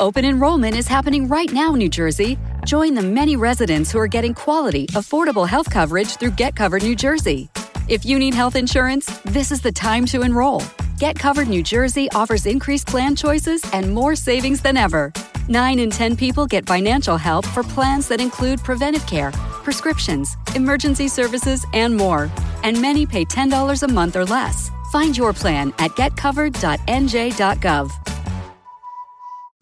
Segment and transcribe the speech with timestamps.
[0.00, 2.38] Open enrollment is happening right now, New Jersey.
[2.64, 6.96] Join the many residents who are getting quality, affordable health coverage through Get Covered New
[6.96, 7.50] Jersey.
[7.86, 10.62] If you need health insurance, this is the time to enroll.
[10.98, 15.12] Get Covered New Jersey offers increased plan choices and more savings than ever.
[15.48, 19.32] 9 in 10 people get financial help for plans that include preventive care,
[19.64, 22.30] prescriptions, emergency services, and more.
[22.64, 24.70] And many pay $10 a month or less.
[24.92, 28.09] Find your plan at getcovered.nj.gov.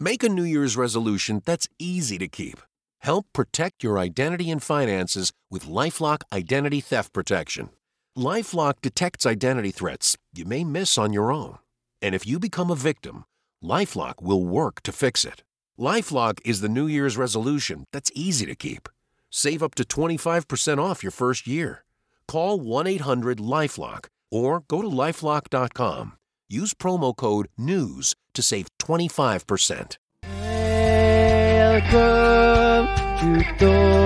[0.00, 2.60] Make a New Year's resolution that's easy to keep.
[2.98, 7.70] Help protect your identity and finances with Lifelock Identity Theft Protection.
[8.16, 11.58] Lifelock detects identity threats you may miss on your own.
[12.00, 13.24] And if you become a victim,
[13.60, 15.42] Lifelock will work to fix it.
[15.77, 18.88] Lifelock is the New Year's resolution that's easy to keep.
[19.30, 21.84] Save up to 25% off your first year.
[22.28, 26.12] Call 1 800 Lifelock or go to lifelock.com.
[26.48, 29.97] Use promo code NEWS to save 25%.
[31.61, 32.06] Welcome
[33.58, 33.98] to.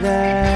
[0.00, 0.47] Not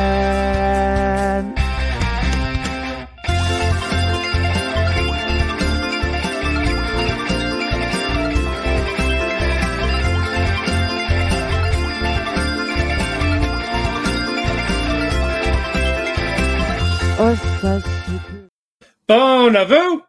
[19.06, 20.02] Bon avou.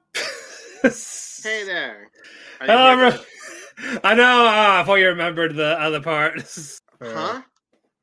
[1.41, 2.09] Hey there.
[2.59, 3.19] I Hello, everyone.
[4.03, 4.45] I know.
[4.45, 6.41] Uh, I thought you remembered the other part.
[7.01, 7.41] Huh?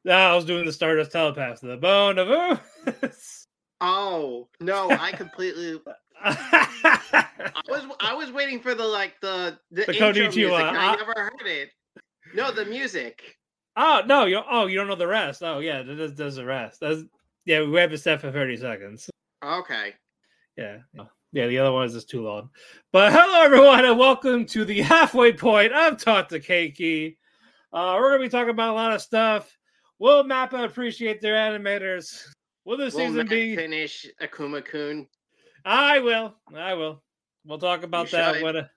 [0.06, 1.60] No, I was doing the Stardust Telepath.
[1.60, 2.58] The bon avou.
[3.82, 5.80] Oh no, I completely.
[6.22, 7.28] I
[7.68, 10.50] was I was waiting for the like the the, The intro music.
[10.50, 11.68] and I Uh, never heard it.
[12.34, 13.36] No, the music.
[13.76, 14.24] oh no!
[14.24, 15.42] You oh you don't know the rest.
[15.42, 16.80] Oh yeah, that does, does the rest.
[16.80, 17.02] That's
[17.44, 17.62] yeah.
[17.62, 19.08] We have it set for thirty seconds.
[19.44, 19.94] Okay.
[20.56, 20.78] Yeah.
[21.32, 22.50] Yeah, the other one is just too long.
[22.92, 27.16] But hello, everyone, and welcome to the halfway point of Talk to Keki.
[27.72, 29.56] Uh, we're going to be talking about a lot of stuff.
[30.00, 32.24] Will Mappa appreciate their animators?
[32.64, 33.54] Will this Will season Matt be?
[33.54, 35.06] finish Akuma Kun?
[35.64, 36.34] I will.
[36.52, 37.00] I will.
[37.46, 38.68] We'll talk about You that when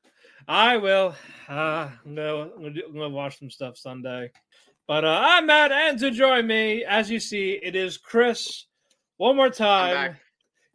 [0.48, 1.16] I will.
[1.50, 4.32] Uh, I'm gonna, I'm, I'm gonna watch some stuff Sunday.
[4.88, 8.66] But uh, I'm Matt, and to join me, as you see, it is Chris.
[9.16, 10.18] One more time,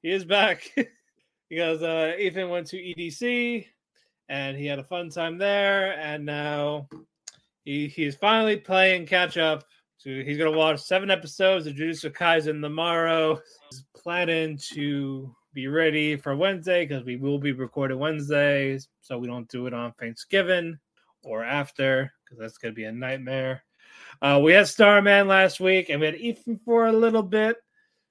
[0.01, 0.71] he is back
[1.51, 3.67] because uh, Ethan went to EDC
[4.31, 6.89] and he had a fun time there, and now
[7.65, 9.65] he he's finally playing catch up.
[9.99, 13.39] So he's gonna watch seven episodes of Jujutsu Kaisen tomorrow.
[13.71, 19.27] He's planning to be ready for Wednesday because we will be recording Wednesdays, so we
[19.27, 20.79] don't do it on Thanksgiving
[21.25, 23.65] or after because that's gonna be a nightmare.
[24.21, 27.57] Uh, we had Starman last week, and we had Ethan for a little bit.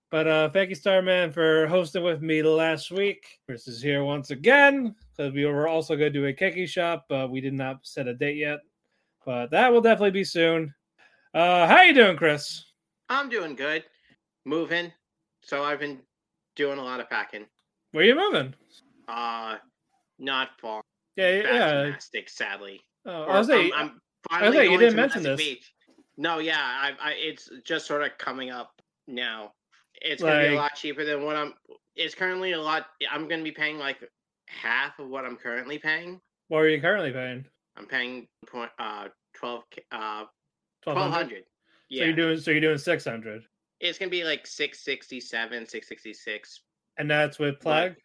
[0.10, 3.40] But uh, thank you, Starman, for hosting with me last week.
[3.46, 7.06] Chris is here once again because we were also going to do a Keki shop,
[7.10, 8.60] but we did not set a date yet.
[9.26, 10.74] But that will definitely be soon.
[11.34, 12.64] Uh, how you doing, Chris?
[13.10, 13.84] I'm doing good.
[14.46, 14.94] Moving.
[15.44, 16.00] So I've been
[16.56, 17.46] doing a lot of packing.
[17.92, 18.54] Where you moving?
[19.10, 19.58] Uh,
[20.20, 20.82] not far.
[21.18, 21.84] Yeah, yeah.
[21.84, 22.80] gymnastics, sadly.
[23.06, 25.38] Oh, Or I was saying, I'm, I'm finally say, you didn't mention this.
[25.38, 25.74] Beach.
[26.18, 28.72] No, yeah, I, I, it's just sort of coming up
[29.08, 29.54] now.
[30.02, 31.54] It's gonna be a lot cheaper than what I'm.
[31.96, 32.88] It's currently a lot.
[33.10, 33.98] I'm gonna be paying like
[34.48, 36.20] half of what I'm currently paying.
[36.50, 37.46] what are you currently paying?
[37.76, 40.26] I'm paying point uh twelve uh
[40.84, 41.12] Twelve hundred.
[41.14, 41.44] hundred.
[41.44, 41.50] So
[41.90, 43.44] Yeah, you're doing so you're doing six hundred,
[43.80, 46.62] it's gonna be like six sixty seven, six sixty six
[46.98, 47.96] and that's with Plague.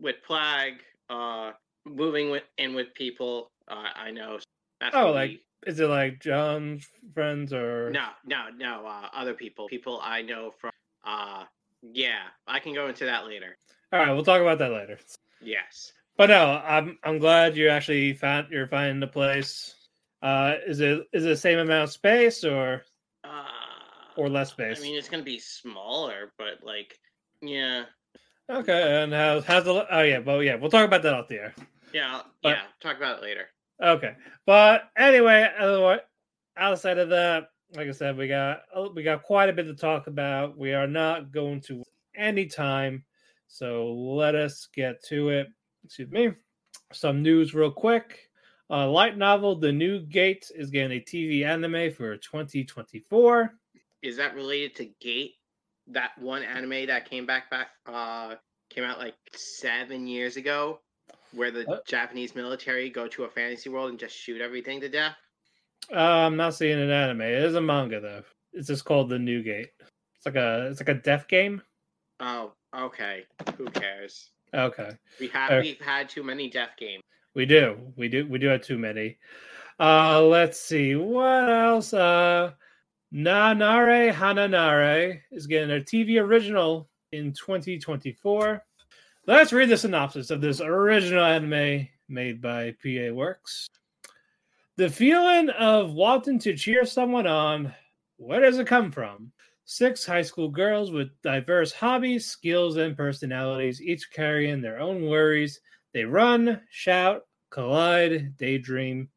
[0.00, 0.80] with Plague.
[1.10, 1.52] Uh,
[1.84, 3.50] moving with in with people.
[3.68, 4.38] Uh, I know.
[4.80, 8.86] That's Oh, like be- is it like John's friends or No, no, no.
[8.86, 10.70] Uh, other people, people I know from.
[11.04, 11.44] Uh,
[11.82, 13.56] yeah, I can go into that later.
[13.92, 14.98] All right, we'll talk about that later.
[15.40, 15.92] Yes.
[16.16, 19.74] But no, I'm I'm glad you actually found you're finding the place.
[20.22, 22.82] Uh, is it is it the same amount of space or
[23.24, 23.44] Uh,
[24.16, 24.78] or less space?
[24.78, 26.96] I mean, it's gonna be smaller, but like,
[27.40, 27.84] yeah,
[28.48, 31.36] okay, and how's how's the oh yeah, well yeah, we'll talk about that off the
[31.36, 31.54] air.
[31.92, 32.62] yeah, But- yeah.
[32.80, 33.48] Talk about it later.
[33.82, 34.14] Okay,
[34.46, 35.48] but anyway,
[36.56, 39.74] outside of that, like I said, we got oh, we got quite a bit to
[39.74, 40.56] talk about.
[40.56, 41.82] We are not going to
[42.14, 43.04] any time,
[43.48, 45.48] So let us get to it.
[45.84, 46.32] Excuse me.
[46.92, 48.28] Some news, real quick.
[48.70, 53.54] Uh, light novel The New Gate is getting a TV anime for 2024.
[54.02, 55.34] Is that related to Gate?
[55.88, 58.36] That one anime that came back back uh
[58.70, 60.80] came out like seven years ago,
[61.32, 61.86] where the What?
[61.86, 65.16] Japanese military go to a fantasy world and just shoot everything to death.
[65.92, 67.22] Uh, I'm not seeing an anime.
[67.22, 68.22] It is a manga though.
[68.52, 69.70] It's just called The New Gate.
[70.16, 71.62] It's like a it's like a death game.
[72.20, 73.24] Oh, okay.
[73.56, 74.30] Who cares?
[74.54, 74.90] Okay.
[75.18, 77.02] We have Uh, we've had too many death games.
[77.34, 77.78] We do.
[77.96, 78.26] We do.
[78.26, 79.18] We do have too many.
[79.80, 80.94] Uh let's see.
[80.96, 81.92] What else?
[81.94, 82.52] Uh
[83.12, 88.64] Nanare Hananare is getting a TV original in 2024.
[89.24, 93.68] Let's read the synopsis of this original anime made by PA Works.
[94.76, 97.72] The feeling of wanting to cheer someone on,
[98.16, 99.30] where does it come from?
[99.64, 105.60] Six high school girls with diverse hobbies, skills, and personalities, each carrying their own worries.
[105.94, 109.08] They run, shout, collide, daydream.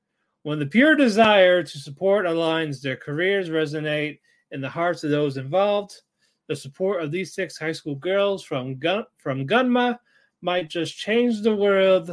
[0.44, 4.20] When the pure desire to support aligns, their careers resonate
[4.52, 6.00] in the hearts of those involved.
[6.48, 9.98] The support of these six high school girls from Gun- from Gunma
[10.42, 12.10] might just change the world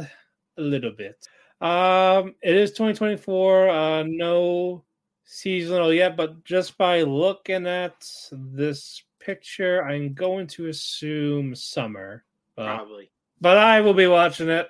[0.57, 1.27] a little bit.
[1.61, 3.69] Um, it is 2024.
[3.69, 4.83] Uh, no
[5.23, 12.23] seasonal yet, but just by looking at this picture, I'm going to assume summer.
[12.55, 13.11] But, Probably.
[13.39, 14.69] but I will be watching it.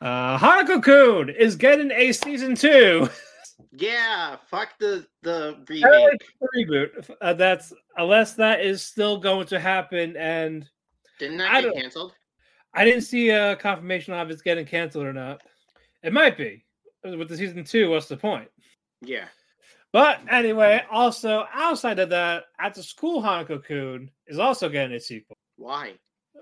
[0.00, 3.08] Uh, Hanako-kun is getting a season two.
[3.72, 6.20] Yeah, fuck the the I like remake.
[6.40, 7.16] the reboot.
[7.20, 10.68] Uh, that's unless that is still going to happen, and
[11.18, 12.14] Didn't I that get canceled?
[12.74, 15.42] I didn't see a confirmation of it's getting canceled or not.
[16.02, 16.64] It might be
[17.04, 17.90] with the season two.
[17.90, 18.48] What's the point?
[19.02, 19.26] Yeah.
[19.92, 25.36] But anyway, also outside of that, at the school, Hanako-kun is also getting a sequel.
[25.56, 25.92] Why?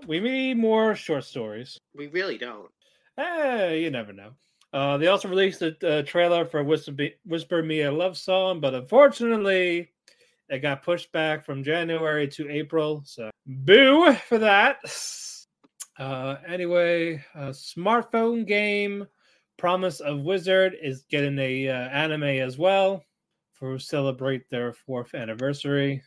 [0.06, 1.76] We need more short stories.
[1.96, 2.70] We really don't.
[3.18, 4.30] Eh, you never know.
[4.72, 8.60] Uh, they also released a, a trailer for Whisper, Be- Whisper Me a Love Song,
[8.60, 9.90] but unfortunately,
[10.48, 13.02] it got pushed back from January to April.
[13.04, 14.78] So, boo for that.
[15.98, 19.06] Uh, anyway, a smartphone game
[19.60, 23.04] Promise of Wizard is getting a uh, anime as well
[23.52, 26.02] for celebrate their fourth anniversary.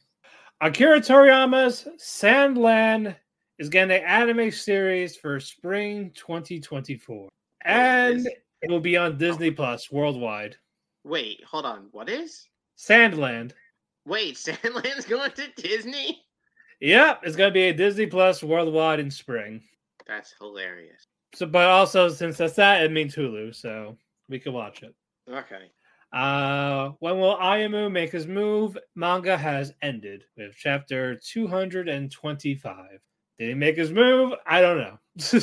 [0.59, 3.15] Akira Toriyama's Sandland
[3.59, 7.29] is getting an anime series for spring 2024,
[7.65, 8.27] and
[8.63, 10.55] it will be on Disney Plus worldwide.
[11.03, 11.89] Wait, hold on.
[11.91, 12.47] What is?
[12.77, 13.51] Sandland.
[14.05, 16.23] Wait, Sandland's going to Disney?
[16.79, 19.61] Yep, it's going to be a Disney Plus worldwide in spring.
[20.07, 21.03] That's hilarious.
[21.35, 23.97] So, but also since that's that, it means Hulu, so
[24.29, 24.95] we can watch it.
[25.29, 25.71] Okay.
[26.13, 28.77] Uh, when will Ayumu make his move?
[28.95, 32.75] Manga has ended with chapter 225.
[33.39, 34.33] Did he make his move?
[34.47, 34.99] I don't know.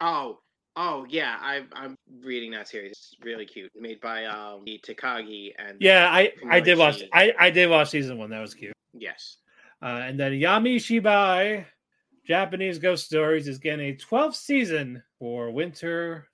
[0.00, 0.40] Oh,
[0.76, 2.92] oh yeah, I, I'm reading that series.
[2.92, 3.70] It's really cute.
[3.78, 7.02] Made by um the Takagi and yeah, I I did watch.
[7.12, 8.30] I I did watch season one.
[8.30, 8.72] That was cute.
[8.92, 9.38] Yes.
[9.82, 11.66] Uh, and then Yami Shibai,
[12.26, 16.28] Japanese Ghost Stories, is getting a 12th season for winter.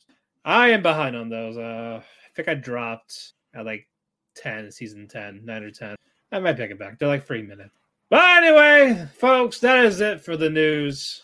[0.45, 1.57] I am behind on those.
[1.57, 3.89] Uh, I think I dropped at like
[4.37, 5.97] 10, season 10, 9 or 10.
[6.31, 6.99] I might pick it back.
[6.99, 7.75] They're like three minutes.
[8.09, 11.23] But anyway, folks, that is it for the news.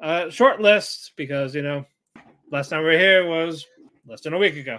[0.00, 1.84] Uh, short list because, you know,
[2.50, 3.66] last time we were here was
[4.06, 4.78] less than a week ago.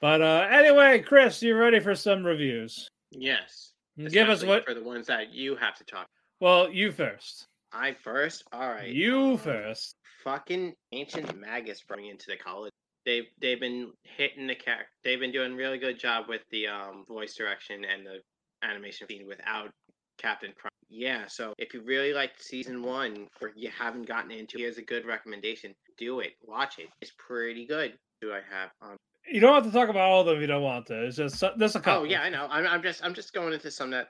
[0.00, 2.88] But uh, anyway, Chris, you ready for some reviews?
[3.10, 3.72] Yes.
[4.08, 4.64] Give us what.
[4.64, 6.06] for the ones that you have to talk.
[6.40, 7.46] Well, you first.
[7.72, 8.44] I first.
[8.52, 8.88] All right.
[8.88, 9.94] You um, first.
[10.24, 12.72] Fucking ancient magus bringing into the college.
[13.04, 14.86] They've they've been hitting the car.
[15.04, 18.20] They've been doing a really good job with the um voice direction and the
[18.66, 19.70] animation scene without
[20.18, 20.70] Captain Prime.
[20.88, 24.78] Yeah, so if you really liked season one or you haven't gotten into, it, here's
[24.78, 25.74] a good recommendation.
[26.02, 26.32] Do it.
[26.42, 26.88] Watch it.
[27.00, 27.96] It's pretty good.
[28.20, 28.96] Do I have um
[29.30, 31.06] You don't have to talk about all of them if you don't want to.
[31.06, 32.02] It's just there's a couple.
[32.02, 32.48] Oh yeah, I know.
[32.50, 34.08] I'm, I'm just I'm just going into some that.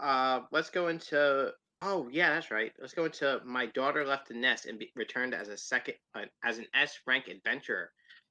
[0.00, 1.50] Uh, let's go into.
[1.82, 2.72] Oh yeah, that's right.
[2.80, 6.22] Let's go into my daughter left the nest and be, returned as a second uh,
[6.42, 7.90] as an S rank adventurer.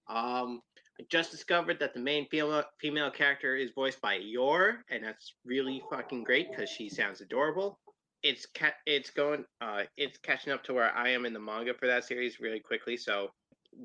[0.09, 0.61] Um,
[0.99, 5.35] I just discovered that the main female female character is voiced by Yor, and that's
[5.45, 7.77] really fucking great because she sounds adorable.
[8.25, 11.75] It's ca- it's going uh it's catching up to where I am in the manga
[11.75, 13.29] for that series really quickly, so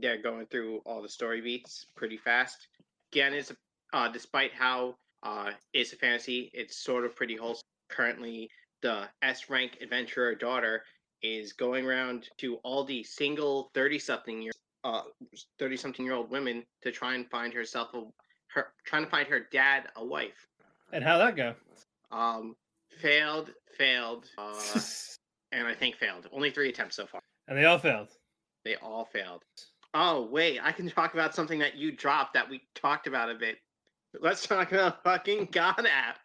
[0.01, 2.69] they're going through all the story beats pretty fast.
[3.13, 3.53] Again, is
[3.93, 7.67] uh, despite how uh, it's a fantasy, it's sort of pretty wholesome.
[7.91, 8.49] Currently,
[8.81, 10.85] the S rank adventurer daughter
[11.23, 14.53] is going around to all the single thirty something year
[14.85, 15.03] uh
[15.59, 18.03] thirty something year old women to try and find herself a
[18.55, 20.47] her trying to find her dad a wife.
[20.95, 21.55] And how'd that go?
[22.11, 22.57] Um,
[22.99, 24.81] failed, failed, uh,
[25.53, 26.29] and I think failed.
[26.33, 27.21] Only three attempts so far.
[27.49, 28.09] and they all failed.
[28.65, 29.43] They all failed.
[29.95, 33.35] Oh wait, I can talk about something that you dropped that we talked about a
[33.35, 33.57] bit.
[34.21, 36.19] Let's talk about fucking God app.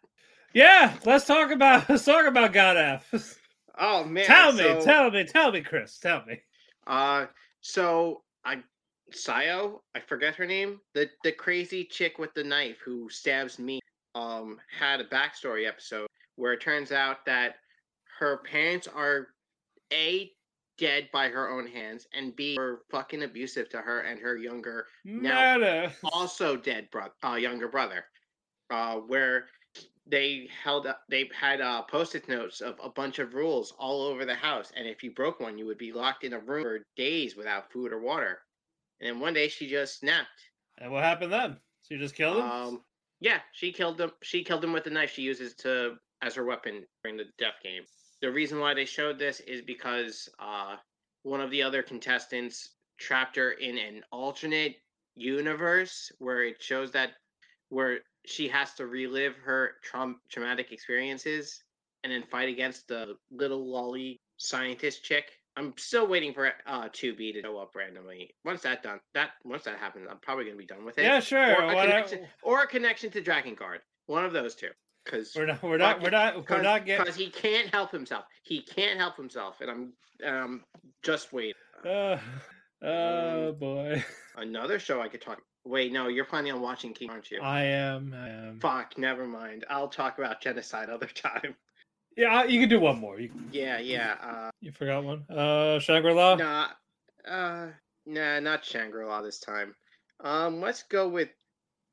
[0.54, 3.04] Yeah, let's talk about let's talk about God app.
[3.78, 6.40] Oh man, tell me, so, tell me, tell me, Chris, tell me.
[6.86, 7.26] Uh,
[7.60, 8.62] so I,
[9.12, 10.80] Sayo, I forget her name.
[10.94, 13.80] The the crazy chick with the knife who stabs me.
[14.14, 16.06] Um, had a backstory episode
[16.36, 17.56] where it turns out that
[18.18, 19.28] her parents are
[19.92, 20.30] a
[20.78, 24.86] dead by her own hands and b were fucking abusive to her and her younger
[25.04, 28.04] Now- also dead brother, uh, younger brother,
[28.70, 29.48] uh, where
[30.06, 34.24] they held up, they had uh, post-it notes of a bunch of rules all over
[34.24, 36.86] the house, and if you broke one, you would be locked in a room for
[36.96, 38.38] days without food or water.
[39.00, 40.28] And then one day she just snapped.
[40.78, 41.56] And what happened then?
[41.90, 42.44] You just killed him?
[42.44, 42.84] Um,
[43.20, 44.12] yeah, she killed him.
[44.22, 47.56] She killed him with the knife she uses to as her weapon during the death
[47.62, 47.82] game.
[48.22, 50.76] The reason why they showed this is because uh,
[51.22, 54.76] one of the other contestants trapped her in an alternate
[55.16, 57.10] universe where it shows that
[57.68, 61.62] where she has to relive her traum- traumatic experiences
[62.04, 65.30] and then fight against the little lolly scientist chick.
[65.56, 68.34] I'm still waiting for uh 2B to show up randomly.
[68.44, 71.20] Once that done, that once that happens, I'm probably gonna be done with it yeah,
[71.20, 71.62] sure.
[71.62, 73.80] or a, connection, or a connection to Dragon Guard.
[74.06, 74.68] One of those two.
[75.06, 75.62] Because We're not.
[75.62, 76.02] We're not.
[76.02, 76.50] We're not.
[76.50, 77.12] We're not getting.
[77.14, 78.24] he can't help himself.
[78.42, 79.92] He can't help himself, and I'm
[80.26, 80.64] I'm
[81.02, 81.54] just waiting.
[81.84, 82.18] Uh,
[82.82, 84.04] oh Um, boy.
[84.36, 85.40] Another show I could talk.
[85.64, 87.40] Wait, no, you're planning on watching King, aren't you?
[87.40, 88.14] I am.
[88.16, 88.60] I am.
[88.60, 89.64] Fuck, never mind.
[89.70, 91.54] I'll talk about genocide other time.
[92.16, 93.18] Yeah, you can do one more.
[93.20, 94.14] You, Yeah, yeah.
[94.22, 95.24] Uh, you forgot one.
[95.30, 96.34] Uh, Shangri La.
[96.36, 96.68] nah,
[97.28, 97.66] uh,
[98.06, 99.74] nah, not Shangri La this time.
[100.20, 101.28] Um, let's go with.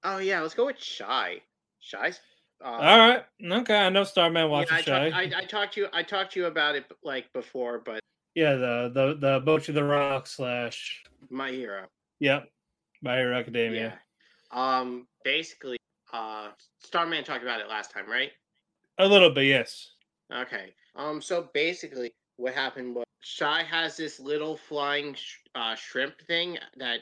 [0.03, 1.41] Oh yeah, let's go with Shy.
[1.79, 2.20] Shy's.
[2.63, 3.24] Uh, All right.
[3.43, 3.75] Okay.
[3.77, 5.10] I know Starman Yeah, watches I, Shy.
[5.10, 5.88] talk, I, I talked to you.
[5.91, 8.00] I talked to you about it like before, but
[8.36, 8.53] yeah.
[8.55, 11.03] The the the Boat to the Rock slash.
[11.29, 11.88] my hero.
[12.20, 12.48] Yep.
[13.01, 14.00] My Hero Academia.
[14.53, 14.79] Yeah.
[14.79, 15.08] Um.
[15.25, 15.77] Basically,
[16.13, 18.32] uh, Starman talked about it last time, right?
[18.98, 19.46] A little bit.
[19.46, 19.89] Yes.
[20.34, 20.74] Okay.
[20.96, 21.22] Um.
[21.22, 27.00] So basically, what happened was Shy has this little flying sh- uh, shrimp thing that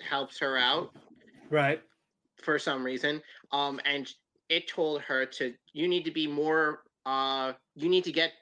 [0.00, 0.94] helps her out
[1.50, 1.82] Right.
[2.42, 3.20] for some reason.
[3.52, 3.80] Um.
[3.84, 4.10] And
[4.48, 6.80] it told her to you need to be more.
[7.06, 7.52] Uh.
[7.74, 8.32] You need to get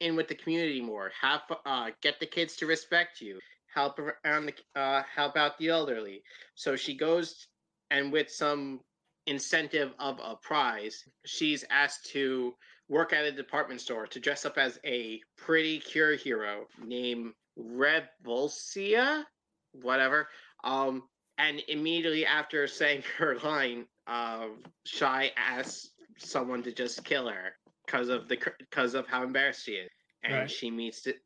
[0.00, 1.10] in with the community more.
[1.20, 1.90] Have uh.
[2.02, 3.38] Get the kids to respect you.
[3.74, 5.02] Help around the uh.
[5.14, 6.22] Help out the elderly.
[6.54, 7.46] So she goes
[7.90, 8.80] and with some
[9.26, 12.54] incentive of a prize, she's asked to
[12.88, 19.24] work at a department store to dress up as a pretty cure hero named Revulsia,
[19.72, 20.28] whatever.
[20.64, 21.02] Um,
[21.38, 24.48] and immediately after saying her line, uh,
[24.84, 27.52] Shy asks someone to just kill her
[27.84, 29.90] because of the because of how embarrassed she is,
[30.22, 30.50] and Right.
[30.50, 31.20] she meets it.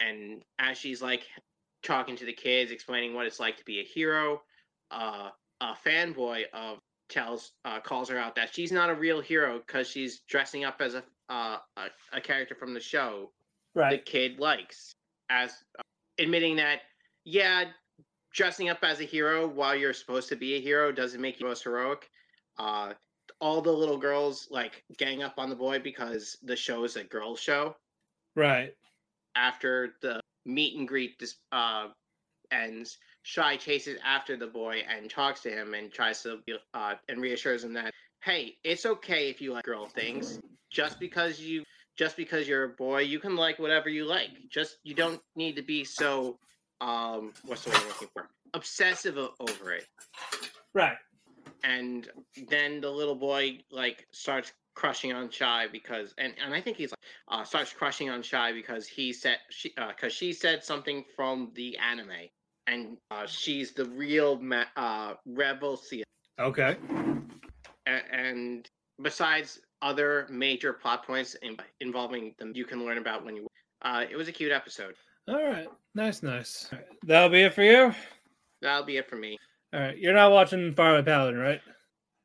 [0.00, 1.22] And as she's like
[1.82, 4.42] talking to the kids, explaining what it's like to be a hero,
[4.90, 9.58] uh, a fanboy of tells uh, calls her out that she's not a real hero
[9.58, 13.30] because she's dressing up as a, uh, a a character from the show
[13.90, 14.92] the kid likes
[15.30, 15.82] as uh,
[16.18, 16.80] admitting that
[17.24, 17.64] yeah
[18.32, 21.46] dressing up as a hero while you're supposed to be a hero doesn't make you
[21.46, 22.10] most heroic.
[22.58, 22.94] Uh
[23.40, 27.04] all the little girls like gang up on the boy because the show is a
[27.04, 27.76] girls show.
[28.36, 28.74] Right.
[29.36, 31.22] after the meet and greet
[31.52, 31.88] uh
[32.50, 36.38] ends shy chases after the boy and talks to him and tries to
[36.74, 37.92] uh and reassures him that
[38.24, 40.40] hey it's okay if you like girl things.
[40.70, 41.64] Just because you
[41.96, 44.30] just because you're a boy you can like whatever you like.
[44.50, 46.38] Just you don't need to be so
[46.82, 49.86] um what's the word i'm looking for obsessive over it
[50.74, 50.96] Right.
[51.64, 52.08] and
[52.48, 56.90] then the little boy like starts crushing on shy because and, and i think he's
[56.90, 56.98] like
[57.28, 61.50] uh starts crushing on shy because he said she uh because she said something from
[61.54, 62.28] the anime
[62.66, 66.04] and uh she's the real ma- uh rebel Sia.
[66.40, 66.76] Okay.
[67.86, 68.66] A- and
[69.02, 73.46] besides other major plot points in, involving them you can learn about when you
[73.82, 74.94] uh it was a cute episode
[75.28, 75.68] All right.
[75.94, 76.22] Nice.
[76.22, 76.68] Nice.
[76.72, 76.84] Right.
[77.04, 77.94] That'll be it for you.
[78.60, 79.38] that'll be it for me
[79.72, 79.98] All right.
[79.98, 81.60] You're not watching Faraway Paladin, right?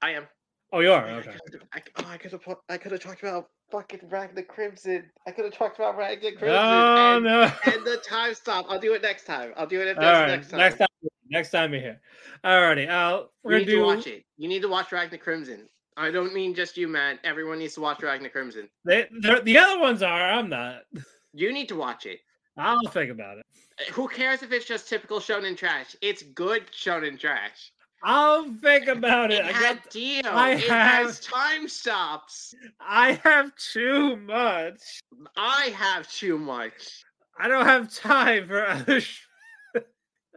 [0.01, 0.27] i am
[0.73, 1.07] Oh, you are.
[1.07, 1.31] Okay.
[1.73, 5.09] I, oh, I could have I could have talked about fucking Ragna Crimson.
[5.25, 6.49] I could have talked about Ragna Crimson.
[6.49, 7.41] Oh and, no.
[7.65, 8.65] and the time stop.
[8.69, 9.53] I'll do it next time.
[9.55, 10.27] I'll do it if right.
[10.27, 10.59] next time.
[10.59, 10.87] Next time.
[11.29, 12.01] Next time you're here.
[12.43, 12.89] Alrighty.
[12.89, 13.79] Uh, we're you gonna need do.
[13.79, 14.25] to watch it.
[14.37, 15.69] You need to watch Ragna Crimson.
[15.95, 17.17] I don't mean just you, man.
[17.23, 18.69] Everyone needs to watch Ragna Crimson.
[18.85, 20.29] They, the other ones are.
[20.29, 20.81] I'm not.
[21.33, 22.21] You need to watch it.
[22.57, 23.45] I'll think about it.
[23.79, 25.95] Uh, Who cares if it's just typical shonen trash?
[26.01, 27.71] It's good shonen trash.
[28.03, 29.45] I'll think about it.
[29.45, 29.89] It I got.
[29.89, 30.21] Dio.
[30.25, 32.53] I it have- has time stops.
[32.79, 34.99] I have too much.
[35.35, 37.03] I have too much.
[37.39, 38.99] I don't have time for other.
[39.01, 39.26] Sh-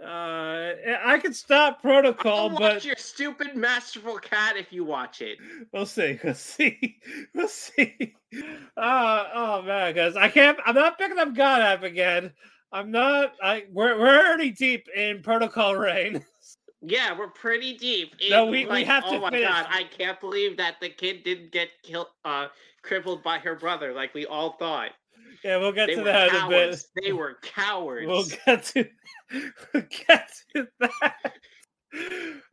[0.05, 0.73] uh,
[1.05, 5.39] I could stop protocol, but your stupid masterful cat if you watch it.
[5.73, 6.19] we'll see.
[6.25, 6.99] We'll see.
[7.35, 8.15] We'll see.
[8.77, 10.59] Uh, oh man, because I can't.
[10.65, 12.33] I'm not picking up God app again.
[12.73, 13.35] I'm not.
[13.43, 16.25] I we're we're already deep in protocol rain.
[16.83, 18.15] Yeah, we're pretty deep.
[18.31, 19.47] No, in, we- we like, have to Oh my finish.
[19.47, 22.47] god, I can't believe that the kid didn't get killed, uh,
[22.83, 24.93] crippled by her brother like we all thought.
[25.45, 26.83] Yeah, we'll get They to that in a bit.
[27.03, 28.07] They were cowards.
[28.07, 28.89] We'll get to
[29.73, 31.35] we'll get to that.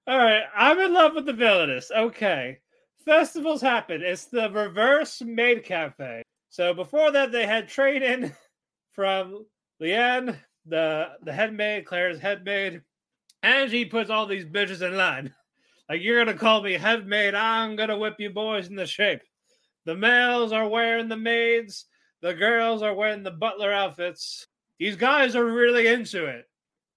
[0.07, 1.91] All right, I'm in love with the Villainess.
[1.91, 2.59] Okay,
[3.03, 4.01] festivals happen.
[4.01, 6.23] It's the reverse maid cafe.
[6.49, 8.31] So before that, they had training
[8.93, 9.45] from
[9.81, 12.81] Leanne, the the head maid, Claire's head maid,
[13.43, 15.33] and she puts all these bitches in line.
[15.89, 19.21] Like you're gonna call me head maid, I'm gonna whip you boys into shape.
[19.85, 21.85] The males are wearing the maids.
[22.21, 24.47] The girls are wearing the butler outfits.
[24.79, 26.45] These guys are really into it.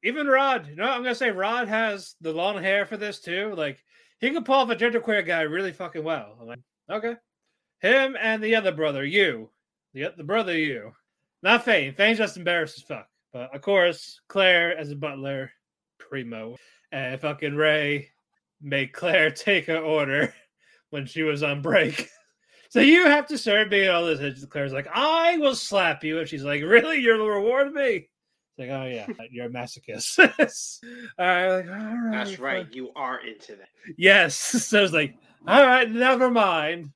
[0.02, 3.54] Even Rod, you know, I'm gonna say Rod has the long hair for this too.
[3.56, 3.82] Like
[4.20, 6.36] he could pull off a genderqueer guy really fucking well.
[6.40, 6.58] I'm like,
[6.90, 7.16] okay.
[7.80, 9.50] Him and the other brother, you.
[9.94, 10.92] The, the brother you.
[11.42, 11.94] Not Thane.
[11.94, 13.08] Thane's just embarrassed as fuck.
[13.32, 15.50] But of course, Claire as a butler,
[15.98, 16.56] primo.
[16.92, 18.10] And fucking Rae
[18.60, 20.34] made Claire take her order
[20.90, 22.08] when she was on break.
[22.70, 24.20] So you have to serve me all this.
[24.20, 26.20] And Claire's like, I will slap you.
[26.20, 27.00] And she's like, Really?
[27.00, 28.08] You'll reward me?
[28.56, 30.18] It's like, oh yeah, you're a masochist.
[31.18, 32.12] all right, like, all right.
[32.12, 32.64] That's right.
[32.66, 33.68] fine." You are into that.
[33.98, 34.36] Yes.
[34.70, 36.90] So it's like, all right, never mind.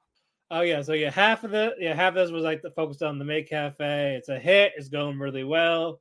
[0.51, 3.03] Oh yeah, so yeah, half of the yeah, half of this was like the focused
[3.03, 4.15] on the May Cafe.
[4.17, 6.01] It's a hit, it's going really well.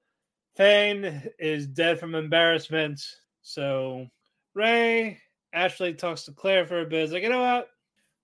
[0.55, 3.01] Thane is dead from embarrassment.
[3.41, 4.05] So
[4.53, 5.17] Rae
[5.53, 7.03] actually talks to Claire for a bit.
[7.03, 7.69] It's like, you know what?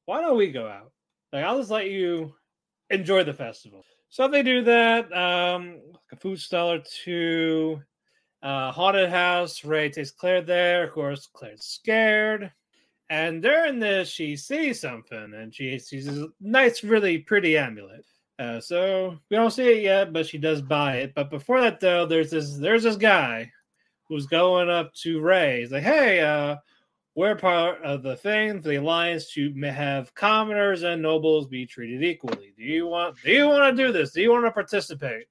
[0.06, 0.92] Why don't we go out?
[1.32, 2.34] Like, I'll just let you
[2.90, 3.84] enjoy the festival.
[4.10, 5.14] So they do that.
[5.14, 5.80] Um,
[6.12, 7.82] a food stall or two.
[8.42, 9.64] Uh, haunted house.
[9.64, 10.86] Rae takes Claire there.
[10.86, 12.52] Of course, Claire's scared.
[13.10, 18.06] And during this, she sees something, and she sees a nice, really pretty amulet.
[18.38, 21.14] Uh, so we don't see it yet, but she does buy it.
[21.16, 23.52] But before that, though, there's this there's this guy
[24.08, 25.60] who's going up to Rae.
[25.60, 26.56] He's like, "Hey, uh,
[27.16, 32.54] we're part of the thing the alliance to have commoners and nobles be treated equally.
[32.58, 33.18] Do you want?
[33.24, 34.12] Do you want to do this?
[34.12, 35.26] Do you want to participate?"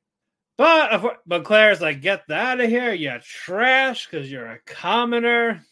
[0.56, 4.06] But but Claire's like, "Get that out of here, you trash!
[4.06, 5.64] Because you're a commoner."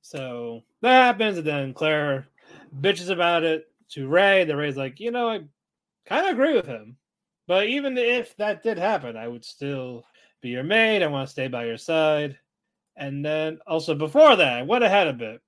[0.00, 2.28] So that happens, and then Claire
[2.80, 4.44] bitches about it to Rae.
[4.44, 5.40] The Rae's like, "You know, I
[6.06, 6.96] kind of agree with him,
[7.46, 10.04] but even if that did happen, I would still
[10.40, 11.02] be your maid.
[11.02, 12.38] I want to stay by your side."
[12.96, 15.40] And then also before that, I went ahead a bit.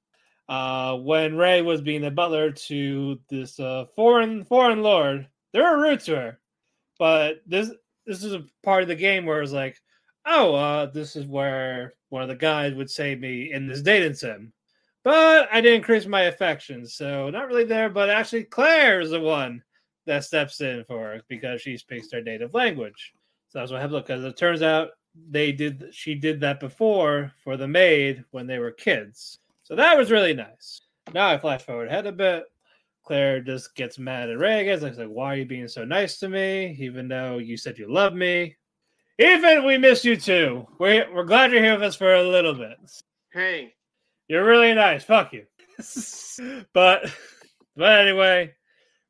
[0.48, 5.80] Uh, when Rae was being the butler to this uh, foreign foreign lord, they were
[5.80, 6.40] rude to her.
[6.98, 7.70] But this
[8.06, 9.76] this is a part of the game where it's like,
[10.24, 14.14] oh, uh, this is where one of the guys would save me in this dating
[14.14, 14.52] sim.
[15.02, 17.88] But I didn't increase my affection, so not really there.
[17.88, 19.62] But actually, Claire is the one
[20.06, 23.12] that steps in for her because she speaks their native language.
[23.48, 24.04] So that's what happened.
[24.04, 24.90] Because it turns out
[25.30, 29.38] they did she did that before for the maid when they were kids.
[29.62, 30.80] So that was really nice.
[31.12, 32.44] Now I flash forward ahead a bit.
[33.04, 34.84] Claire just gets mad at Reagan.
[34.84, 36.76] It's like, why are you being so nice to me?
[36.80, 38.56] Even though you said you love me.
[39.18, 40.66] Even we miss you too.
[40.78, 42.76] We're, we're glad you're here with us for a little bit.
[43.32, 43.74] Hey,
[44.28, 45.04] You're really nice.
[45.04, 45.46] Fuck you.
[46.72, 47.10] but
[47.76, 48.54] but anyway,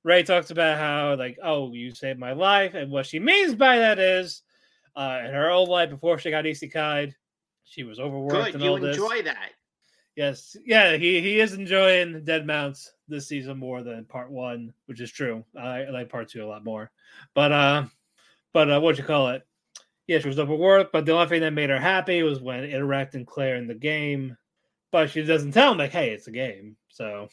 [0.04, 3.78] Rae talks about how like, oh, you saved my life, and what she means by
[3.78, 4.42] that is,
[4.96, 7.14] uh, in her old life before she got isekai'd,
[7.64, 8.54] she was overworked good.
[8.54, 8.96] and You all this.
[8.96, 9.50] enjoy that.
[10.16, 15.00] Yes, yeah, he he is enjoying Dead Mounts this season more than part one, which
[15.02, 15.44] is true.
[15.54, 16.90] I, I like part two a lot more,
[17.34, 17.84] but uh,
[18.54, 19.46] but uh, what you call it?
[20.06, 23.26] Yeah, she was overworked, but the only thing that made her happy was when interacting
[23.26, 24.36] Claire in the game.
[24.92, 27.28] But she doesn't tell him like, "Hey, it's a game." So,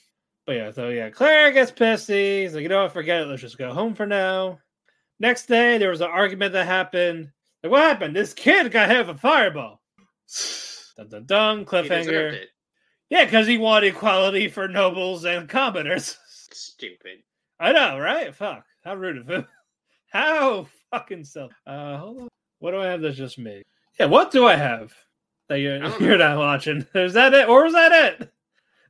[0.46, 2.42] but yeah, so yeah, Claire gets pissy.
[2.42, 2.92] He's like, "You know what?
[2.92, 3.28] Forget it.
[3.28, 4.60] Let's just go home for now."
[5.20, 7.32] Next day, there was an argument that happened.
[7.64, 8.16] Like, what happened?
[8.16, 9.82] This kid got hit with a fireball.
[10.98, 11.66] Dun dun dun.
[11.66, 12.46] Cliffhanger.
[13.10, 16.18] Yeah, because he wanted equality for nobles and commoners.
[16.52, 17.24] Stupid.
[17.60, 18.34] I know, right?
[18.36, 18.66] Fuck.
[18.84, 19.48] How rude of him.
[20.12, 21.52] How fucking self.
[21.66, 22.28] Uh, hold on.
[22.60, 23.64] What do I have that's just me?
[24.00, 24.94] Yeah, what do I have
[25.50, 26.36] that you're, you're know.
[26.36, 26.86] not watching?
[26.94, 27.50] Is that it?
[27.50, 28.32] Or was that it?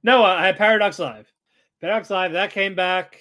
[0.03, 1.31] No, I had Paradox Live.
[1.79, 3.19] Paradox Live, that came back.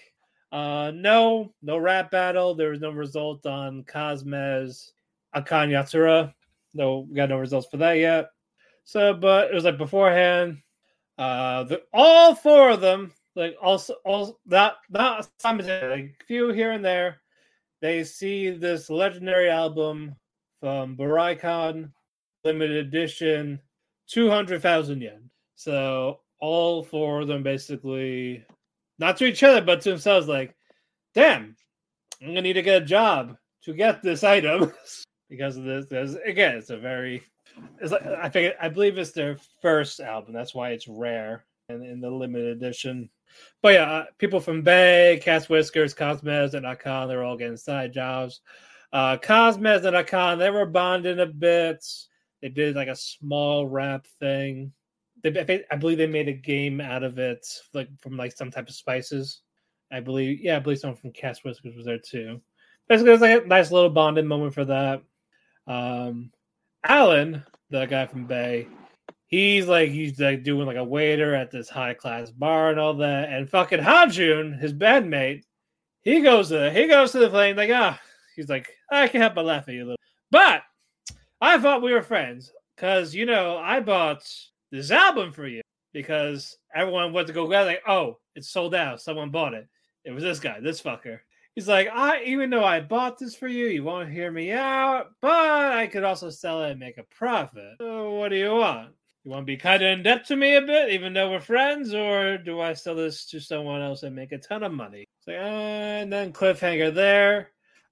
[0.50, 2.54] Uh, no, no rap battle.
[2.54, 4.90] There was no result on Cozmez
[5.34, 6.32] Akan Yatsura.
[6.74, 8.30] No, we got no results for that yet.
[8.84, 10.58] So, but it was like beforehand.
[11.18, 16.52] Uh, the, all four of them, like also, all that not simultaneously, like a few
[16.52, 17.20] here and there,
[17.80, 20.14] they see this legendary album
[20.60, 21.92] from Baricon,
[22.44, 23.60] limited edition,
[24.08, 25.30] 200,000 yen.
[25.54, 28.44] So all four of them basically,
[28.98, 30.54] not to each other, but to themselves, like,
[31.14, 31.56] damn,
[32.20, 34.72] I'm to need to get a job to get this item
[35.32, 35.86] because of this.
[35.88, 37.22] There's, again, it's a very,
[37.80, 40.34] it's like, I think, I believe it's their first album.
[40.34, 43.08] That's why it's rare and in the limited edition.
[43.62, 47.92] But yeah, uh, people from BAE, Cat's Whiskers, Cozmez, and Akan, they're all getting side
[47.92, 48.42] jobs.
[48.92, 51.82] Uh, Cozmez and Akan, they were bonding a bit.
[52.42, 54.72] They did like a small rap thing.
[55.22, 58.68] They, I believe they made a game out of it, like from like some type
[58.68, 59.40] of spices.
[59.90, 62.40] I believe, yeah, I believe someone from Cat's Whiskers was there too.
[62.88, 65.02] Basically, it was like a nice little bonding moment for that.
[65.66, 66.30] Um,
[66.84, 68.66] Alan, the guy from BAE,
[69.26, 72.94] he's like he's like doing like a waiter at this high class bar and all
[72.94, 73.32] that.
[73.32, 75.42] And fucking Hajun, his bandmate,
[76.02, 78.00] he goes to the, he goes to the plane like ah,
[78.36, 79.96] he's like I can't help but laugh at you a little.
[80.30, 80.62] But
[81.40, 84.22] I thought we were friends because you know I bought
[84.70, 89.00] this album for you because everyone went to go grab like oh it's sold out
[89.00, 89.68] someone bought it
[90.04, 91.20] it was this guy this fucker
[91.54, 95.10] he's like I even though I bought this for you you won't hear me out
[95.20, 98.92] but I could also sell it and make a profit so what do you want
[99.24, 101.40] you want to be kind of in debt to me a bit, even though we're
[101.40, 105.04] friends, or do I sell this to someone else and make a ton of money?
[105.20, 107.50] So, uh, and then cliffhanger there.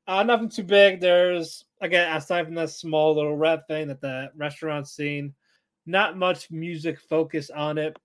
[0.09, 1.01] Uh, nothing too big.
[1.01, 5.33] There's again, aside from that small little rap thing that the restaurant scene,
[5.87, 7.97] not much music focus on it.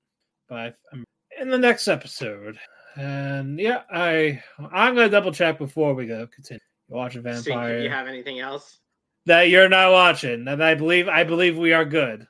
[0.48, 1.04] But I'm
[1.42, 2.60] in the next episode,
[2.96, 6.62] and yeah, I I'm gonna double check before we go continue.
[6.90, 7.78] You watch a vampire.
[7.78, 8.80] Do you have anything else
[9.26, 10.48] that you're not watching?
[10.48, 12.28] And I believe I believe we are good.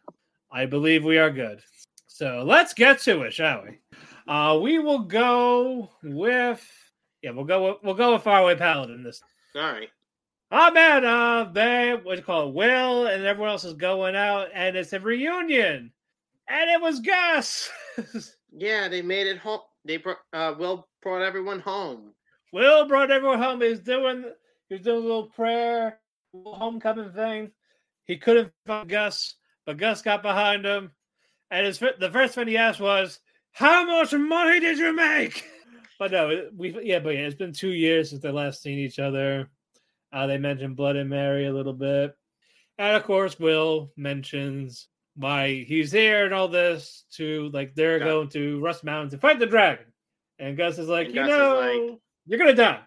[0.51, 1.61] I believe we are good.
[2.07, 3.79] So let's get to it, shall we?
[4.27, 6.65] Uh, we will go with
[7.21, 9.21] yeah, we'll go with, we'll go with Faraway Paladin this.
[9.55, 9.89] All right.
[10.51, 12.53] Oh man, uh, they what you call it?
[12.53, 15.91] Will and everyone else is going out, and it's a reunion,
[16.47, 17.69] and it was Gus.
[18.51, 19.61] yeah, they made it home.
[19.85, 22.13] They brought uh, Will brought everyone home.
[22.51, 23.61] Will brought everyone home.
[23.61, 24.25] He was doing
[24.67, 25.99] he was doing a little prayer,
[26.33, 27.51] little homecoming thing.
[28.05, 29.35] He couldn't find Gus.
[29.65, 30.91] But Gus got behind him,
[31.49, 33.19] and his the first thing he asked was,
[33.51, 35.45] "How much money did you make?"
[35.97, 38.99] But no, we yeah, but yeah, it's been two years since they last seen each
[38.99, 39.49] other.
[40.11, 42.13] Uh, they mentioned Blood and Mary a little bit,
[42.77, 48.29] and of course, Will mentions why he's here and all this to like they're going
[48.29, 49.85] to Rust Mountain to fight the dragon,
[50.39, 51.99] and Gus is like, and you Gus know, like...
[52.25, 52.81] you're gonna die.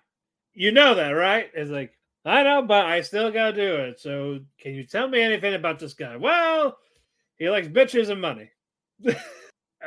[0.53, 1.51] You know that, right?
[1.55, 1.93] It's like,
[2.25, 4.01] I know, but I still gotta do it.
[4.01, 6.17] So, can you tell me anything about this guy?
[6.17, 6.77] Well,
[7.39, 8.51] he likes bitches and money.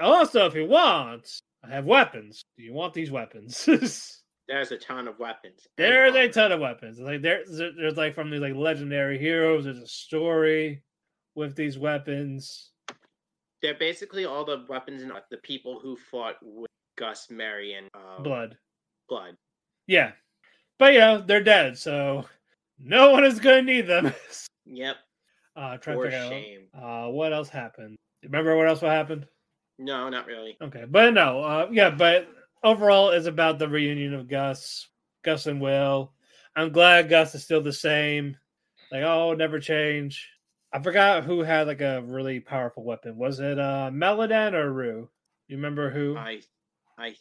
[0.02, 2.44] also, if he wants, I have weapons.
[2.58, 3.64] Do you want these weapons?
[4.48, 5.68] there's a ton of weapons.
[5.78, 7.00] There's a ton of weapons.
[7.00, 9.66] Like there's there's like from these like legendary heroes.
[9.66, 10.82] There's a story
[11.36, 12.72] with these weapons.
[13.62, 18.22] They're basically all the weapons and the people who fought with Gus, Marion, and uh,
[18.22, 18.58] Blood.
[19.08, 19.36] Blood.
[19.88, 20.12] Yeah,
[20.80, 22.26] but yeah, they're dead, so
[22.80, 24.14] no one is gonna need them.
[24.66, 24.98] yep.
[25.54, 26.62] Uh, try For to shame.
[26.74, 27.98] Out, uh, what else happened?
[28.24, 29.28] Remember what else happened?
[29.78, 30.56] No, not really.
[30.62, 32.30] Okay, but no, uh, yeah, but
[32.64, 34.88] overall, it's about the reunion of Gus,
[35.26, 36.14] Gus and Will.
[36.56, 38.38] I'm glad Gus is still the same.
[38.92, 40.30] Like, oh, never change.
[40.74, 43.18] I forgot who had like a really powerful weapon.
[43.18, 45.10] Was it uh Meladan or Rue?
[45.48, 46.16] You remember who?
[46.18, 46.40] I,
[46.98, 47.16] I.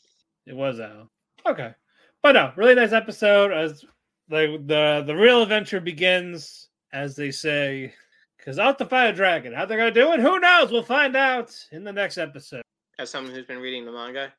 [0.47, 1.11] It was Al.
[1.47, 1.75] Okay.
[2.23, 3.53] But no, really nice episode.
[3.53, 3.85] As
[4.29, 7.93] the the the real adventure begins, as they say,
[8.39, 9.53] because out to fight a dragon.
[9.53, 10.21] How they're gonna do it?
[10.21, 10.71] Who knows?
[10.71, 12.63] We'll find out in the next episode.
[12.99, 14.33] As someone who's been reading the manga,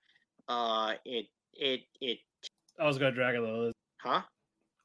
[0.47, 2.19] uh, it it it.
[2.79, 3.71] I was gonna drag a little.
[3.97, 4.21] Huh?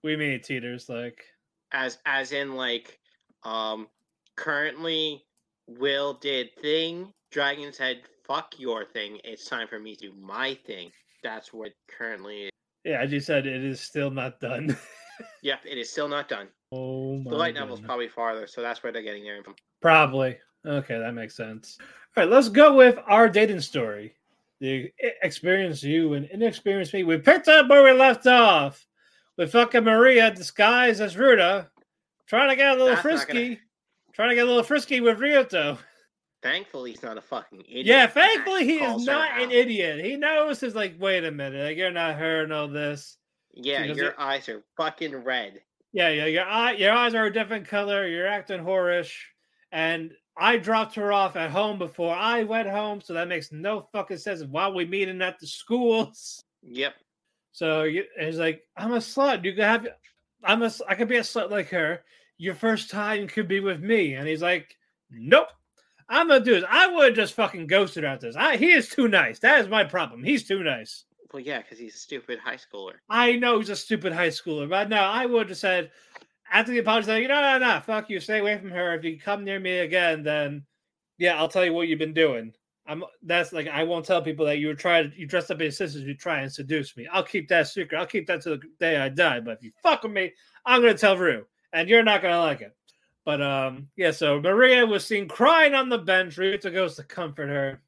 [0.02, 1.24] We mean teeters like.
[1.72, 2.98] As as in like,
[3.44, 3.88] um,
[4.36, 5.24] currently,
[5.66, 7.12] Will did thing.
[7.30, 9.20] Dragon said, "Fuck your thing.
[9.24, 12.50] It's time for me to do my thing." That's what currently is.
[12.84, 14.76] Yeah, as you said, it is still not done.
[15.42, 16.48] yep, it is still not done.
[16.72, 19.54] Oh The light novel's probably farther, so that's where they're getting their info.
[19.80, 20.38] Probably.
[20.64, 21.78] Okay, that makes sense.
[21.80, 24.14] All right, let's go with our dating story.
[24.60, 24.90] The
[25.22, 27.04] experience you and inexperienced me.
[27.04, 28.86] We picked up where we left off
[29.36, 31.68] with fucking Maria disguised as Ruta,
[32.26, 33.60] trying to get a little that's frisky, gonna...
[34.16, 35.78] trying to get a little frisky with Ryuto.
[36.42, 37.86] Thankfully, he's not a fucking idiot.
[37.86, 40.04] Yeah, thankfully he is not an uh, idiot.
[40.04, 43.18] He knows he's like, wait a minute, like you're not hearing all this.
[43.52, 45.60] Yeah, your it, eyes are fucking red.
[45.92, 48.06] Yeah, yeah, your eye, your eyes are a different color.
[48.06, 49.12] You're acting whorish,
[49.70, 53.88] and I dropped her off at home before I went home, so that makes no
[53.92, 54.42] fucking sense.
[54.42, 56.42] Why we meeting at the schools?
[56.62, 56.94] Yep.
[57.52, 59.44] So he's like I'm a slut.
[59.44, 59.88] You can have
[60.44, 62.02] I'm a, I could be a slut like her.
[62.38, 64.14] Your first time could be with me.
[64.14, 64.76] And he's like,
[65.10, 65.48] nope.
[66.08, 66.64] I'm gonna do this.
[66.70, 68.36] I would have just fucking ghosted her at this.
[68.36, 69.40] I, he is too nice.
[69.40, 70.22] That is my problem.
[70.22, 71.04] He's too nice.
[71.32, 72.94] Well, yeah, because he's a stupid high schooler.
[73.10, 75.90] I know he's a stupid high schooler, but no, I would have said
[76.52, 78.94] after the apology, like, no, no, no, fuck you, stay away from her.
[78.94, 80.64] If you come near me again, then
[81.18, 82.52] yeah, I'll tell you what you've been doing.
[82.88, 85.76] I'm that's like I won't tell people that you were trying you dressed up as
[85.76, 87.08] sisters, you try and seduce me.
[87.12, 87.98] I'll keep that secret.
[87.98, 89.40] I'll keep that to the day I die.
[89.40, 90.32] But if you fuck with me,
[90.64, 92.76] I'm gonna tell Rue, and you're not gonna like it.
[93.24, 94.12] But um, yeah.
[94.12, 96.36] So Maria was seen crying on the bench.
[96.38, 97.82] Rita goes to comfort her,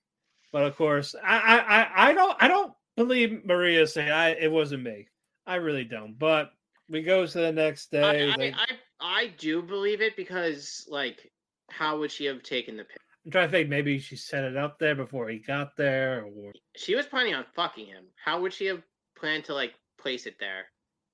[0.52, 4.50] but of course, I I I, I don't I don't believe Maria saying I it
[4.50, 5.08] wasn't me.
[5.46, 6.18] I really don't.
[6.18, 6.50] But
[6.88, 8.30] we go to the next day.
[8.32, 8.66] I, like- I,
[9.00, 11.30] I do believe it because, like,
[11.70, 12.96] how would she have taken the pic?
[13.24, 13.68] I'm trying to think.
[13.68, 17.44] Maybe she set it up there before he got there, or She was planning on
[17.54, 18.04] fucking him.
[18.22, 18.82] How would she have
[19.16, 20.64] planned to like place it there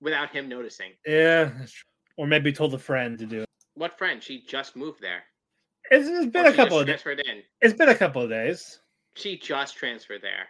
[0.00, 0.92] without him noticing?
[1.07, 1.88] yeah, that's true.
[2.16, 3.48] Or maybe told a friend to do it.
[3.74, 4.22] What friend?
[4.22, 5.24] She just moved there.
[5.90, 7.00] It's, it's Or been oh, a couple of days.
[7.61, 8.81] It's been a couple of days.
[9.16, 10.48] She just transferred there.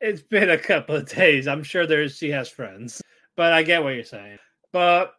[0.00, 1.46] It's been a couple of days.
[1.46, 3.02] I'm sure there's she has friends,
[3.36, 4.38] but I get what you're saying.
[4.72, 5.14] But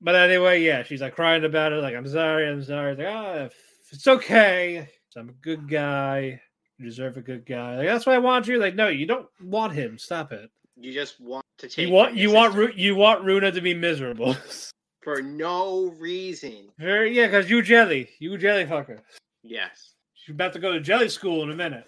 [0.00, 1.82] but anyway, yeah, she's like crying about it.
[1.82, 2.92] Like I'm sorry, I'm sorry.
[2.92, 3.48] It's like oh,
[3.90, 4.88] it's okay.
[5.16, 6.40] I'm a good guy.
[6.78, 7.76] You deserve a good guy.
[7.76, 8.58] Like that's why I want you.
[8.58, 9.98] Like no, you don't want him.
[9.98, 10.50] Stop it.
[10.76, 11.88] You just want to take.
[11.88, 14.36] You want you your want sister Ru- you want Runa to be miserable.
[15.00, 16.68] for no reason.
[16.78, 19.00] Yeah, because you jelly, you jelly fucker.
[19.42, 19.94] Yes.
[20.14, 21.84] She's about to go to jelly school in a minute.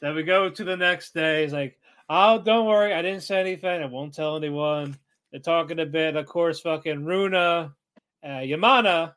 [0.00, 1.42] then we go to the next day.
[1.42, 2.92] He's like, oh, don't worry.
[2.92, 3.82] I didn't say anything.
[3.82, 4.96] I won't tell anyone.
[5.30, 6.16] They're talking a bit.
[6.16, 7.72] Of course, fucking Runa,
[8.22, 9.14] uh, Yamana,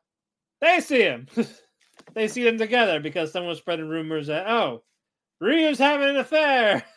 [0.61, 1.27] they see him.
[2.13, 4.83] they see them together because someone's spreading rumors that, oh,
[5.41, 6.83] Ryu's having an affair.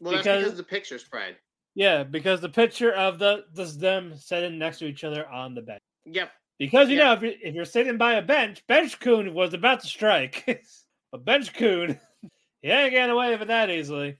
[0.00, 1.36] Well, that's Because- because the picture spread.
[1.74, 5.60] Yeah, because the picture of the this them sitting next to each other on the
[5.62, 5.80] bench.
[6.12, 6.30] Yep.
[6.58, 7.04] Because you Yeah.
[7.04, 10.44] know, if you're, if you're sitting by a bench, Bench Coon was about to strike.
[11.12, 11.98] but Bench Coon,
[12.62, 14.18] he ain't getting away with it that easily.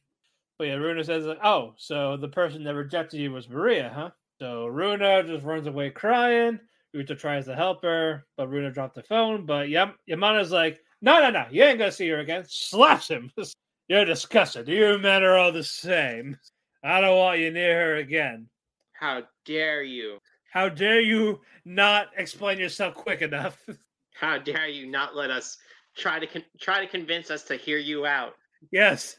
[0.58, 4.10] But yeah, Runa says, like, "Oh, so the person that rejected you was Maria, huh?"
[4.40, 6.58] So Runa just runs away crying.
[6.94, 9.46] Ruta tries to help her, but Runa dropped the phone.
[9.46, 13.30] But Yam- Yamana's like, "No, no, no, you ain't gonna see her again." Slaps him.
[13.88, 14.66] You're disgusting.
[14.66, 16.36] You men are all the same.
[16.84, 18.48] I don't want you near her again.
[18.92, 20.18] How dare you?
[20.50, 23.58] How dare you not explain yourself quick enough?
[24.14, 25.58] How dare you not let us
[25.96, 28.34] try to con- try to convince us to hear you out?
[28.72, 29.16] yes.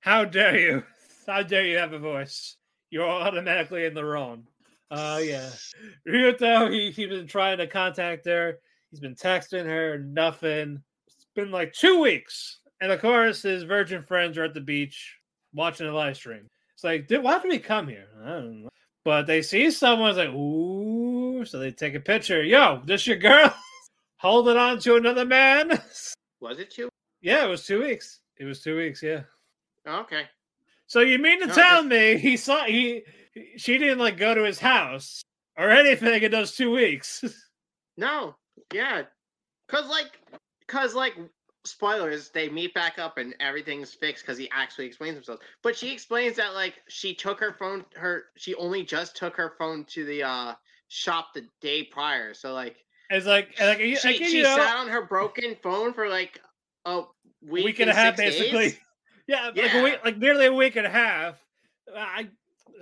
[0.00, 0.84] How dare you?
[1.26, 2.56] How dare you have a voice?
[2.90, 4.44] You're automatically in the wrong.
[4.90, 5.50] Oh yeah.
[6.08, 8.58] Ryuto, he, he's been trying to contact her.
[8.90, 10.82] He's been texting her, nothing.
[11.06, 12.60] It's been like two weeks.
[12.80, 15.16] And of course, his virgin friends are at the beach
[15.52, 16.48] watching the live stream.
[16.74, 18.06] It's like, dude, why did we come here?
[18.24, 18.68] I don't know.
[19.08, 22.42] But they see someone's like, ooh, so they take a picture.
[22.42, 23.54] Yo, this your girl?
[24.18, 25.80] Holding on to another man?
[26.42, 26.90] Was it two?
[27.22, 28.20] yeah, it was two weeks.
[28.36, 29.22] It was two weeks, yeah.
[29.86, 30.24] Oh, okay.
[30.88, 33.02] So you mean to No, tell just- me he saw he
[33.56, 35.22] she didn't like go to his house
[35.56, 37.24] or anything in those two weeks?
[37.96, 38.34] No.
[38.74, 39.04] Yeah.
[39.68, 40.20] Cause like,
[40.66, 41.14] cause like,
[41.64, 42.30] spoilers.
[42.30, 45.40] They meet back up and everything's fixed because he actually explains himself.
[45.62, 47.84] But she explains that like she took her phone.
[47.96, 50.54] Her she only just took her phone to the uh
[50.88, 52.34] shop the day prior.
[52.34, 52.76] So like,
[53.10, 56.40] It's like like, you- she she know, sat on her broken phone for like
[56.84, 57.02] a
[57.42, 58.64] week, week and a half basically.
[58.68, 58.78] days?
[59.30, 61.36] Yeah, like a week, like nearly a week and a half.
[61.94, 62.28] I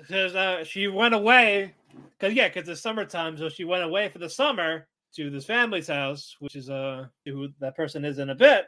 [0.01, 1.75] because uh, she went away
[2.17, 5.89] because yeah, because it's summertime, so she went away for the summer to this family's
[5.89, 8.67] house, which is uh who that person is in a bit.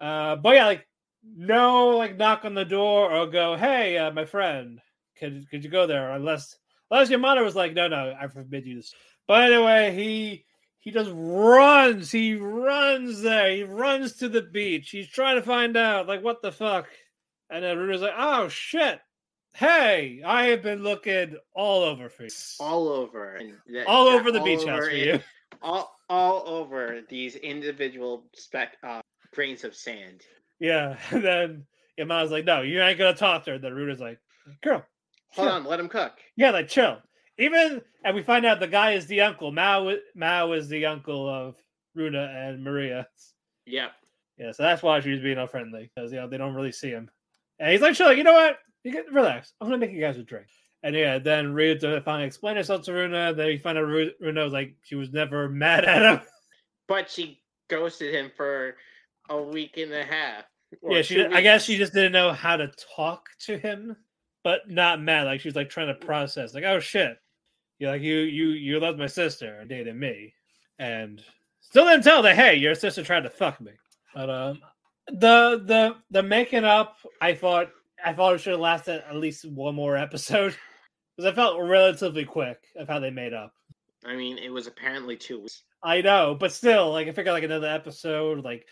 [0.00, 0.86] Uh, but yeah, like
[1.24, 4.80] no, like knock on the door or go, hey, uh, my friend,
[5.18, 6.12] could could you go there?
[6.12, 6.56] Unless
[6.90, 8.94] unless your mother was like, no, no, I forbid you this.
[9.26, 10.44] But anyway, he
[10.86, 12.12] he just runs.
[12.12, 13.50] He runs there.
[13.50, 14.90] He runs to the beach.
[14.90, 16.86] He's trying to find out, like, what the fuck.
[17.50, 19.00] And then Runa's like, oh shit.
[19.54, 22.28] Hey, I have been looking all over for you.
[22.60, 23.40] all over
[23.86, 25.18] all over the all beach house for you.
[25.62, 29.00] all all over these individual speck uh,
[29.34, 30.22] grains of sand.
[30.60, 30.96] Yeah.
[31.10, 31.66] And then
[31.98, 33.58] Yamana's like, no, you ain't gonna talk to her.
[33.58, 34.18] Then Runa's like,
[34.62, 34.84] girl,
[35.30, 35.54] Hold chill.
[35.56, 36.12] on, let him cook.
[36.36, 36.98] Yeah, like chill.
[37.38, 39.52] Even and we find out the guy is the uncle.
[39.52, 41.56] Mao Mao is the uncle of
[41.94, 43.06] Runa and Maria.
[43.66, 43.92] Yep.
[44.38, 47.10] Yeah, so that's why she's being unfriendly because you know they don't really see him.
[47.58, 48.58] And he's like, "Chill, you know what?
[48.84, 49.52] You can relax.
[49.60, 50.46] I'm gonna make you guys a drink."
[50.86, 53.34] And yeah, then Ryuto finally explained herself to Runa.
[53.34, 56.24] Then you find out Ru- Runa was like she was never mad at him.
[56.86, 58.76] But she ghosted him for
[59.28, 60.44] a week and a half.
[60.88, 61.24] yeah, she.
[61.24, 63.96] I guess she just didn't know how to talk to him,
[64.44, 65.24] but not mad.
[65.24, 66.54] Like she was like trying to process.
[66.54, 67.18] Like, oh shit,
[67.80, 70.34] You're like you you you loved my sister and dated me,
[70.78, 71.20] and
[71.62, 73.72] still didn't tell that hey, your sister tried to fuck me.
[74.14, 74.60] But um,
[75.08, 77.70] the the the making up, I thought
[78.04, 80.54] I thought it should have lasted at least one more episode
[81.16, 83.54] because I felt relatively quick of how they made up.
[84.04, 85.62] I mean, it was apparently two weeks.
[85.82, 88.66] I know, but still, like I figured like another episode, like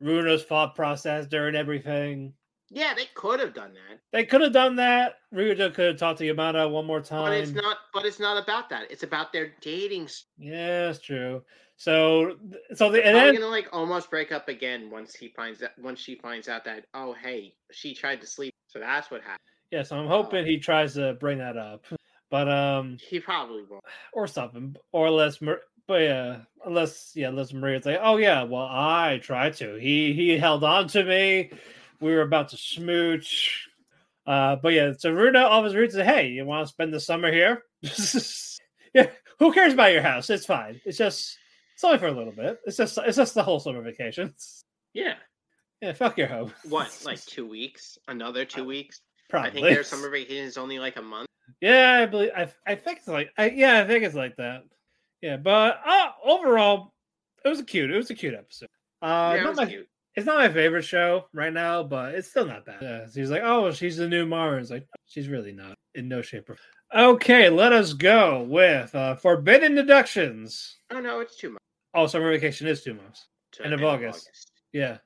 [0.00, 2.32] Runa's thought process during everything.
[2.68, 5.18] Yeah, they could have done that, They could have done that.
[5.32, 7.24] Ryuto could have talked to Yamada one more time.
[7.30, 7.76] but it's not.
[7.94, 8.90] But it's not about that.
[8.90, 10.08] It's about their dating.
[10.36, 11.44] Yeah, it's true.
[11.76, 12.36] So,
[12.74, 15.78] so the and They're then gonna like almost break up again once he finds that.
[15.78, 18.52] Once she finds out that oh hey, she tried to sleep.
[18.66, 19.40] So that's what happened.
[19.70, 21.84] Yeah, so I'm hoping he tries to bring that up,
[22.30, 23.84] but um, He probably won't.
[24.12, 25.38] or something, or unless,
[25.86, 29.74] but yeah, unless yeah, unless Maria's like, oh yeah, well I tried to.
[29.76, 31.50] He he held on to me.
[32.00, 33.68] We were about to smooch.
[34.26, 36.92] Uh, but yeah, so Runa all of his roots say, hey, you want to spend
[36.92, 37.62] the summer here?
[38.94, 39.06] yeah,
[39.38, 40.28] who cares about your house?
[40.30, 40.80] It's fine.
[40.84, 41.38] It's just
[41.74, 42.58] it's only for a little bit.
[42.66, 44.34] It's just it's just the whole summer vacation.
[44.94, 45.14] Yeah.
[45.82, 46.52] Yeah, fuck your home.
[46.68, 46.90] What?
[47.04, 47.98] Like two weeks?
[48.08, 49.00] Another two weeks?
[49.28, 49.50] Probably.
[49.50, 51.26] I think their summer vacation is only like a month.
[51.60, 52.30] Yeah, I believe.
[52.36, 53.30] I I think it's like.
[53.38, 54.64] I, yeah, I think it's like that.
[55.22, 56.92] Yeah, but uh, overall,
[57.44, 57.90] it was a cute.
[57.90, 58.68] It was a cute episode.
[59.02, 59.88] Uh, yeah, not my, cute.
[60.14, 62.78] it's not my favorite show right now, but it's still not bad.
[62.82, 64.60] Yeah, so he's like, oh, she's the new Mara.
[64.60, 66.56] It's like she's really not in no shape or.
[66.94, 70.76] Okay, let us go with uh, forbidden deductions.
[70.90, 71.64] Oh no, it's two months.
[71.94, 73.26] Oh, summer vacation is two months.
[73.52, 74.28] to End of August.
[74.72, 74.98] Yeah.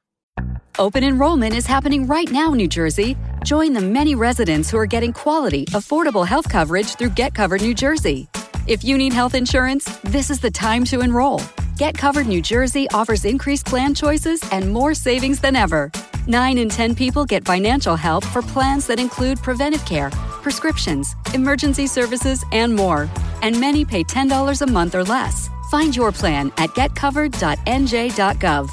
[0.81, 3.15] Open enrollment is happening right now, New Jersey.
[3.45, 7.75] Join the many residents who are getting quality, affordable health coverage through Get Covered New
[7.75, 8.29] Jersey.
[8.67, 11.43] If you need health insurance, this is the time to enroll.
[11.77, 15.93] Get Covered New Jersey offers increased plan choices and more savings than ever.
[16.27, 20.09] 9 in 10 people get financial help for plans that include preventive care,
[20.41, 23.07] prescriptions, emergency services, and more.
[23.43, 25.51] And many pay $10 a month or less.
[25.71, 28.71] Find your plan at getcovered.nj.gov.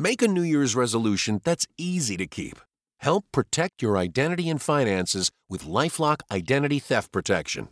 [0.00, 2.60] Make a New Year's resolution that's easy to keep.
[2.98, 7.66] Help protect your identity and finances with Lifelock Identity Theft Protection.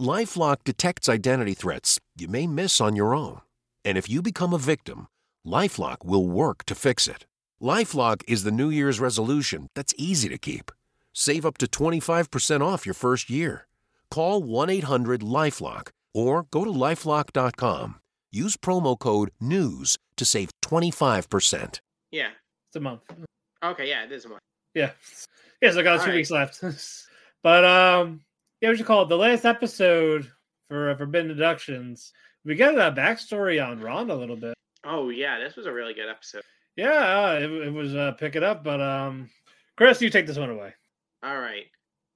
[0.00, 3.40] Lifelock detects identity threats you may miss on your own.
[3.84, 5.08] And if you become a victim,
[5.44, 7.26] Lifelock will work to fix it.
[7.60, 10.70] Lifelock is the New Year's resolution that's easy to keep.
[11.12, 13.66] Save up to 25% off your first year.
[14.08, 17.98] Call 1 800 Lifelock or go to lifelock.com.
[18.30, 21.80] Use promo code NEWS to save 25%.
[22.12, 22.28] Yeah.
[22.68, 23.02] It's a month.
[23.64, 23.88] Okay.
[23.88, 24.40] Yeah, it is a month.
[24.74, 24.92] Yeah.
[25.60, 26.14] Yeah, so I got two Alright.
[26.14, 26.62] weeks left.
[27.42, 28.20] but um
[28.60, 29.08] yeah, what you call it?
[29.08, 30.30] The last episode
[30.68, 32.12] for uh, Forbidden Deductions,
[32.44, 34.54] we got a backstory on Ron a little bit.
[34.84, 36.42] Oh yeah, this was a really good episode.
[36.76, 39.28] Yeah, it, it was uh pick it up, but um
[39.76, 40.72] Chris, you take this one away.
[41.24, 41.66] All right.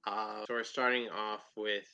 [0.05, 1.85] Uh, so we're starting off with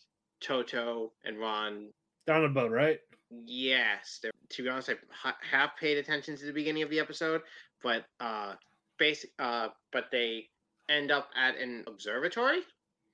[0.41, 1.89] Toto and Ron.
[2.27, 2.99] Down the boat, right?
[3.45, 6.99] Yes, they're- to be honest, I ha- have paid attention to the beginning of the
[6.99, 7.41] episode,
[7.81, 8.55] but uh,
[8.97, 9.31] basic.
[9.39, 10.49] Uh, but they
[10.89, 12.59] end up at an observatory,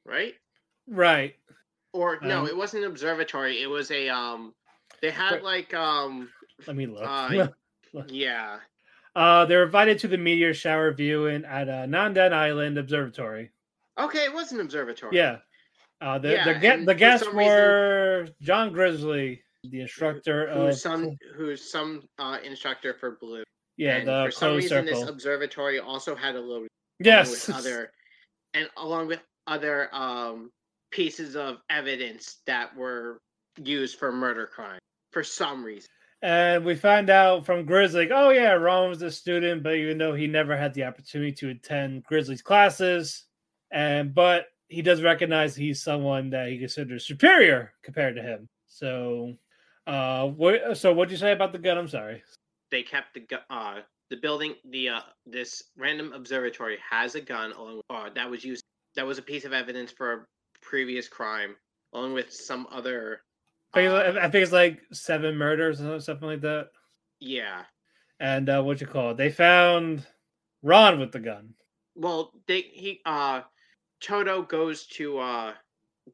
[0.05, 0.35] right?
[0.87, 1.35] Right.
[1.93, 3.61] Or no, Um, it wasn't an observatory.
[3.61, 4.53] It was a um.
[5.01, 5.43] They had Right.
[5.43, 6.29] like um.
[6.67, 7.03] Let me look.
[7.05, 7.47] Uh,
[8.07, 8.59] Yeah.
[9.15, 13.49] uh they're invited to the meteor shower viewing at uh, Nandan Island Observatory.
[13.97, 15.15] Okay, it was an observatory.
[15.15, 15.37] Yeah.
[16.01, 20.67] Uh the Yeah, the, and the guests some reason- were John Grizzly, the instructor of
[20.67, 23.43] Who's some who's some uh, instructor for Blue.
[23.77, 25.01] yeah, and the for some reason, circle.
[25.01, 26.67] this observatory also had a little
[26.99, 27.47] yes.
[27.47, 27.91] with other
[28.53, 30.49] and along with other um
[30.91, 33.19] pieces of evidence that were
[33.63, 34.79] used for murder crime
[35.11, 35.87] for some reason.
[36.21, 39.97] And we find out from Grizzly, like, oh yeah, Ron was a student, but even
[39.97, 43.25] though he never had the opportunity to attend Grizzly's classes,
[43.71, 48.49] and but he does recognize he's someone that he considers superior compared to him.
[48.67, 49.33] So,
[49.89, 50.77] uh, what?
[50.77, 51.77] So what'd you say about the gun?
[51.77, 52.21] I'm sorry.
[52.71, 57.51] They kept the gu- uh the building the uh this random observatory has a gun
[57.53, 58.63] along with, uh, that was used
[58.95, 60.25] that was a piece of evidence for a
[60.61, 61.55] previous crime
[61.93, 63.21] along with some other
[63.73, 66.69] I think, uh, I think it's like seven murders or something like that.
[67.19, 67.63] yeah
[68.19, 69.17] And uh, what you call it?
[69.17, 70.05] They found
[70.63, 71.53] Ron with the gun.
[71.95, 73.41] well they he uh
[74.01, 75.53] Toto goes to uh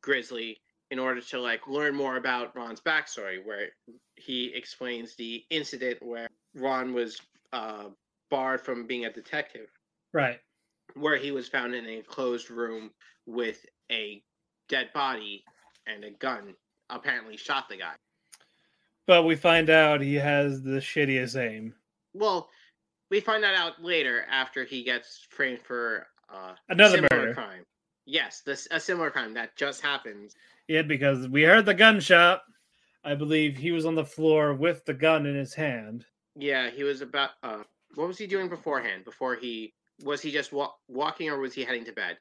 [0.01, 0.57] Grizzly
[0.91, 3.69] in order to like learn more about Ron's backstory where
[4.15, 7.19] he explains the incident where Ron was
[7.53, 7.86] uh
[8.29, 9.67] barred from being a detective
[10.13, 10.39] Right.
[10.95, 12.91] where he was found in a closed room
[13.25, 14.21] with a
[14.69, 15.43] dead body
[15.88, 16.55] and a gun
[16.89, 17.93] apparently shot the guy
[19.07, 21.73] But we find out he has the shittiest aim.
[22.13, 22.49] well
[23.11, 27.33] we find that out later after he gets framed for uh Another murder.
[27.33, 27.63] crime
[28.05, 30.36] yes this a similar crime that just happens
[30.68, 32.41] Yeah, because we heard the gunshot.
[33.03, 36.05] I believe he was on the floor with the gun in his hand.
[36.36, 37.32] Yeah, he was about.
[37.43, 37.63] Uh,
[37.93, 39.05] what was he doing beforehand?
[39.05, 42.18] Before he was he just wa- walking, or was he heading to bed?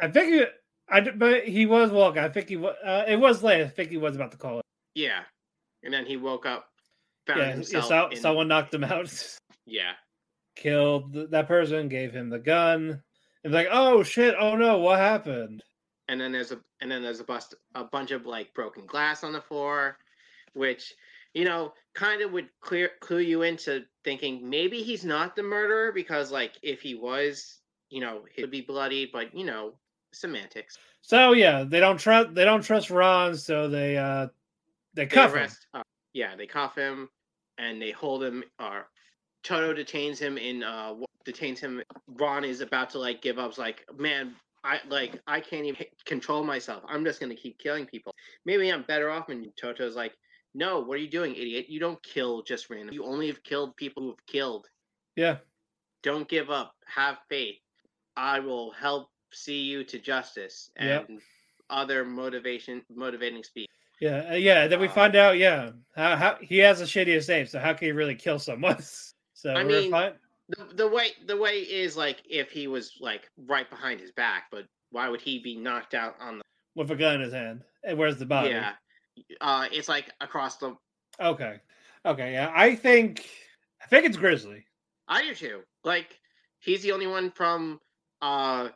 [0.00, 0.44] I think he,
[0.88, 2.22] I but he was walking.
[2.22, 2.74] I think he was.
[2.84, 3.62] Uh, it was late.
[3.62, 4.64] I think he was about to call it.
[4.94, 5.22] Yeah,
[5.82, 6.68] and then he woke up,
[7.26, 9.12] found Yeah, so, in, someone knocked him out,
[9.66, 9.92] Yeah,
[10.54, 13.02] killed that person, gave him the gun,
[13.42, 15.62] and like, oh shit, oh no, what happened?
[16.08, 19.24] And then there's a and then there's a bust a bunch of like broken glass
[19.24, 19.96] on the floor,
[20.54, 20.94] which
[21.34, 25.92] you know kind of would clear clue you into thinking maybe he's not the murderer
[25.92, 27.58] because like if he was,
[27.90, 29.72] you know, he would be bloody, but you know,
[30.12, 30.78] semantics.
[31.02, 34.28] So yeah, they don't trust they don't trust Ron, so they uh
[34.94, 35.50] they They cuff him.
[35.74, 35.82] Uh,
[36.12, 37.08] yeah, they cuff him
[37.58, 38.44] and they hold him.
[38.58, 38.88] Or
[39.42, 40.62] Toto detains him in.
[40.62, 40.94] Uh,
[41.24, 41.82] detains him.
[42.06, 43.50] Ron is about to like give up.
[43.50, 44.34] It's like, man,
[44.64, 46.82] I like I can't even control myself.
[46.88, 48.14] I'm just gonna keep killing people.
[48.44, 49.28] Maybe I'm better off.
[49.28, 50.12] And Toto's like,
[50.54, 51.66] no, what are you doing, idiot?
[51.68, 52.94] You don't kill just random.
[52.94, 54.66] You only have killed people who have killed.
[55.16, 55.38] Yeah,
[56.02, 56.72] Don't give up.
[56.86, 57.56] Have faith.
[58.16, 61.20] I will help see you to justice and
[61.70, 63.68] other motivation motivating speech.
[64.00, 64.66] yeah, uh, yeah.
[64.66, 67.72] Then we Uh, find out, yeah, how, how he has a shittiest name, so how
[67.72, 68.76] can he really kill someone?
[69.34, 70.12] So I we're mean, fine.
[70.48, 74.44] The, the way the way is like if he was like right behind his back,
[74.50, 77.62] but why would he be knocked out on the with a gun in his hand.
[77.84, 78.50] And where's the body?
[78.50, 78.72] yeah?
[79.40, 80.76] Uh, it's like across the.
[81.20, 81.60] Okay.
[82.06, 82.32] Okay.
[82.32, 82.50] Yeah.
[82.54, 83.26] I think
[83.82, 84.64] I think it's Grizzly
[85.08, 85.60] I do too.
[85.84, 86.18] Like
[86.60, 87.80] he's the only one from
[88.22, 88.68] uh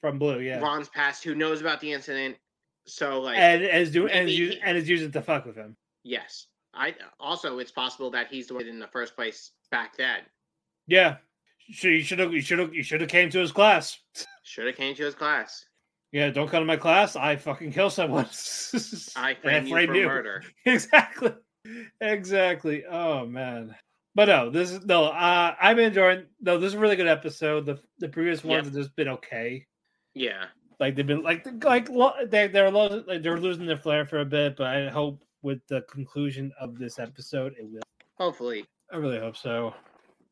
[0.00, 0.40] from Blue.
[0.40, 0.60] Yeah.
[0.60, 2.36] Ron's past who knows about the incident.
[2.86, 5.76] So like and is doing and, is he- and is using to fuck with him.
[6.02, 10.20] yes, I also it's possible that he's the one in the first place back then.
[10.86, 11.16] Yeah.
[11.72, 13.98] So you should have you should have you should have came to his class.
[14.42, 15.64] Should have came to his class.
[16.12, 17.16] Yeah, don't come to my class.
[17.16, 18.26] I fucking kill someone.
[19.16, 20.42] I And frame you for murder.
[20.66, 21.32] exactly.
[22.00, 22.84] Exactly.
[22.86, 23.74] Oh man.
[24.14, 25.06] But no, this is no.
[25.06, 26.26] Uh, I'm enjoying.
[26.40, 27.66] No, this is a really good episode.
[27.66, 28.74] The the previous ones Yep.
[28.74, 29.66] have just been okay.
[30.14, 30.44] Yeah.
[30.78, 31.88] Like they've been like like
[32.30, 34.56] they they're lo- like they're losing their flair for a bit.
[34.56, 37.82] But I hope with the conclusion of this episode, it will.
[38.18, 38.64] Hopefully.
[38.92, 39.74] I really hope so.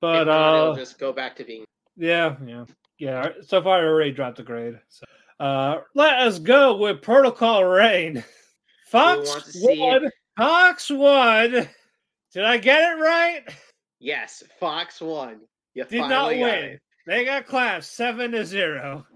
[0.02, 1.64] But not, uh, just go back to being
[1.96, 2.64] yeah, yeah,
[2.98, 3.28] yeah.
[3.46, 4.80] So far, I already dropped a grade.
[4.88, 5.04] So,
[5.38, 8.24] uh, let us go with Protocol Rain.
[8.88, 10.10] Fox want one.
[10.36, 11.68] Fox one.
[12.32, 13.42] Did I get it right?
[14.00, 15.42] Yes, Fox won.
[15.74, 16.78] You Did not finally got win.
[17.06, 19.06] They got clapped seven to zero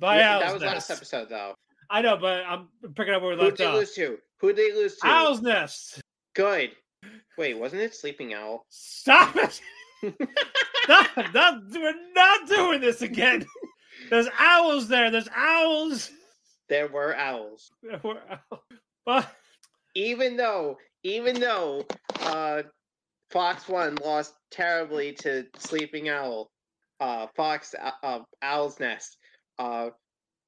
[0.00, 1.54] by Yeah, that was last episode though.
[1.88, 2.66] I know, but I'm
[2.96, 3.66] picking up where we left off.
[3.66, 4.18] Who'd left they lose to?
[4.40, 5.06] Who did they lose to?
[5.06, 6.00] Owl's Nest.
[6.34, 6.72] Good.
[7.38, 8.64] Wait, wasn't it Sleeping Owl?
[8.70, 9.60] Stop it!
[10.84, 11.34] Stop!
[11.34, 13.46] Not, we're not doing this again.
[14.10, 15.10] There's owls there.
[15.10, 16.10] There's owls.
[16.68, 17.70] There were owls.
[17.82, 18.62] There were owls.
[19.06, 19.28] But
[19.94, 21.84] Even though, even though,
[22.20, 22.62] uh,
[23.30, 26.50] Fox One lost terribly to Sleeping Owl,
[27.00, 29.16] uh, Fox uh, uh, Owl's Nest,
[29.58, 29.90] uh,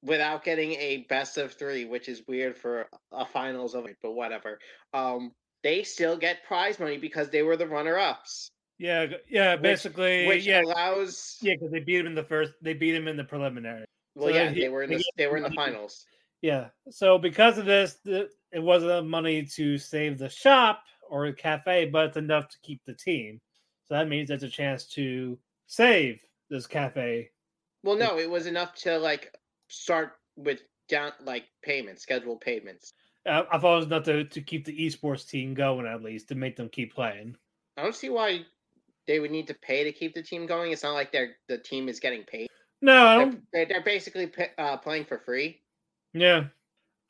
[0.01, 4.13] without getting a best of three, which is weird for a finals of it, but
[4.13, 4.59] whatever.
[4.93, 5.31] Um,
[5.63, 10.61] they still get prize money because they were the runner-ups, yeah, yeah, basically, which yeah,
[10.61, 11.37] allows.
[11.41, 12.53] yeah, because they beat him in the first.
[12.61, 13.85] They beat him in the preliminary.
[14.15, 16.05] Well, so yeah, he- they were in the they were in the finals.
[16.41, 16.67] Yeah.
[16.91, 21.33] So because of this, the, it wasn't enough money to save the shop or the
[21.33, 23.41] cafe, but it's enough to keep the team.
[23.87, 27.31] So that means there's a chance to save this cafe.
[27.83, 29.35] Well, no, it was enough to like
[29.69, 32.93] start with down like payments, scheduled payments.
[33.25, 36.27] Uh, I thought it was enough to, to keep the esports team going at least
[36.29, 37.35] to make them keep playing.
[37.77, 38.45] I don't see why
[39.07, 40.71] they would need to pay to keep the team going.
[40.71, 42.47] It's not like they're the team is getting paid.
[42.81, 43.43] No, I They're, don't.
[43.53, 45.61] they're, they're basically uh, playing for free.
[46.13, 46.45] Yeah,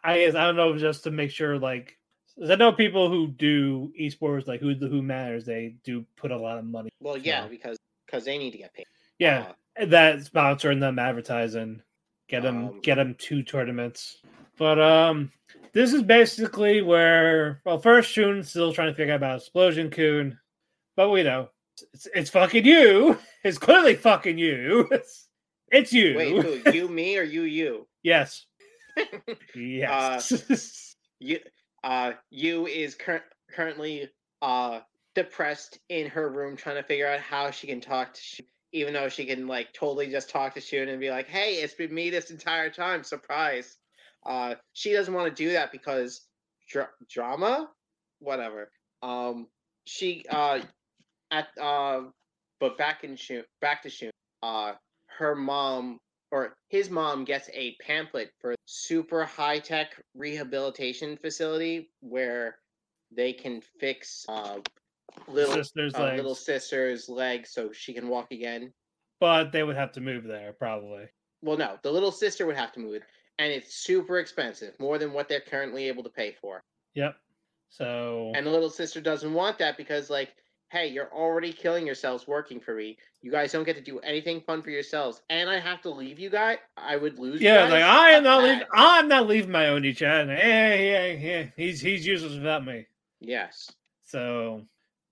[0.03, 1.57] I guess I don't know just to make sure.
[1.59, 1.97] Like,
[2.41, 6.37] I know people who do esports, like who the who matters, they do put a
[6.37, 6.89] lot of money.
[6.99, 8.85] Well, yeah, because because they need to get paid.
[9.19, 11.81] Yeah, Uh, that sponsoring them, advertising,
[12.29, 14.21] get them Um, get them two tournaments.
[14.57, 15.31] But um,
[15.73, 20.39] this is basically where well, first Shun's still trying to figure out about Explosion Coon,
[20.95, 21.49] but we know
[21.93, 23.17] it's it's fucking you.
[23.43, 24.89] It's clearly fucking you.
[25.71, 26.15] It's you.
[26.15, 27.87] wait, who, you, me, or you, you?
[28.03, 28.45] yes.
[29.55, 30.95] Yes.
[31.19, 31.39] You,
[31.83, 34.09] uh, you is cur- currently
[34.41, 34.81] uh
[35.15, 38.21] depressed in her room, trying to figure out how she can talk to.
[38.21, 41.55] Shun, even though she can like totally just talk to Shun and be like, "Hey,
[41.55, 43.77] it's been me this entire time." Surprise.
[44.25, 46.21] Uh, she doesn't want to do that because
[46.69, 47.69] dra- drama,
[48.19, 48.69] whatever.
[49.01, 49.47] Um,
[49.85, 50.59] she uh
[51.35, 52.01] at uh,
[52.59, 54.11] but back in Shun, back to Shun.
[54.41, 54.73] Uh,
[55.07, 55.97] her mom
[56.31, 62.57] or his mom gets a pamphlet for super high tech rehabilitation facility where
[63.15, 64.57] they can fix uh,
[65.27, 66.17] little Sister's uh, legs.
[66.17, 68.73] little sister's leg so she can walk again.
[69.19, 71.05] But they would have to move there probably.
[71.41, 73.03] Well, no, the little sister would have to move,
[73.39, 76.61] and it's super expensive, more than what they're currently able to pay for.
[76.95, 77.15] Yep.
[77.69, 80.33] So And the little sister doesn't want that because, like,
[80.69, 82.97] hey, you're already killing yourselves working for me.
[83.21, 86.19] You guys don't get to do anything fun for yourselves, and I have to leave
[86.19, 86.57] you guys.
[86.77, 87.41] I would lose.
[87.41, 87.71] you yeah, guys?
[87.71, 88.67] like I am not leaving.
[88.73, 90.27] I'm not leaving my own chat.
[90.27, 91.45] Yeah, yeah, yeah.
[91.55, 92.85] He's he's useless without me.
[93.19, 93.71] Yes.
[94.03, 94.63] So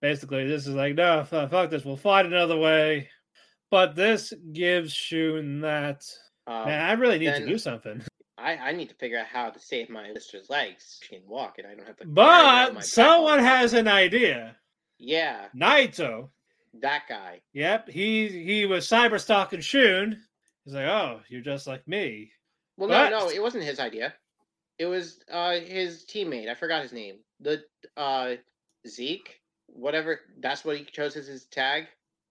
[0.01, 1.85] basically, this is like, no, fuck this.
[1.85, 3.09] We'll find another way.
[3.71, 6.03] But this gives Shun that
[6.45, 6.85] Uh, man.
[6.85, 8.03] I really need to do something.
[8.37, 10.99] I, I need to figure out how to save my sister's legs.
[11.01, 12.03] She can walk, and I don't have to.
[12.03, 14.57] carry her on my But someone has an idea.
[14.99, 16.29] Yeah, Naito.
[16.81, 17.41] that guy.
[17.53, 20.19] Yep, he he was cyber stalking Shun.
[20.65, 22.31] He's like, oh, you're just like me.
[22.77, 24.13] Well, But- no, no, it wasn't his idea.
[24.79, 26.49] It was uh his teammate.
[26.49, 27.17] I forgot his name.
[27.41, 27.63] The
[27.97, 28.35] uh
[28.87, 30.21] Zeke, whatever.
[30.39, 31.85] That's what he chose as his tag.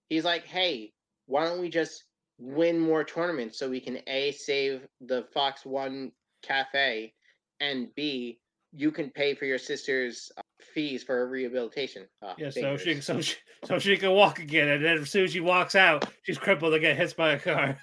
[0.08, 0.92] He's like, hey,
[1.26, 2.04] why don't we just
[2.38, 6.10] win more tournaments so we can a save the Fox One
[6.42, 7.12] Cafe,
[7.60, 8.38] and b
[8.72, 10.32] you can pay for your sister's
[10.62, 12.06] fees for rehabilitation.
[12.22, 15.24] Uh, Yeah, so she so she so she can walk again, and then as soon
[15.24, 17.78] as she walks out, she's crippled and get hit by a car.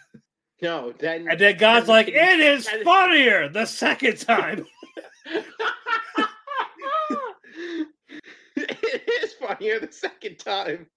[0.62, 4.66] no, then And then God's then like, she- it is funnier the second time.
[8.56, 10.88] it is funnier the second time.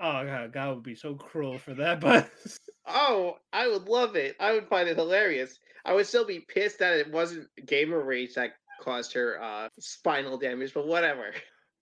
[0.00, 2.30] Oh god, God would be so cruel for that, but
[2.86, 4.36] Oh, I would love it.
[4.40, 5.58] I would find it hilarious.
[5.86, 10.38] I would still be pissed that it wasn't gamer rage that caused her uh spinal
[10.38, 11.32] damage, but whatever.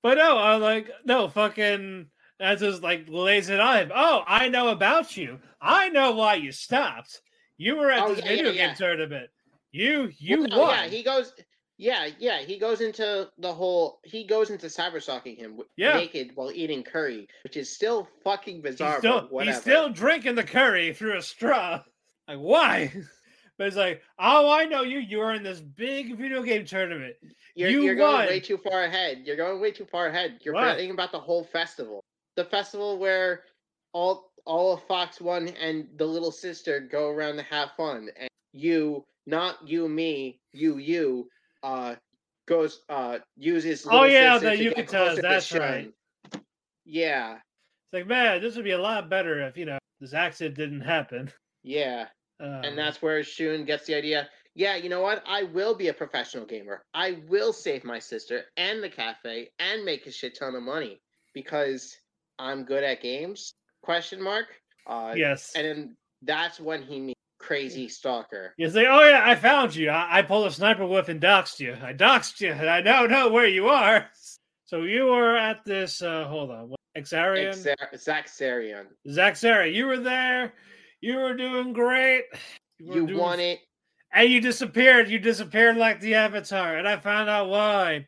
[0.02, 2.06] but no, I'm like, no, fucking
[2.38, 3.92] that's just like lays it on him.
[3.94, 5.38] Oh, I know about you.
[5.60, 7.20] I know why you stopped.
[7.58, 8.66] You were at Oh, this yeah, yeah, video yeah.
[8.68, 9.30] game tournament.
[9.70, 10.70] You you Well, won.
[10.70, 11.32] Yeah, he goes.
[11.78, 13.98] Yeah, yeah, he goes into the whole.
[14.04, 15.94] He goes into cyber stalking him Yeah.
[15.94, 18.92] naked while eating curry, which is still fucking bizarre.
[18.92, 21.82] he's still he's still drinking the curry through a straw.
[22.28, 22.92] Like why?
[23.62, 24.98] But it's like, oh, I know you.
[24.98, 27.14] You are in this big video game tournament.
[27.54, 29.22] You're, You you're going way too far ahead.
[29.24, 30.40] You're going way too far ahead.
[30.42, 30.64] You're What?
[30.70, 32.02] forgetting about the whole festival.
[32.34, 33.44] The festival where
[33.92, 38.28] all all of Fox One and the little sister go around to have fun, and
[38.52, 41.28] you, not you, me, you, you,
[41.62, 41.94] uh,
[42.48, 43.86] goes uh uses.
[43.88, 45.92] Oh, yeah, the to get Yukatas, that's right.
[46.84, 50.56] Yeah, It's like, man, this would be a lot better if you know this accident
[50.56, 51.30] didn't happen.
[51.62, 52.06] yeah.
[52.42, 54.28] Um, and that's where Shun gets the idea.
[54.54, 55.22] Yeah, you know what?
[55.26, 56.84] I will be a professional gamer.
[56.92, 61.00] I will save my sister and the cafe and make a shit ton of money
[61.32, 61.96] because
[62.38, 63.54] I'm good at games.
[63.82, 64.46] Question mark.
[64.86, 65.52] Uh, yes.
[65.54, 68.54] And then that's when he meets crazy stalker.
[68.56, 69.88] You say, oh yeah, I found you.
[69.90, 71.76] I, I pulled a sniper whip and doxed you.
[71.82, 74.06] I doxed you, and I now know where you are.
[74.64, 76.00] So you were at this.
[76.00, 78.86] uh Hold on, what, Exarian, Exa- Zack Sarian.
[79.06, 79.70] Zaxara.
[79.70, 80.54] You were there.
[81.02, 82.24] You were doing great.
[82.80, 83.58] were You doing won it.
[84.14, 85.08] and you disappeared.
[85.10, 88.06] You disappeared like the Avatar, and I found out why.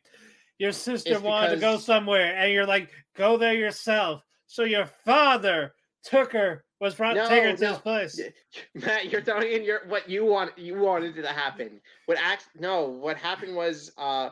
[0.58, 4.22] Your sister It's wanted to go somewhere, and you're like, go there yourself.
[4.46, 5.74] So your father
[6.04, 7.72] took her, was brought No, her to no.
[7.72, 8.20] this place.
[8.76, 11.80] Matt, you're telling in your what you want you wanted to happen.
[12.06, 14.30] What act no, what happened was uh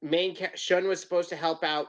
[0.00, 1.88] main ca- Shun was supposed to help out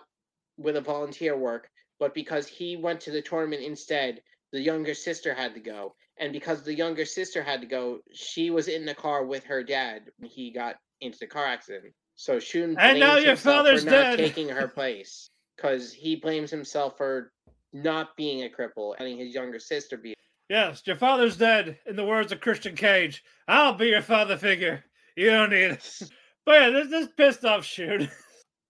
[0.58, 5.34] with a volunteer work, but because he went to the tournament instead, the younger sister
[5.34, 5.96] had to go.
[6.20, 9.64] And because the younger sister had to go, she was in the car with her
[9.64, 11.94] dad when he got into the car accident.
[12.16, 14.18] So Shun And now your father's for not dead.
[14.18, 17.32] taking her place because he blames himself for
[17.72, 20.14] not being a cripple, and letting his younger sister be
[20.50, 21.78] Yes, your father's dead.
[21.86, 24.84] In the words of Christian Cage, I'll be your father figure.
[25.16, 26.00] You don't need it.
[26.46, 28.10] But yeah, this this pissed off shoot.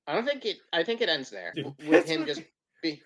[0.05, 0.57] I don't think it.
[0.73, 2.41] I think it ends there Dude, with him what- just.
[2.83, 3.01] Be,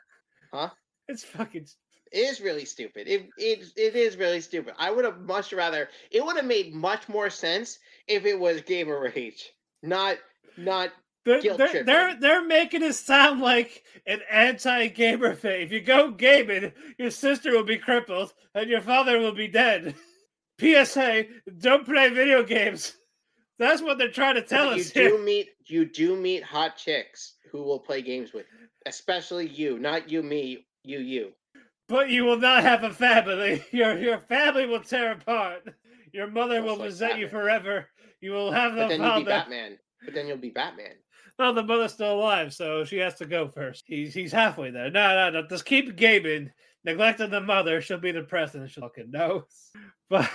[0.52, 0.70] huh?
[1.08, 1.68] It's fucking.
[2.14, 3.08] It is really stupid.
[3.08, 4.76] It it it is really stupid.
[4.78, 5.90] I would have much rather.
[6.12, 9.52] It would have made much more sense if it was Gamer Rage,
[9.82, 10.18] not
[10.56, 10.92] not.
[11.26, 15.62] They're, Guilt they're, they're, they're making it sound like an anti gamer thing.
[15.62, 19.96] If you go gaming, your sister will be crippled and your father will be dead.
[20.60, 21.26] PSA,
[21.60, 22.98] don't play video games.
[23.58, 25.18] That's what they're trying to tell you us do here.
[25.18, 28.68] meet you do meet hot chicks who will play games with, you.
[28.86, 31.34] especially you, not you, me, you, you.
[31.94, 33.64] But you will not have a family.
[33.72, 35.62] Your your family will tear apart.
[36.12, 37.88] Your mother Just will like resent you forever.
[38.20, 39.26] You will have no But then you'll be father.
[39.26, 39.78] Batman.
[40.04, 40.96] But then you'll be Batman.
[41.38, 43.84] No, the mother's still alive, so she has to go first.
[43.86, 44.90] He's he's halfway there.
[44.90, 45.48] No, no, no.
[45.48, 46.50] Just keep gaming.
[46.84, 49.44] Neglecting the mother, she'll be depressed and she'll fucking know.
[50.10, 50.28] But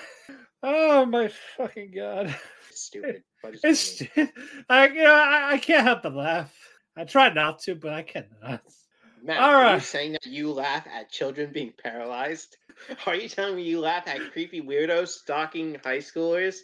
[0.62, 2.36] Oh my fucking god!
[2.70, 4.00] It's stupid, but it's.
[4.68, 6.54] I you know I, I can't help but laugh.
[6.96, 8.62] I try not to, but I cannot.
[9.22, 12.56] Matt, all are you saying that you laugh at children being paralyzed?
[13.06, 16.58] Are you telling me you laugh at creepy weirdos stalking high schoolers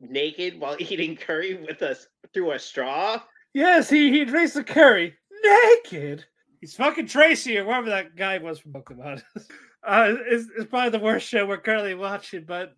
[0.00, 3.22] naked while eating curry with us through a straw?
[3.54, 6.24] Yes, he he drinks the curry naked.
[6.60, 9.22] He's fucking Tracey or whoever that guy was from Pokemon.
[9.82, 12.74] Uh, it's, it's probably the worst show we're currently watching, but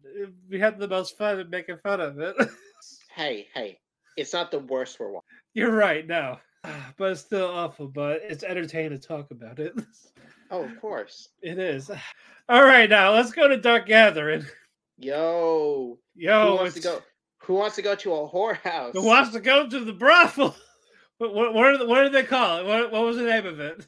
[0.49, 2.37] we had the most fun making fun of it.
[3.12, 3.80] Hey, hey,
[4.16, 5.26] it's not the worst we're watching.
[5.53, 6.39] You're right, no,
[6.96, 7.88] but it's still awful.
[7.88, 9.74] But it's entertaining to talk about it.
[10.52, 11.30] Oh, of course.
[11.40, 11.90] It is.
[12.50, 14.44] All right, now let's go to Dark Gathering.
[14.98, 17.02] Yo, Yo, who wants to go?
[17.44, 18.92] Who wants to go to a whorehouse?
[18.92, 20.54] Who wants to go to the brothel?
[21.18, 22.66] What what what, what did they call it?
[22.66, 23.86] What, what was the name of it?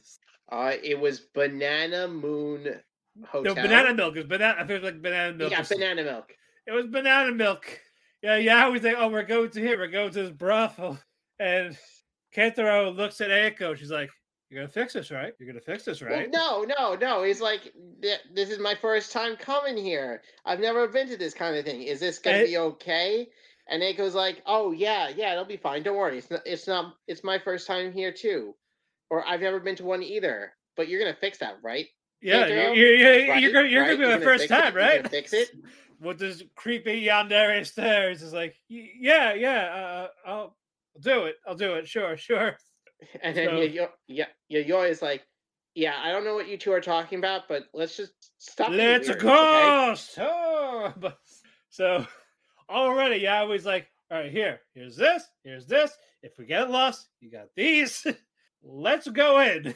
[0.49, 2.79] Uh, it was Banana Moon
[3.27, 3.55] Hotel.
[3.55, 4.15] No, banana milk.
[4.15, 4.55] It was banana.
[4.57, 5.51] I feel like banana milk.
[5.51, 6.33] Yeah, banana milk.
[6.65, 7.81] It was banana milk.
[8.21, 8.69] Yeah, yeah.
[8.69, 9.77] We think, oh, we're going to here.
[9.77, 10.97] We're going to this brothel,
[11.37, 11.77] and
[12.35, 13.75] Keitaro looks at Eiko.
[13.77, 14.09] She's like,
[14.49, 15.33] "You're gonna fix this, right?
[15.39, 17.23] You're gonna fix this, right?" Well, no, no, no.
[17.23, 17.73] He's like,
[18.33, 20.21] this is my first time coming here.
[20.45, 21.83] I've never been to this kind of thing.
[21.83, 23.27] Is this gonna And- be okay?
[23.67, 25.81] And Aiko's like, oh yeah, yeah, it'll be fine.
[25.81, 26.19] Don't worry.
[26.19, 26.41] It's not.
[26.45, 26.95] It's not.
[27.07, 28.53] It's my first time here too,
[29.09, 30.53] or I've never been to one either.
[30.77, 31.87] But you're gonna fix that, right?
[32.21, 32.75] Yeah, Keitaro?
[32.75, 33.97] you're, you're, Right, you're, gonna, you're right?
[33.99, 34.61] gonna be my first fix it?
[34.61, 35.09] time, right?
[35.09, 35.49] fix it.
[36.01, 39.63] With this creepy yandere stairs, it's like, yeah, yeah.
[39.73, 40.57] Uh, I'll
[41.01, 41.35] do it.
[41.47, 41.87] I'll do it.
[41.87, 42.57] Sure, sure.
[43.21, 45.25] And then So- Yayo- yeah, Yayoi is like,
[45.75, 48.71] yeah, I don't know what you two are talking about, but let's just stop.
[48.71, 49.15] Let's go.
[49.91, 51.17] okay?" So, but,
[51.69, 52.07] so
[52.69, 55.91] already, yeah, I was like, all right, here, here's this, here's this.
[56.23, 58.07] If we get lost, you got these.
[58.63, 59.75] Let's go in.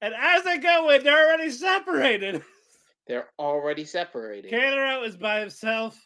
[0.00, 2.42] And as they go in, they're already separated.
[3.06, 4.50] They're already separated.
[4.50, 5.96] Kanaro is by himself,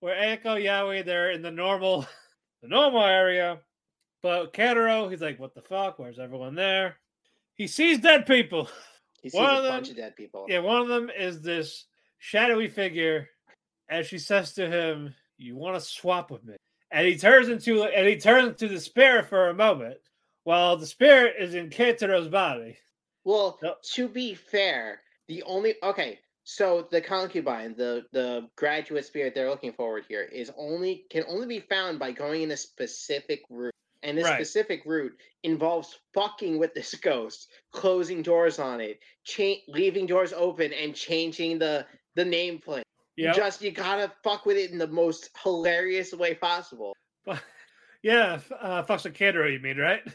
[0.00, 2.06] where Eiko Yayoi they're in the normal,
[2.62, 3.58] the normal area.
[4.26, 6.00] But Kanaro, he's like, what the fuck?
[6.00, 6.96] Where's everyone there?
[7.54, 8.68] He sees dead people.
[9.22, 10.46] He sees one a of bunch them- of dead people.
[10.48, 11.86] Yeah, one of them is this
[12.18, 13.28] shadowy figure,
[13.88, 16.54] and she says to him, "You want to swap with me?"
[16.92, 19.98] And he turns into and he turns into the spirit for a moment,
[20.44, 22.76] while the spirit is in Keitaro's body.
[23.24, 23.82] Well, Yep.
[23.94, 29.72] to be fair, the only okay, so the concubine, the the graduate spirit they're looking
[29.72, 33.72] forward here is only can only be found by going in a specific route.
[34.02, 34.34] And this Right.
[34.36, 40.72] specific route involves fucking with this ghost, closing doors on it, cha- leaving doors open
[40.72, 42.82] and changing the the nameplate.
[43.16, 46.94] Yeah, Just you gotta fuck with it in the most hilarious way possible.
[48.02, 50.02] yeah, uh, fucks with Keitaro, you mean, right?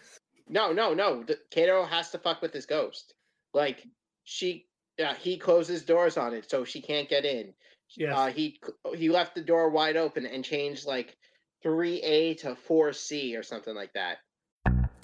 [0.49, 1.23] No, no, no.
[1.23, 3.13] The, Kato has to fuck with this ghost.
[3.53, 3.87] Like
[4.25, 4.65] she,
[5.01, 7.53] uh, he closes doors on it so she can't get in.
[7.95, 8.13] Yes.
[8.13, 8.59] Uh, he
[8.93, 11.15] he left the door wide open and changed like
[11.63, 14.17] three A to four C or something like that.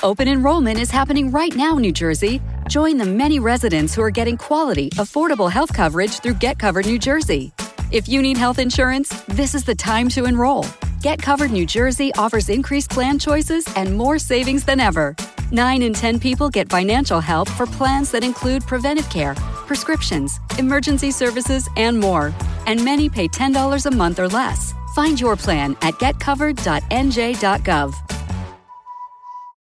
[0.03, 2.39] Open enrollment is happening right now, New Jersey.
[2.69, 6.99] Join the many residents who are getting quality, affordable health coverage through Get Covered New
[6.99, 7.51] Jersey.
[7.91, 10.65] If you need health insurance, this is the time to enroll.
[11.01, 15.15] Get Covered New Jersey offers increased plan choices and more savings than ever.
[15.51, 19.33] 9 in 10 people get financial help for plans that include preventive care,
[19.65, 22.33] prescriptions, emergency services, and more.
[22.65, 24.73] And many pay $10 a month or less.
[24.97, 27.93] Find your plan at getcovered.nj.gov.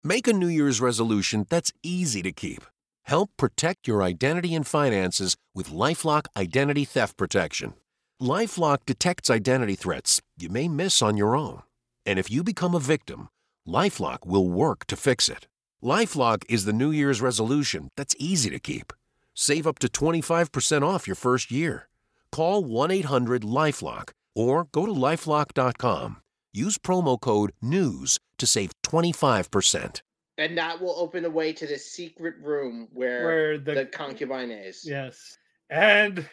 [0.02, 2.62] Make a New Year's resolution that's easy to keep.
[3.02, 7.74] Help protect your identity and finances with Lifelock Identity Theft Protection.
[8.18, 11.60] Lifelock detects identity threats you may miss on your own.
[12.06, 13.28] And if you become a victim,
[13.68, 15.48] Lifelock will work to fix it.
[15.84, 18.90] Lifelock is the New Year's resolution that's easy to keep.
[19.34, 21.90] Save up to 25% off your first year.
[22.32, 26.18] Call 1 800 Lifelock or go to lifelock.com.
[26.52, 30.00] Use promo code NEWS to save 25%.
[30.38, 34.50] And that will open the way to the secret room where, Where the, the, concubine
[34.50, 34.82] is.
[34.86, 35.36] yes,
[35.70, 36.28] and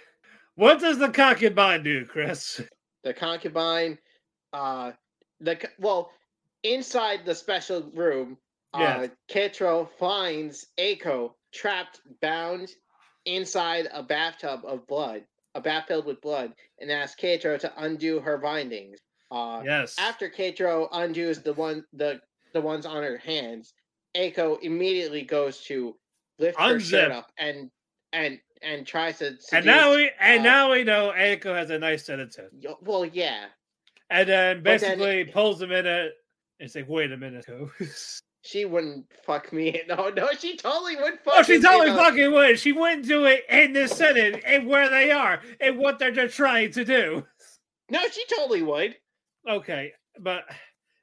[0.56, 2.62] what does the concubine do, Chris?
[3.04, 3.98] The concubine,
[4.54, 4.92] uh,
[5.40, 6.12] the co- well,
[6.64, 8.38] inside the special room,
[8.74, 12.70] uh, Keitaro finds Aiko trapped, bound
[13.26, 15.24] inside a bathtub of blood,
[15.56, 19.00] a bath filled with blood, and asks Keitaro to undo her bindings.
[19.32, 22.20] Uh, Yes, After Keitaro undoes the one the
[22.54, 23.74] the ones on her hands,
[24.16, 25.96] Aiko immediately goes to
[26.40, 27.70] lift her shirt up and
[28.12, 29.36] and and tries to.
[29.52, 32.54] and now we and uh, now we know Eiko has a nice set of tits.
[32.82, 33.46] Well, yeah,
[34.10, 36.14] And then But then- basically pulls him in it.
[36.60, 37.46] It's like, wait a minute.
[38.44, 39.82] She wouldn't fuck me.
[39.88, 41.34] No, no, she totally would fuck.
[41.38, 42.04] oh, she totally you know.
[42.04, 42.60] fucking would.
[42.60, 46.36] She wouldn't do it in this setting and where they are and what they're just
[46.36, 47.26] trying to do.
[47.90, 48.96] No, she totally would.
[49.50, 50.44] Okay, but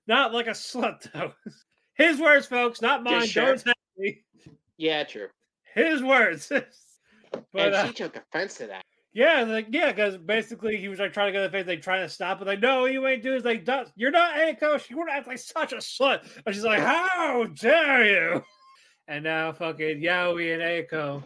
[0.07, 1.33] not like a slut though.
[1.95, 3.27] His words, folks, not mine.
[3.27, 3.47] sure.
[3.47, 4.21] Don't tell me.
[4.77, 5.29] Yeah, true.
[5.75, 6.49] His words.
[7.33, 8.85] but and uh, she took offense to that.
[9.13, 12.07] Yeah, like yeah, because basically he was like trying to get the face, like trying
[12.07, 12.47] to stop it.
[12.47, 13.37] Like, no, you ain't doing.
[13.37, 14.79] It's like, you're not Aiko.
[14.81, 16.23] She would act like such a slut.
[16.47, 18.45] And she's like, how dare you?
[19.09, 21.25] And now fucking Yayoi and Aiko,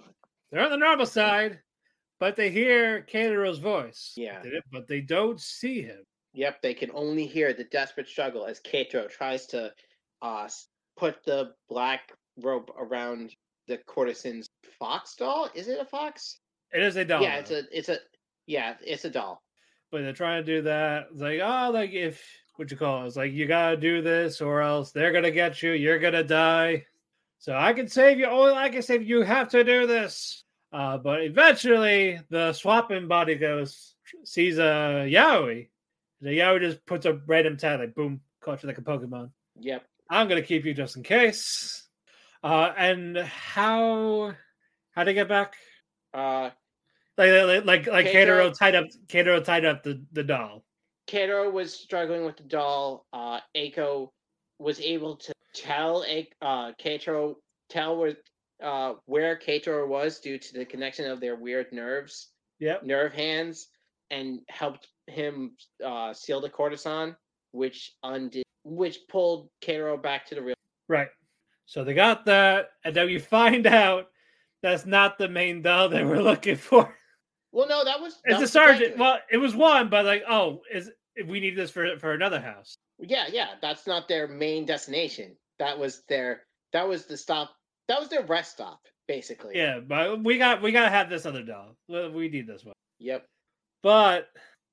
[0.51, 1.61] they're on the normal side,
[2.18, 4.14] but they hear Keitaro's voice.
[4.16, 4.43] Yeah.
[4.72, 6.05] but they don't see him.
[6.32, 9.72] Yep, they can only hear the desperate struggle as Keitaro tries to
[10.22, 10.49] uh
[10.97, 13.35] put the black rope around
[13.68, 15.51] the courtesan's fox doll.
[15.55, 16.41] Is it a fox?
[16.75, 17.22] It is a doll.
[17.22, 17.99] yeah, it's a it's a
[18.47, 19.43] yeah, it's a doll.
[19.91, 21.07] but they're trying to do that.
[21.12, 22.22] It's like, oh, like if
[22.57, 23.07] what you call it?
[23.07, 25.72] It's like you gotta do this, or else they're gonna get you.
[25.72, 26.87] You're gonna die.
[27.39, 28.27] So I can save you.
[28.27, 29.18] Only I can save you.
[29.18, 30.45] You have to do this.
[30.72, 33.95] Uh, but eventually, the swapping body goes
[34.25, 35.68] sees a Yayoi.
[36.20, 39.31] The Yayoi just puts a random tag, like boom, caught you like a Pokemon.
[39.61, 39.85] Yep.
[40.11, 41.87] I'm gonna keep you just in case.
[42.43, 44.35] Uh, and how
[44.91, 45.55] how to get back?
[46.12, 46.51] Uh
[47.17, 50.65] Like like like, Keitaro tied up Keitaro tied up the, the doll.
[51.09, 53.07] Keitaro was struggling with the doll.
[53.12, 54.11] Uh Aiko
[54.59, 57.37] was able to tell A- uh Keitaro
[57.69, 58.15] tell where
[58.62, 62.31] uh where Keitaro was due to the connection of their weird nerves.
[62.61, 62.85] Yep.
[62.85, 63.69] nerve hands
[64.11, 67.17] and helped him uh, seal the courtesan,
[67.53, 70.55] which undid, which pulled Keitaro back to the real.
[70.89, 71.09] Right.
[71.67, 74.07] So they got that, and then you find out
[74.62, 76.97] that's not the main doll they were looking for.
[77.55, 78.99] Well, no, that was It's a sergeant.
[78.99, 80.91] Well, it was one, but like, oh, is
[81.27, 82.75] we need this for for another house?
[82.99, 85.37] yeah, yeah, that's not their main destination.
[85.61, 86.43] That was their
[86.73, 87.55] that was the stop.
[87.87, 89.57] That was their rest stop, basically.
[89.57, 91.77] Yeah, but we got we gotta have this other doll.
[91.89, 92.75] We need this one.
[92.99, 93.25] Yep.
[93.85, 94.29] But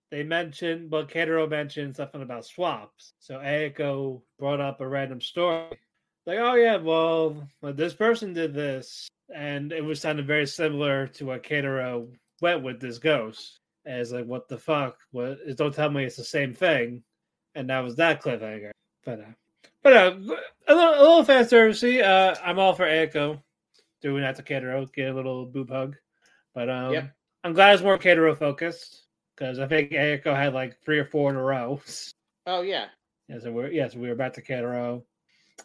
[0.09, 3.13] they mentioned, but Keitaro mentioned something about swaps.
[3.19, 5.77] So Aiko brought up a random story.
[6.25, 11.25] Like, oh yeah, well, this person did this, and it was sounded very similar to
[11.27, 12.07] what Keitaro
[12.41, 13.59] went with this ghost.
[13.85, 14.97] As like, what the fuck?
[15.11, 15.39] What?
[15.55, 17.03] Don't tell me it's the same thing.
[17.55, 18.71] And that was that cliffhanger.
[19.03, 19.33] But uh,
[19.83, 20.15] but uh,
[20.67, 22.03] a little, a little fan servicey.
[22.03, 23.41] Uh, I'm all for Aiko
[24.01, 25.95] doing that to Keitaro, get a little boob hug.
[26.53, 27.11] But um, Yep.
[27.43, 31.29] I'm glad it's more Keitaro focused because I think Aiko had like three or four
[31.29, 31.81] in a row.
[32.45, 32.87] Oh yeah.
[33.27, 35.03] Yeah, so we're yes, we were back to Keitaro.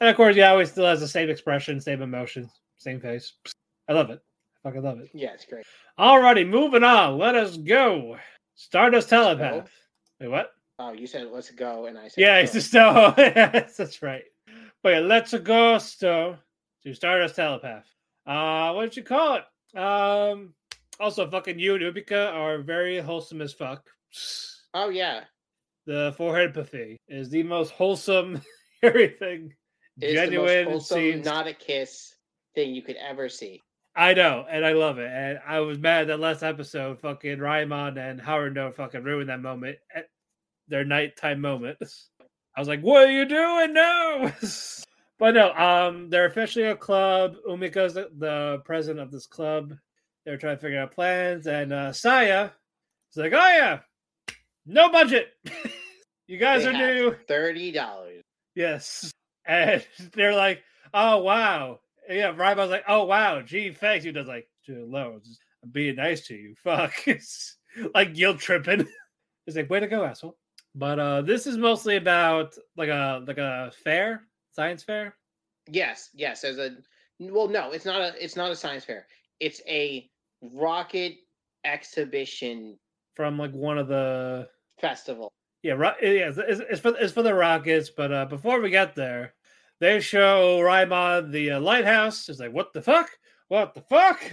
[0.01, 3.33] And of course, Yayoi still has the same expression, same emotions, same face.
[3.89, 4.21] I love it.
[4.67, 5.11] I fucking love it.
[5.15, 5.65] Yeah, it's great.
[5.97, 7.19] Alrighty, moving on.
[7.19, 8.17] Let us go.
[8.57, 9.17] Stardust go.
[9.23, 9.71] Telepath.
[10.21, 10.51] Wait, what?
[10.81, 12.51] Oh, you said let's go, and I said Yeah, go.
[12.51, 13.15] it's a no.
[13.17, 14.25] yes, that's right.
[14.83, 16.37] But yeah, let's go so
[16.83, 17.87] to Stardust Telepath.
[18.27, 19.79] Uh, what did you call it?
[19.79, 20.53] Um,
[20.99, 23.89] also fucking you and Umika are very wholesome as fuck.
[24.75, 25.21] Oh yeah.
[25.87, 28.43] The forehead pathy is the most wholesome
[28.83, 29.55] everything.
[30.03, 32.15] It is genuine the most wholesome, not a kiss
[32.55, 33.63] thing you could ever see.
[33.97, 35.11] I know, and I love it.
[35.11, 39.41] And I was mad that last episode, fucking Raimon and Howard No fucking ruined that
[39.41, 40.09] moment at
[40.69, 41.79] their nighttime moment.
[41.81, 43.73] I was like, "What are you doing?
[43.73, 44.31] No!"
[45.19, 47.37] but no, um, they're officially a club.
[47.49, 49.73] Umiko's the, the president of this club.
[50.25, 52.51] They're trying to figure out plans, and uh, Saya
[53.11, 53.79] is like, "Oh yeah,
[54.67, 55.29] no budget.
[56.27, 58.23] you guys They are new." Thirty dollars.
[58.55, 59.13] Yes.
[59.49, 60.61] And they're like,
[60.93, 61.79] oh, wow.
[62.09, 63.43] Yeah, Ryba's like, oh, wow.
[63.43, 64.05] Gee, thanks.
[64.05, 65.19] He does like, too low.
[65.25, 66.55] Just- I'm being nice to you.
[66.63, 66.93] Fuck.
[67.07, 67.57] It's
[67.95, 68.87] like guilt tripping.
[69.47, 70.37] It's like, way to go, asshole.
[70.75, 75.15] But uh this is mostly about like a like a fair, science fair.
[75.71, 76.43] Yes, yes.
[76.43, 76.77] There's a
[77.19, 79.07] well, no, it's not a it's not a science fair.
[79.41, 80.11] It's a
[80.43, 81.15] rocket
[81.65, 82.79] exhibition
[83.15, 84.49] From like one of the
[84.81, 85.33] festival.
[85.63, 87.91] yeah, ro- yeah, it's, it's, it's for it's for the Rockets.
[87.91, 89.35] But uh before we get there,
[89.81, 92.29] they show Raimon the uh, lighthouse.
[92.29, 93.11] It's like, what the fuck?
[93.49, 94.21] What the fuck?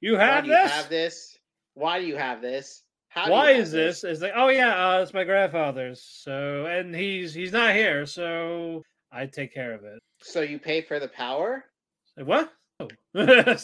[0.00, 0.70] You Why have you this?
[0.70, 1.38] have this?
[1.74, 2.82] Why do you have this?
[3.08, 4.04] How why is this?
[4.04, 6.02] It's like, oh yeah, uh, it's my grandfather's.
[6.02, 9.98] So, and he's he's not here, so I take care of it.
[10.20, 11.64] So you pay for the power?
[12.18, 12.52] Like what?
[12.80, 12.88] Oh.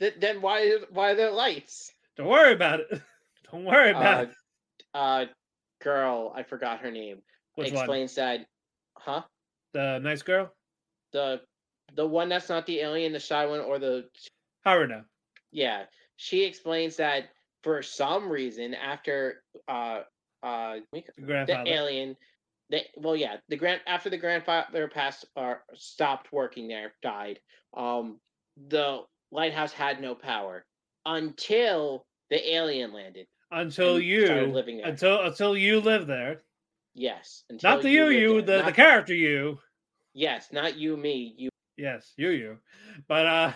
[0.00, 1.92] Th- then why why are there lights?
[2.16, 3.00] Don't worry about it.
[3.52, 4.34] Don't worry about Uh, it.
[4.94, 5.24] uh
[5.82, 7.18] girl, I forgot her name.
[7.54, 7.82] Which one?
[7.82, 8.46] explains that
[8.96, 9.22] huh?
[9.74, 10.50] The nice girl,
[11.12, 11.40] The
[11.94, 14.08] the one that's not the alien, the shy one, or the
[14.66, 15.04] Haruna.
[15.52, 15.84] yeah.
[16.16, 17.30] She explains that
[17.62, 20.00] for some reason after uh
[20.42, 22.16] uh The the alien
[22.70, 27.40] the well yeah the grand after the grandfather passed or stopped working there died
[27.76, 28.20] um
[28.68, 29.00] the
[29.32, 30.64] lighthouse had no power
[31.06, 34.86] until the alien landed until you living there.
[34.86, 36.42] until until you live there.
[36.94, 38.58] yes, until Not the you, you, there.
[38.58, 39.58] the, the character you.
[40.18, 41.32] Yes, not you, me.
[41.38, 41.48] You.
[41.76, 42.58] Yes, you, you.
[43.06, 43.52] But uh,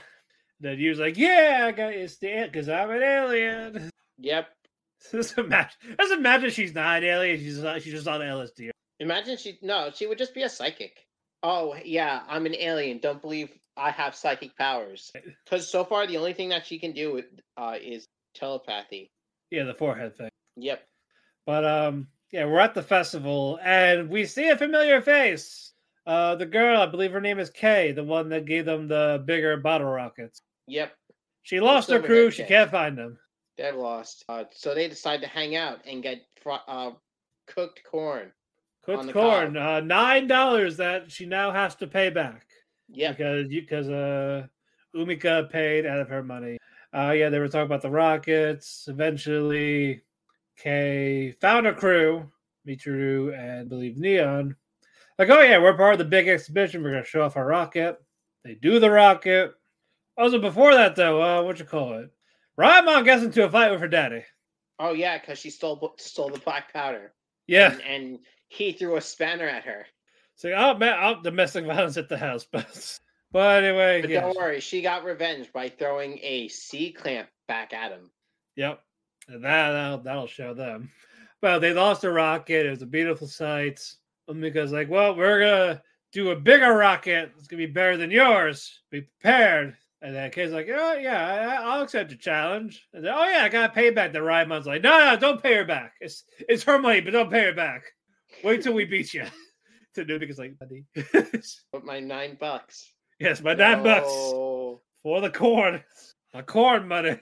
[0.60, 3.90] then you was like, yeah, I got it's the because I'm an alien.
[4.18, 4.46] Yep.
[5.10, 7.40] Just imagine, just imagine she's not an alien.
[7.40, 8.70] She's not, she's just on LSD.
[9.00, 9.58] Imagine she.
[9.62, 11.04] No, she would just be a psychic.
[11.42, 12.98] Oh yeah, I'm an alien.
[12.98, 15.10] Don't believe I have psychic powers.
[15.44, 17.24] Because so far the only thing that she can do with,
[17.56, 18.06] uh, is
[18.36, 19.10] telepathy.
[19.50, 20.30] Yeah, the forehead thing.
[20.56, 20.86] Yep.
[21.46, 25.72] But um, yeah, we're at the festival and we see a familiar face.
[26.06, 29.22] Uh, the girl, I believe her name is Kay, the one that gave them the
[29.24, 30.42] bigger bottle rockets.
[30.66, 30.92] Yep.
[31.42, 32.30] She lost her crew.
[32.30, 33.18] She can't find them.
[33.56, 34.24] They're lost.
[34.28, 36.92] Uh, so they decide to hang out and get fr- uh,
[37.46, 38.32] cooked corn.
[38.84, 42.46] Cooked corn, uh, nine dollars that she now has to pay back.
[42.88, 43.12] Yeah.
[43.12, 44.46] because you because uh
[44.94, 46.58] Umika paid out of her money.
[46.94, 48.86] Uh yeah, they were talking about the rockets.
[48.88, 50.02] Eventually,
[50.58, 52.30] Kay found her crew,
[52.66, 54.56] Michiru and I believe Neon.
[55.22, 56.82] Like, oh yeah, we're part of the big exhibition.
[56.82, 57.96] We're gonna show off our rocket.
[58.44, 59.52] They do the rocket.
[60.18, 62.10] Also, before that though, uh, what you call it?
[62.58, 64.24] Raimon gets into a fight with her daddy.
[64.80, 67.14] Oh yeah, because she stole stole the black powder.
[67.46, 68.18] Yeah, And, and
[68.48, 69.86] he threw a spanner at her.
[70.34, 72.98] so oh man, oh, domestic violence at the house, but
[73.30, 74.22] but anyway, But yeah.
[74.22, 78.10] don't worry, she got revenge by throwing a C clamp back at him.
[78.56, 78.80] Yep.
[79.28, 80.90] And that, that'll, that'll show them.
[81.40, 82.66] Well, they lost a rocket.
[82.66, 83.80] It was a beautiful sight.
[84.32, 87.32] Umika's like, well, we're to do a bigger rocket.
[87.38, 88.80] It's to be better than yours.
[88.90, 89.76] Be prepared.
[90.00, 92.86] And then Kay's like, oh, yeah, I, I'll accept the challenge.
[92.92, 94.12] And then, oh, yeah, I got to pay back.
[94.12, 95.94] The Raimon's like, no, no, don't pay her back.
[96.00, 97.84] It's it's her money, but don't pay her back.
[98.42, 99.24] Wait till we beat you.
[99.94, 100.84] to Numika's like, buddy.
[101.72, 102.92] But my nine bucks.
[103.20, 104.10] yes, my nine bucks
[105.02, 105.82] for the corn.
[106.34, 107.20] My corn money.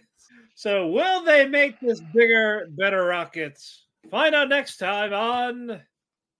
[0.54, 3.86] So will they make this bigger, better rockets?
[4.10, 5.80] Find out next time on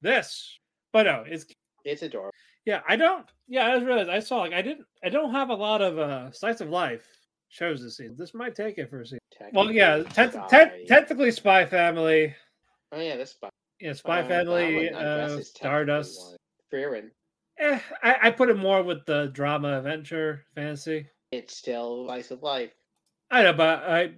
[0.03, 0.60] this.
[0.93, 1.47] But no, it's
[1.85, 2.33] It's adorable.
[2.65, 5.51] yeah, I don't yeah, I just realized I saw like I didn't I don't have
[5.51, 7.07] a lot of uh slice of life
[7.49, 8.17] shows this season.
[8.19, 9.19] This might take it for a season.
[9.53, 10.69] Well yeah, Technically, te- Spy.
[10.79, 12.35] te- technically Spy Family.
[12.93, 13.49] Oh yeah, this spy.
[13.81, 16.37] Yeah, Spy Uh, Family, one, I guess, uh Stardust.
[16.73, 17.11] Frieren.
[17.59, 21.07] Eh, I, I put it more with the drama adventure fantasy.
[21.33, 22.73] It's still slice of life.
[23.31, 24.15] I know, but I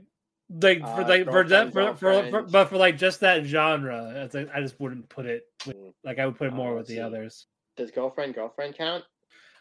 [0.60, 4.22] like for Uh, like for that for, for, for but for like just that genre,
[4.24, 5.92] I think I just wouldn't put it with, Mm.
[6.04, 7.00] like I would put it Oh, more I with the see.
[7.00, 7.46] others.
[7.76, 9.04] Does girlfriend girlfriend count?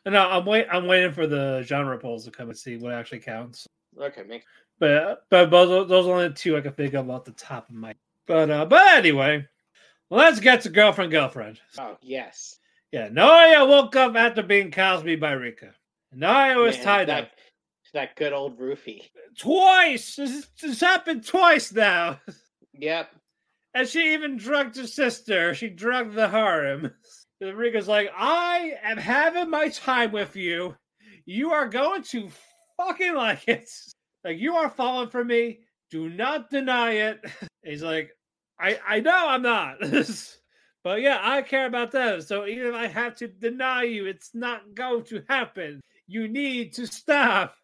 [0.05, 3.19] No, I'm wait I'm waiting for the genre polls to come and see what actually
[3.19, 3.67] counts.
[3.99, 4.43] Okay, make
[4.79, 7.69] But but those those are only the two I can think of off the top
[7.69, 7.93] of my.
[8.25, 9.47] But uh, but anyway,
[10.09, 11.59] let's get to girlfriend girlfriend.
[11.77, 12.57] Oh yes.
[12.91, 15.73] Yeah, Naoya woke up after being Cosby by Rika.
[16.13, 17.29] Naoya was Man, tied that, up
[17.93, 19.09] That good old roofie.
[19.37, 20.15] twice.
[20.15, 22.19] This, this happened twice now.
[22.73, 23.13] Yep.
[23.73, 25.53] And she even drugged her sister.
[25.53, 26.91] She drugged the harem.
[27.41, 30.75] And Rika's like, I am having my time with you.
[31.25, 32.29] You are going to
[32.77, 33.67] fucking like it.
[34.23, 35.61] Like you are falling for me.
[35.89, 37.19] Do not deny it.
[37.65, 38.11] He's like,
[38.59, 39.77] I I know I'm not.
[40.83, 42.21] but yeah, I care about them.
[42.21, 45.81] So even if I have to deny you, it's not going to happen.
[46.05, 47.55] You need to stop.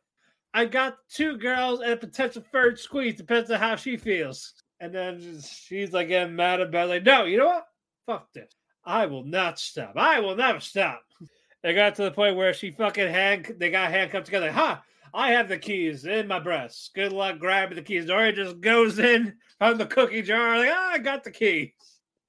[0.54, 4.54] I got two girls and a potential third squeeze, depends on how she feels.
[4.80, 6.90] And then she's like getting mad about it.
[6.90, 7.68] like, no, you know what?
[8.06, 8.52] Fuck this.
[8.86, 9.94] I will not stop.
[9.96, 11.02] I will never stop.
[11.64, 14.52] It got to the point where she fucking hand they got handcuffed together.
[14.52, 14.82] Ha!
[15.14, 16.92] I have the keys in my breast.
[16.94, 18.06] Good luck grabbing the keys.
[18.06, 21.72] Dory just goes in from the cookie jar, like, ah, I got the keys.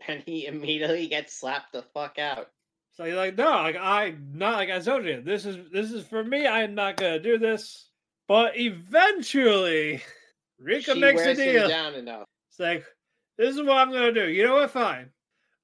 [0.08, 2.48] And he immediately gets slapped the fuck out.
[2.92, 6.06] So you're like, no, like I not like I told you, this is this is
[6.06, 6.46] for me.
[6.46, 7.87] I am not gonna do this.
[8.28, 10.02] But eventually,
[10.60, 11.68] Rika she makes a deal.
[11.68, 12.26] down enough.
[12.50, 12.84] It's like,
[13.38, 14.28] this is what I'm gonna do.
[14.28, 14.70] You know what?
[14.70, 15.10] Fine.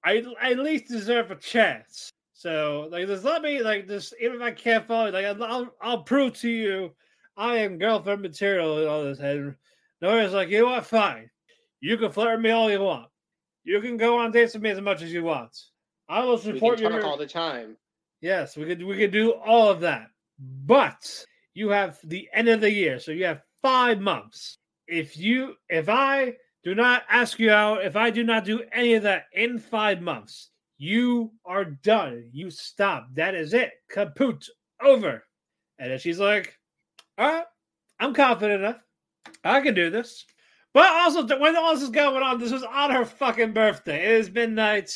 [0.02, 2.10] I, I at least deserve a chance.
[2.32, 4.12] So like, just let me like this.
[4.20, 6.94] Even if I can't follow, like I'll I'll, I'll prove to you,
[7.36, 9.18] I am girlfriend material and all this.
[9.18, 9.54] And
[10.00, 10.86] Nora's like, you know what?
[10.86, 11.30] Fine.
[11.80, 13.08] You can flirt with me all you want.
[13.64, 15.56] You can go on dates with me as much as you want.
[16.08, 17.76] I will support you your all the time.
[18.20, 20.08] Yes, we could we could do all of that.
[20.38, 21.24] But
[21.54, 24.58] you have the end of the year, so you have five months.
[24.86, 28.94] If you if I do not ask you out, if I do not do any
[28.94, 32.28] of that in five months, you are done.
[32.32, 33.08] You stop.
[33.14, 33.72] That is it.
[33.90, 34.44] Kaput.
[34.82, 35.24] Over.
[35.78, 36.58] And then she's like,
[37.16, 37.44] All right,
[38.00, 38.80] I'm confident enough.
[39.42, 40.24] I can do this.
[40.72, 44.04] But also when all this is going on, this was on her fucking birthday.
[44.04, 44.90] It is midnight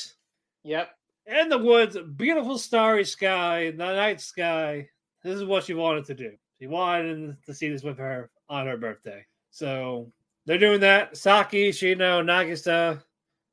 [0.64, 0.90] Yep.
[1.26, 4.88] in the woods, beautiful starry sky, the night sky.
[5.22, 6.32] This is what she wanted to do.
[6.58, 9.24] She wanted to see this with her on her birthday.
[9.50, 10.12] So
[10.46, 11.16] they're doing that.
[11.16, 13.02] Saki, Shino, Nagisa,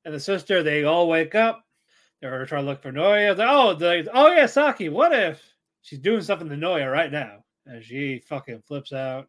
[0.06, 1.64] and the sister, they all wake up.
[2.22, 3.38] They're trying to look for Naoya.
[3.39, 3.78] Oh,
[4.14, 4.89] oh yeah, Saki.
[4.89, 5.41] What if
[5.82, 7.43] she's doing something to Naoya right now?
[7.66, 9.28] And she fucking flips out.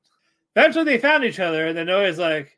[0.55, 2.57] Eventually, they found each other, and then Naoya's like,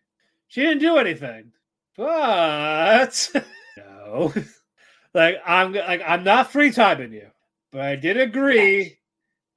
[0.49, 1.53] she didn't do anything,
[1.97, 3.31] but
[3.77, 4.33] no,
[5.15, 7.29] like I'm like I'm not free timing you,
[7.71, 8.98] but I did agree.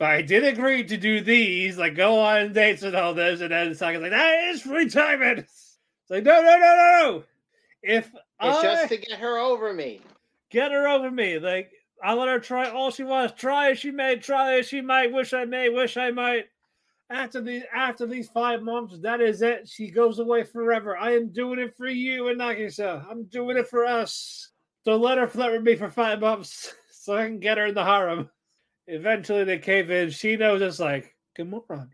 [0.01, 3.51] But I did agree to do these, like go on dates and all this, and
[3.51, 5.37] then Saki's like, that is free timing.
[5.37, 5.77] It's
[6.09, 7.23] like, no, no, no, no, no.
[7.83, 10.01] If It's I just to get her over me.
[10.49, 11.69] get her over me, like
[12.03, 13.39] I let her try all she wants.
[13.39, 16.45] Try as she may, try as she might, wish I may, wish I might.
[17.11, 19.69] After these after these five months, that is it.
[19.69, 20.97] She goes away forever.
[20.97, 23.05] I am doing it for you and Nagisa.
[23.07, 24.49] I'm doing it for us.
[24.83, 27.75] So let her flirt with me for five months so I can get her in
[27.75, 28.31] the harem.
[28.91, 30.09] Eventually they cave in.
[30.09, 31.89] She knows it's like, good moron.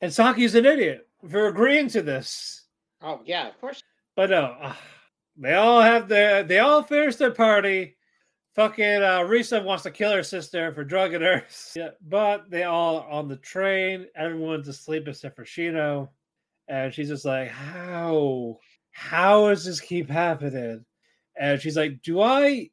[0.00, 2.66] And Saki's an idiot for agreeing to this.
[3.02, 3.82] Oh yeah, of course.
[4.14, 4.74] But no, uh,
[5.36, 7.96] they all have their they all finish their party.
[8.54, 11.44] Fucking uh, Risa wants to kill her sister for drugging her.
[11.74, 14.06] Yeah, but they all are on the train.
[14.14, 16.08] Everyone's asleep except for Shino,
[16.68, 18.58] and she's just like, "How?
[18.92, 20.84] How does this keep happening?"
[21.36, 22.70] And she's like, "Do I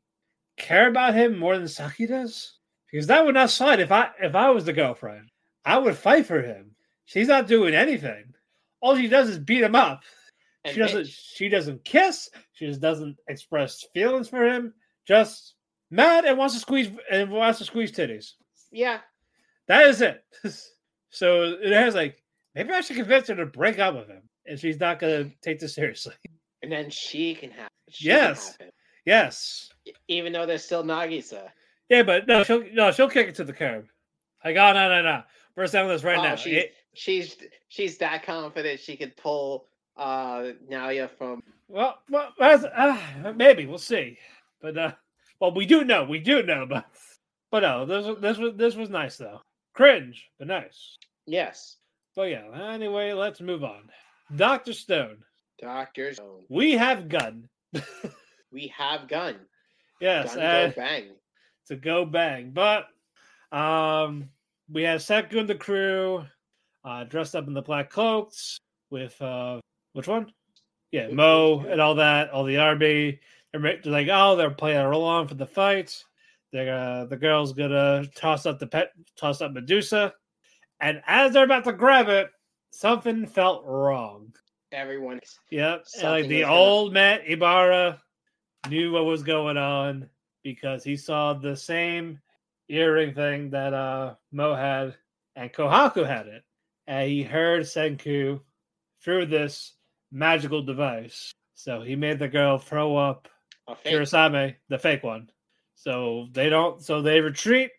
[0.57, 2.59] care about him more than Saki does?
[2.94, 3.82] Because that would not slide.
[3.82, 5.32] If I if I was the girlfriend,
[5.66, 6.76] I would fight for him.
[7.06, 8.24] She's not doing anything.
[8.80, 10.04] All she does is beat him up."
[10.66, 14.74] And she doesn't she doesn't kiss she just doesn't express feelings for him
[15.06, 15.56] just
[15.91, 18.34] mad and wants to squeeze and wants to squeeze titties
[18.72, 19.00] Yeah,
[19.68, 20.24] that is it
[21.10, 22.24] so it has like
[22.56, 25.60] maybe i should convince her to break up with him and she's not gonna take
[25.60, 26.16] this seriously
[26.64, 27.70] and then she can have.
[27.89, 28.56] She Yes.
[28.56, 28.74] Can have
[29.06, 29.70] yes
[30.08, 31.50] Even though there's still Nagisa.
[31.94, 33.86] Yeah but no she'll no she'll kick it to the curb
[34.44, 35.24] like oh no no no
[35.56, 37.38] we're this right Oh, now she's, It- she's
[37.68, 39.68] she's that confident she could pull
[39.98, 44.18] uh Naoya from well, well uh, maybe we'll see
[44.62, 44.91] but uh
[45.39, 46.86] well we do know we do know but
[47.52, 49.41] but no this was this was this was nice though
[49.74, 51.78] cringe but nice yes
[52.16, 53.89] But yeah, anyway, let's move on.
[54.36, 54.74] Dr.
[54.74, 55.18] Stone,
[55.60, 56.46] Doctor Stone.
[56.48, 57.50] we have gun.
[58.52, 59.36] We have gun.
[60.00, 61.06] yes, Gun and go bang.
[61.68, 62.51] To go bang.
[62.51, 62.88] But
[63.51, 64.30] um
[64.72, 66.26] we have Senku and the crew
[66.84, 68.57] uh dressed up in the black cloaks
[68.89, 69.59] with uh
[69.93, 70.32] which one?
[70.91, 73.20] Yeah, Mo and all that, all the army.
[73.51, 76.03] They're like, oh, they're playing a roll on for the fight.
[76.51, 80.14] They're the girl's gonna toss up the pet, toss up Medusa,
[80.80, 82.30] and as they're about to grab it,
[82.72, 84.34] something felt wrong.
[84.72, 85.20] Everyone.
[85.51, 85.86] Yep.
[85.95, 87.99] and, like the gonna- old Matt Ibara
[88.70, 90.09] knew what was going on
[90.44, 92.20] because he saw the same
[92.70, 94.96] earring thing that uh Mo had
[95.36, 96.44] and Kohaku had it.
[96.88, 98.41] And he heard Senku
[99.02, 99.74] through this
[100.12, 101.32] magical device.
[101.56, 103.28] So he made the girl throw up.
[103.86, 105.30] Kirisame, the fake one.
[105.76, 107.72] So they don't so they retreat.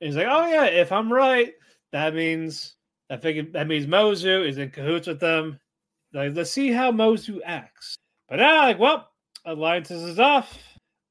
[0.00, 1.54] And he's like, Oh yeah, if I'm right,
[1.92, 2.74] that means
[3.08, 5.58] that figure that means Mozu is in cahoots with them.
[6.12, 7.96] Like, let's see how Mozu acts.
[8.28, 9.10] But now, like, well,
[9.44, 10.58] alliances is off.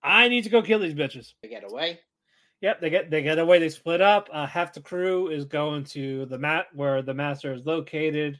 [0.03, 1.33] I need to go kill these bitches.
[1.41, 1.99] They get away.
[2.61, 3.59] Yep, they get they get away.
[3.59, 4.29] They split up.
[4.33, 8.39] Uh, half the crew is going to the mat where the master is located,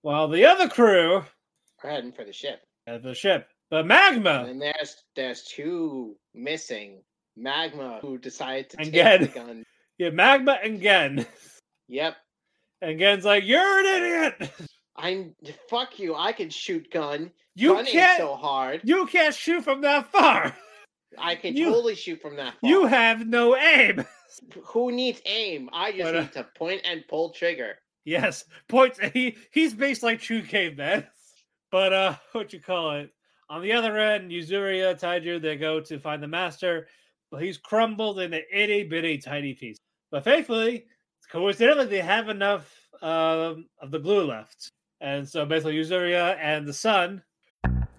[0.00, 1.22] while the other crew
[1.82, 2.60] We're heading for the ship.
[2.86, 3.48] at the ship.
[3.70, 7.02] But Magma, And there's there's two missing.
[7.36, 9.20] Magma who decided to take Again.
[9.22, 9.64] the gun.
[9.98, 11.24] yeah, Magma and Gen,
[11.88, 12.16] Yep.
[12.82, 14.50] and Gen's like, "You're an idiot.
[14.96, 15.34] I'm
[15.70, 16.14] fuck you.
[16.14, 17.30] I can shoot gun.
[17.54, 18.18] You gun can't.
[18.18, 18.82] so hard.
[18.84, 20.54] You can't shoot from that far.
[21.18, 22.70] I can you- totally shoot from that far.
[22.70, 24.04] You have no aim."
[24.64, 25.68] Who needs aim?
[25.72, 27.76] I just But, uh, need to point and pull trigger.
[28.04, 28.98] Yes, points.
[29.12, 31.06] He he's based like true caveman.
[31.70, 33.10] But uh, what you call it?
[33.48, 36.86] On the other end, Yuzuriha, Taiju, they go to find the master,
[37.30, 39.78] but he's crumbled in an itty bitty tiny piece.
[40.10, 40.84] But faithfully,
[41.30, 44.68] coincidentally, they have enough um, of the glue left,
[45.00, 47.22] and so basically, Yuzuriha and the son.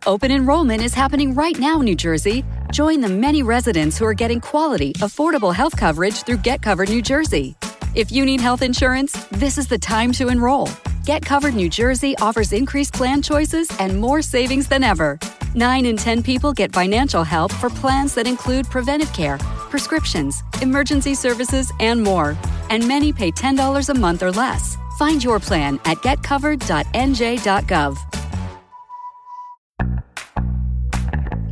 [0.05, 2.43] Open enrollment is happening right now, New Jersey.
[2.73, 7.01] Join the many residents who are getting quality, affordable health coverage through Get Covered New
[7.01, 7.55] Jersey.
[7.95, 10.67] If you need health insurance, this is the time to enroll.
[11.05, 15.17] Get Covered New Jersey offers increased plan choices and more savings than ever.
[15.55, 19.37] 9 in 10 people get financial help for plans that include preventive care,
[19.69, 22.35] prescriptions, emergency services, and more.
[22.69, 24.75] And many pay $10 a month or less.
[24.99, 28.22] Find your plan at getcovered.nj.gov.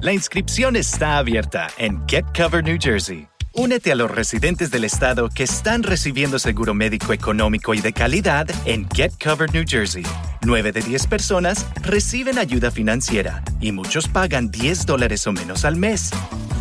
[0.02, 3.28] La inscripción está abierta en Get Covered New Jersey.
[3.54, 8.49] Únete a los residentes del estado que están recibiendo seguro médico económico y de calidad
[8.66, 10.04] en Get Covered New Jersey.
[10.41, 15.76] 9 de 10 personas reciben ayuda financiera y muchos pagan 10 dólares o menos al
[15.76, 16.10] mes.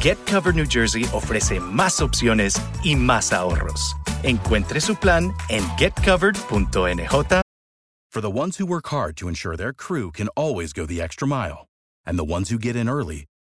[0.00, 3.96] Get Covered New Jersey ofrece más opciones y más ahorros.
[4.22, 7.40] Encuentre su plan en getcovered.nj.
[8.10, 11.26] For the ones who work hard to ensure their crew can always go the extra
[11.26, 11.68] mile,
[12.04, 13.29] and the ones who get in early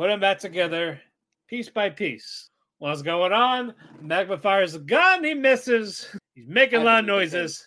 [0.00, 0.98] Put them back together,
[1.46, 2.48] piece by piece.
[2.78, 3.74] What's going on?
[4.00, 5.22] Magma fires a gun.
[5.22, 6.08] He misses.
[6.34, 7.66] He's making a lot of noises.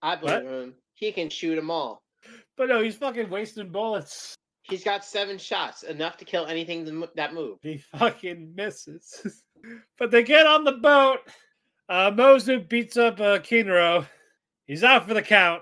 [0.00, 0.44] I believe What?
[0.46, 0.74] him.
[0.94, 2.02] He can shoot them all.
[2.56, 4.34] But no, he's fucking wasting bullets.
[4.62, 7.58] He's got seven shots, enough to kill anything that mo- that move.
[7.60, 9.42] He fucking misses.
[9.98, 11.18] but they get on the boat.
[11.90, 14.06] Uh, Mozu beats up uh, Kinro.
[14.66, 15.60] He's out for the count.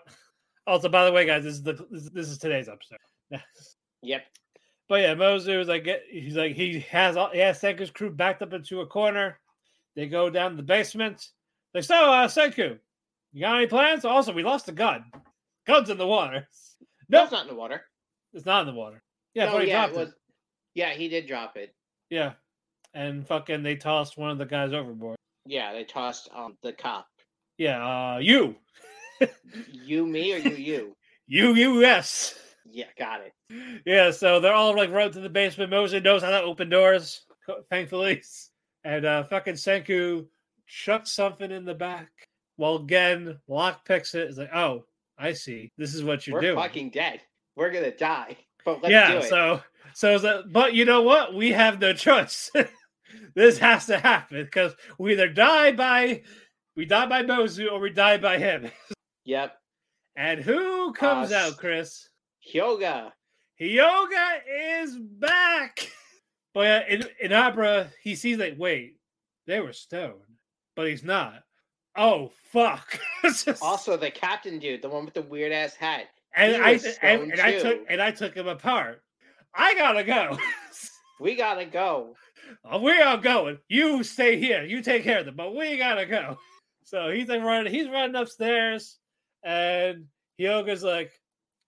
[0.69, 2.99] Also, by the way, guys, this is the this, this is today's episode.
[4.05, 4.23] Yep.
[4.89, 8.43] But yeah, Mozu is like he's like he has all he has Senku's crew backed
[8.43, 9.39] up into a corner.
[9.97, 11.29] They go down to the basement.
[11.73, 12.79] They say, so uh Senku,
[13.33, 14.05] you got any plans?
[14.05, 15.05] Also, we lost a gun.
[15.67, 16.47] Gun's in the water.
[17.09, 17.83] No, Nope, it's not in the water.
[18.35, 19.03] it's not in the water.
[19.35, 20.15] Yeah, no, but he yeah, dropped it it.
[20.75, 21.75] Yeah, he did drop it.
[22.11, 22.33] Yeah,
[22.95, 25.17] and fucking they tossed one of the guys overboard.
[25.47, 27.07] Yeah, they tossed um the cop.
[27.59, 28.57] Yeah, uh, you,
[29.73, 30.97] You, me, or you, you?
[31.27, 32.35] you, you, yes.
[32.73, 33.83] Yeah, got it.
[33.85, 35.71] Yeah, so they're all like run to the basement.
[35.71, 37.27] Mosley knows how to open doors,
[37.71, 38.23] thankfully.
[38.85, 40.27] And uh fucking Senku
[40.67, 42.09] chucks something in the back.
[42.57, 44.29] While Gen lock picks it.
[44.29, 44.85] It's like, oh,
[45.19, 45.71] I see.
[45.79, 46.57] This is what you're We're doing.
[46.57, 47.21] fucking dead.
[47.57, 48.37] We're gonna die.
[48.65, 49.25] But let's yeah, do it.
[49.29, 49.61] so
[49.93, 51.35] so is that but you know what?
[51.35, 52.49] We have no choice.
[53.35, 56.23] this has to happen because we either die by
[56.77, 58.71] we die by Mozu or we die by him.
[59.25, 59.57] Yep.
[60.17, 62.09] And who comes Uh, out, Chris?
[62.47, 63.13] Hyoga.
[63.61, 65.89] Hyoga is back.
[66.55, 68.97] But in, in Ibara, he sees like, wait,
[69.47, 70.21] they were stoned,
[70.77, 71.43] but he's not.
[71.97, 72.99] Oh fuck!
[73.23, 76.07] Just- Also, the captain dude, the one with the weird ass hat.
[76.35, 79.03] and I and, and I took and I took him apart.
[79.55, 80.39] I gotta go.
[81.21, 82.17] We gotta go.
[82.65, 83.59] Uh, we are going.
[83.69, 84.65] You stay here.
[84.65, 86.37] You take care of them, but we gotta go.
[86.85, 87.73] So he's like running.
[87.73, 88.99] He's running upstairs,
[89.45, 90.07] and
[90.39, 91.13] Hyoga's like,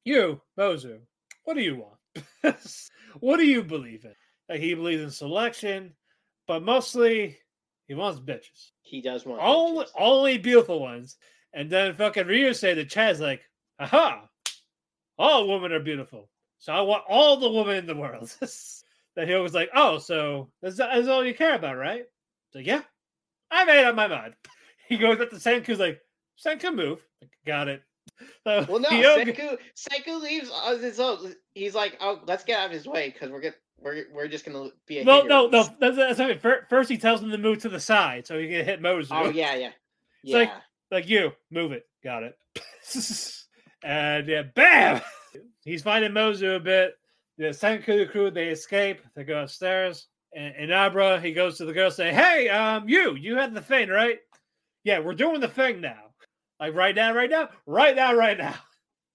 [0.05, 1.01] "You, Mozu,
[1.45, 2.57] what do you want?
[3.21, 4.15] what do you believe in?"
[4.49, 5.95] Like he believes in selection,
[6.47, 7.39] but mostly
[7.87, 8.71] he wants bitches.
[8.83, 9.91] He does want Only, bitches.
[9.99, 11.17] only beautiful ones.
[11.53, 13.43] And then fucking Ryu say to Chad's like,
[13.79, 14.29] "Aha!
[15.19, 16.29] All women are beautiful,
[16.59, 18.35] so I want all the women in the world."
[19.17, 22.05] that he was like, "Oh, so that's, that's all you care about, right?"
[22.51, 22.83] So yeah,
[23.51, 24.35] I made up my mind.
[24.87, 25.99] He goes up to Senku's like,
[26.39, 27.83] "Senku, move." Like, Got it.
[28.45, 31.35] So Well, no, Senku, Senku leaves on his own.
[31.55, 34.45] He's like, "Oh, let's get out of his way because we're get, we're we're just
[34.45, 35.69] gonna be a No, no, no.
[35.81, 36.39] That's, that's okay.
[36.39, 39.09] Fir- First, he tells him to move to the side so he can hit Mozu.
[39.11, 39.71] Oh yeah, yeah,
[40.23, 40.53] It's like-
[40.91, 41.87] like you move it.
[42.03, 42.37] Got it.
[43.85, 45.03] And yeah bam!
[45.65, 46.95] He's fighting mozu a bit.
[47.37, 49.03] The senku crew they escape.
[49.15, 50.07] They go upstairs.
[50.35, 53.89] And Ibara he goes to the girl saying hey um you you had the thing
[53.89, 54.19] right?
[54.85, 56.04] Yeah we're doing the thing now
[56.61, 58.55] like right now right now right now right now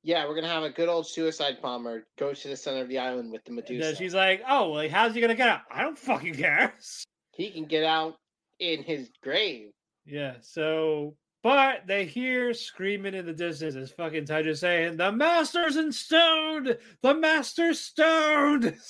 [0.02, 2.98] Yeah, we're gonna have a good old suicide bomber go to the center of the
[2.98, 3.96] island with the Medusa.
[3.96, 6.74] she's like oh like how's he gonna get out i don't fucking care
[7.32, 8.16] he can get out
[8.60, 9.72] in his grave.
[10.06, 15.78] Yeah, so but they hear screaming in the distance as fucking Taiju saying, The master's
[15.78, 16.78] in stoned!
[17.02, 18.76] The master's stoned!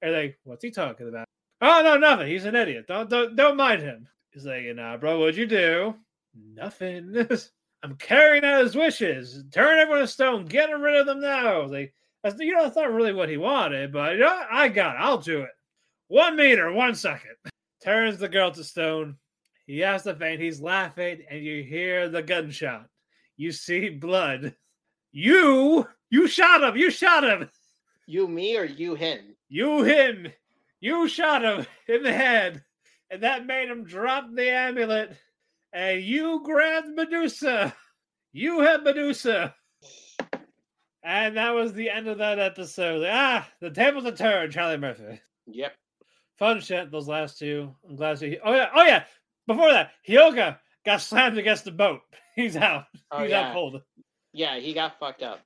[0.00, 1.24] And like, what's he talking about?
[1.60, 2.28] Oh no, nothing.
[2.28, 2.84] He's an idiot.
[2.86, 4.06] Don't don't don't mind him.
[4.30, 5.96] He's like, nah, bro, what'd you do?
[6.54, 7.26] Nothing.
[7.82, 9.44] I'm carrying out his wishes.
[9.52, 11.66] Turn everyone to stone, getting rid of them now.
[11.66, 14.96] Like, that's you know, that's not really what he wanted, but you know, I got
[14.96, 15.00] it.
[15.00, 15.50] I'll do it.
[16.08, 17.36] One meter, one second.
[17.84, 19.16] Turns the girl to stone.
[19.66, 20.40] He has to faint.
[20.40, 22.86] He's laughing, and you hear the gunshot.
[23.36, 24.56] You see blood.
[25.12, 26.76] You, you shot him.
[26.76, 27.48] You shot him.
[28.06, 29.36] You, me, or you, him?
[29.48, 30.28] You, him.
[30.80, 32.64] You shot him in the head,
[33.10, 35.16] and that made him drop the amulet.
[35.72, 37.74] And you grabbed Medusa.
[38.32, 39.54] You had Medusa.
[41.02, 43.06] And that was the end of that episode.
[43.08, 45.20] Ah, the tables are turned, Charlie Murphy.
[45.46, 45.72] Yep.
[46.38, 47.74] Fun shit, those last two.
[47.88, 48.38] I'm glad to.
[48.40, 49.04] Oh yeah, oh yeah.
[49.46, 52.00] Before that, Hyoga got slammed against the boat.
[52.36, 52.84] He's out.
[53.10, 53.48] Oh, He's yeah.
[53.48, 53.80] out cold.
[54.32, 55.40] Yeah, he got fucked up.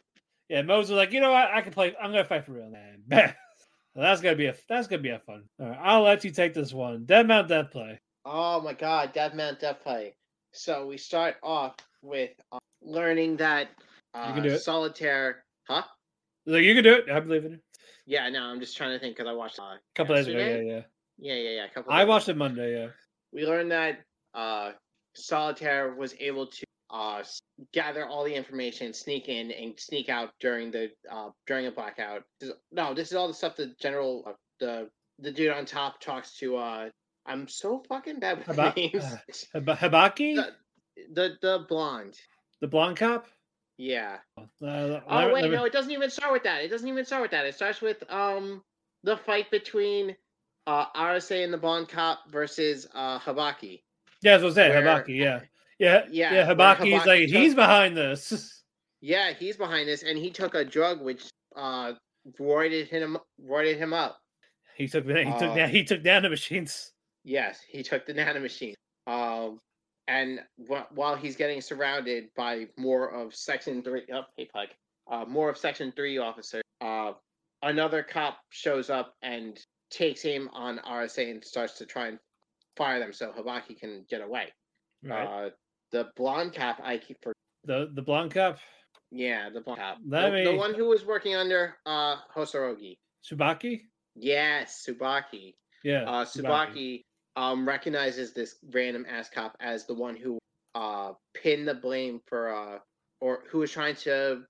[0.48, 1.48] Yeah, Moses was like, you know what?
[1.50, 1.94] I can play.
[2.00, 2.68] I'm gonna fight for real.
[2.68, 3.32] Man, Well,
[3.94, 5.44] that's gonna be a that's gonna be a fun.
[5.60, 7.04] All right, I'll let you take this one.
[7.06, 8.00] Dead Mount Death Play.
[8.24, 10.14] Oh my God, Dead Mount Death Play.
[10.52, 13.68] So we start off with uh, learning that
[14.14, 14.60] uh, can do it.
[14.60, 15.44] solitaire.
[15.68, 15.82] Huh?
[16.46, 17.10] Like you can do it.
[17.10, 17.60] I believe in it.
[18.06, 19.58] Yeah, no, I'm just trying to think because I watched.
[19.58, 20.38] Uh, A couple days ago.
[20.38, 20.80] Yeah, yeah.
[21.18, 21.64] Yeah, yeah, yeah.
[21.64, 21.92] A couple.
[21.92, 22.10] I ago.
[22.10, 22.74] watched it Monday.
[22.80, 22.88] Yeah.
[23.32, 24.00] we learned that
[24.34, 24.72] uh,
[25.14, 27.22] Solitaire was able to uh,
[27.72, 32.22] gather all the information, sneak in, and sneak out during the uh, during a blackout.
[32.40, 34.88] This is- no, this is all the stuff the general uh, the
[35.20, 36.56] the dude on top talks to.
[36.56, 36.88] Uh,
[37.26, 39.46] I'm so fucking bad with Haba- names.
[39.54, 39.60] uh,
[40.34, 40.52] the,
[41.14, 42.14] the the blonde.
[42.60, 43.26] the blonde cop.
[43.78, 44.18] Yeah.
[44.38, 46.62] Uh, Oh let- wait, no, it doesn't even start with that.
[46.62, 47.46] It doesn't even start with that.
[47.46, 48.62] It starts with um
[49.04, 50.16] the fight between
[50.66, 53.82] uh Arase and the blonde cop versus uh Habaki.
[54.22, 54.84] Yeah, that's what I said.
[54.84, 55.16] where- Habaki.
[55.16, 55.40] Yeah.
[55.78, 56.04] Yeah.
[56.10, 56.46] Yeah, Yeah.
[56.54, 58.58] Habaki's Habaki like took- he's behind this.
[59.04, 61.24] Yeah, he's behind this, and he took a drug which
[61.56, 61.94] uh
[62.38, 64.20] roided him roided him up.
[64.76, 66.91] He took he took Uh, down he took down the machines.
[67.24, 68.74] Yes, he took the nanomachine.
[69.06, 69.60] Um,
[70.08, 74.68] and wh- while he's getting surrounded by more of Section Three, oh, hey Pug,
[75.10, 77.12] uh, more of Section Three officers, uh,
[77.62, 79.58] another cop shows up and
[79.90, 82.18] takes him on RSA and starts to try and
[82.76, 84.48] fire them so Habaki can get away.
[85.04, 85.46] Right.
[85.46, 85.50] Uh,
[85.92, 87.32] the blonde cop, I keep for
[87.64, 88.58] the the blonde cop.
[89.10, 92.96] yeah, the blonde cop, the, the one who was working under uh Hosorogi.
[93.30, 93.82] Subaki.
[94.16, 95.54] Yes, Subaki.
[95.84, 96.02] Yeah.
[96.04, 97.04] uh, Subaki
[97.36, 100.38] um, recognizes this random ass cop as the one who
[100.74, 102.78] uh, pinned the blame for, uh,
[103.20, 104.42] or who was trying to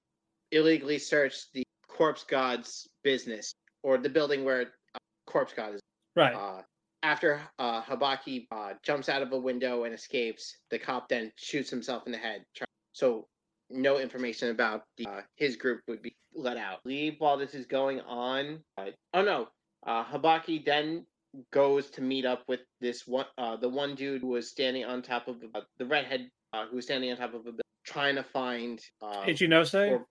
[0.50, 4.62] illegally search the corpse god's business or the building where
[4.94, 5.80] uh, corpse god is.
[6.16, 6.34] Right.
[6.34, 6.62] Uh,
[7.02, 11.68] after uh, Habaki uh, jumps out of a window and escapes, the cop then shoots
[11.68, 12.44] himself in the head.
[12.92, 13.26] So
[13.70, 16.80] no information about the, uh, his group would be let out.
[16.84, 18.60] Leave while this is going on.
[18.78, 19.48] Uh, oh no,
[19.86, 21.04] uh, Habaki then
[21.50, 25.02] goes to meet up with this one, uh, the one dude who was standing on
[25.02, 28.16] top of uh, the redhead, uh, who was standing on top of a building, trying
[28.16, 28.80] to find.
[29.00, 30.06] Uh, Ichinose, or-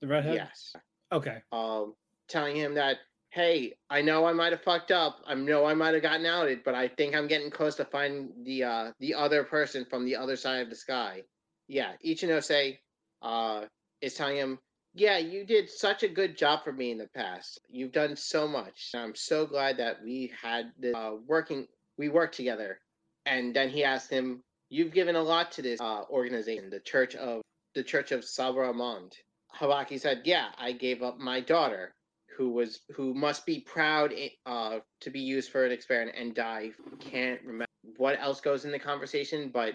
[0.00, 0.34] the redhead.
[0.34, 0.72] yes,
[1.12, 1.38] Okay.
[1.52, 1.94] um,
[2.28, 2.96] telling him that,
[3.30, 5.20] hey, I know I might have fucked up.
[5.26, 8.32] I know I might have gotten outed, but I think I'm getting close to finding
[8.44, 11.22] the uh, the other person from the other side of the sky.
[11.68, 12.78] Yeah, Ichinose
[13.22, 13.64] uh,
[14.00, 14.58] is telling him,
[14.94, 17.60] yeah, you did such a good job for me in the past.
[17.70, 18.90] You've done so much.
[18.94, 21.66] I'm so glad that we had the uh, working.
[21.98, 22.78] We worked together.
[23.26, 27.14] And then he asked him, "You've given a lot to this uh, organization, the Church
[27.14, 27.42] of
[27.74, 29.12] the Church of Sabramond."
[29.58, 31.92] Habaki said, "Yeah, I gave up my daughter,
[32.36, 36.34] who was who must be proud i- uh, to be used for an experiment and
[36.34, 36.72] die.
[37.00, 37.66] Can't remember
[37.96, 39.74] what else goes in the conversation, but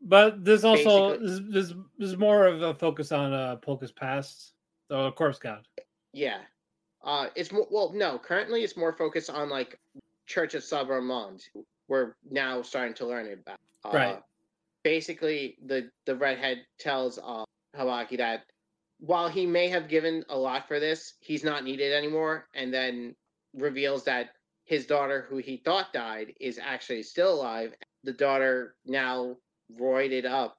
[0.00, 4.53] But there's also there's, there's there's more of a focus on uh Polka's past,
[4.88, 5.66] the corpse god.
[6.12, 6.38] yeah,
[7.04, 7.92] uh, it's more well.
[7.94, 9.78] No, currently it's more focused on like
[10.26, 11.42] Church of Sabramond.
[11.88, 13.58] We're now starting to learn about.
[13.84, 14.18] Uh, Right.
[14.82, 17.44] Basically, the the redhead tells uh,
[17.76, 18.44] Habaki that
[18.98, 23.14] while he may have given a lot for this, he's not needed anymore, and then
[23.54, 24.30] reveals that
[24.64, 27.74] his daughter, who he thought died, is actually still alive.
[28.04, 29.36] The daughter now
[29.78, 30.58] roided up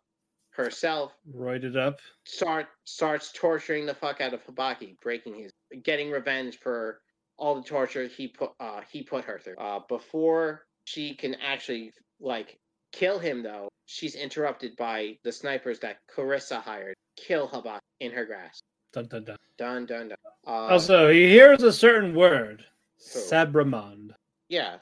[0.56, 2.00] herself Roided up.
[2.26, 5.52] start starts torturing the fuck out of Habaki, breaking his
[5.84, 7.02] getting revenge for
[7.38, 9.58] all the torture he put uh he put her through.
[9.58, 12.58] Uh before she can actually like
[12.92, 18.26] kill him though, she's interrupted by the snipers that Clarissa hired kill Habaki in her
[18.26, 18.64] grasp.
[18.94, 19.38] Dun dun dun.
[19.58, 20.18] Dun dun dun.
[20.48, 22.64] Uh, also, he hears a certain word.
[23.14, 23.20] Who?
[23.20, 24.12] Sabramond.
[24.48, 24.78] yeah.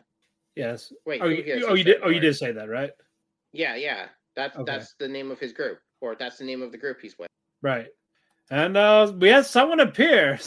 [0.55, 0.93] Yes.
[1.05, 1.19] Wait.
[1.23, 1.93] Oh, you, oh, you did.
[1.93, 2.91] certain Oh, you did say that, right?
[3.53, 4.05] Yeah, yeah.
[4.35, 4.71] That's Okay.
[4.71, 7.27] that's the name of his group, or that's the name of the group he's with.
[7.61, 7.87] Right.
[8.51, 10.39] And uh we had someone appear.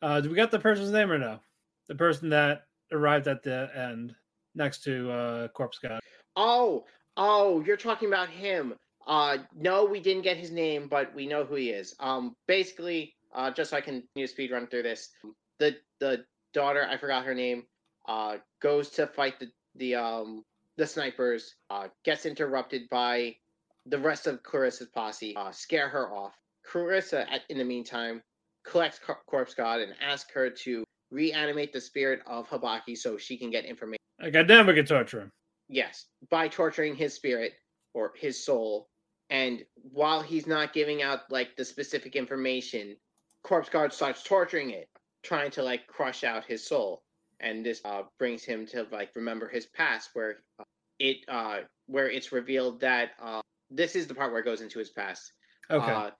[0.00, 1.40] Uh, do we got the person's name or no?
[1.88, 4.14] The person that arrived at the end
[4.54, 6.00] next to uh Corpse God.
[6.36, 6.84] Oh,
[7.16, 8.74] oh, you're talking about him.
[9.06, 11.94] Uh, no, we didn't get his name, but we know who he is.
[11.98, 15.10] Um, basically, uh, just so I can to speed run through this,
[15.58, 17.64] the the daughter, I forgot her name,
[18.06, 20.44] uh, goes to fight the the um
[20.78, 21.56] the snipers.
[21.68, 23.36] Uh, gets interrupted by
[23.84, 25.36] the rest of Clarissa's posse.
[25.36, 26.32] Uh, scare her off.
[26.64, 28.22] Clarissa, at, in the meantime,
[28.64, 33.36] collects Cor- Corpse God and asks her to reanimate the spirit of Habaki so she
[33.36, 33.98] can get information.
[34.30, 35.30] Goddamn, we can torture him.
[35.68, 37.54] Yes, by torturing his spirit
[37.94, 38.88] or his soul.
[39.30, 42.96] And while he's not giving out like the specific information,
[43.42, 44.88] Corpse God starts torturing it,
[45.22, 47.02] trying to like crush out his soul.
[47.40, 50.64] And this uh, brings him to like remember his past, where uh,
[50.98, 53.40] it uh, where it's revealed that uh,
[53.70, 55.32] this is the part where it goes into his past.
[55.70, 55.92] Okay.
[55.92, 56.10] Uh,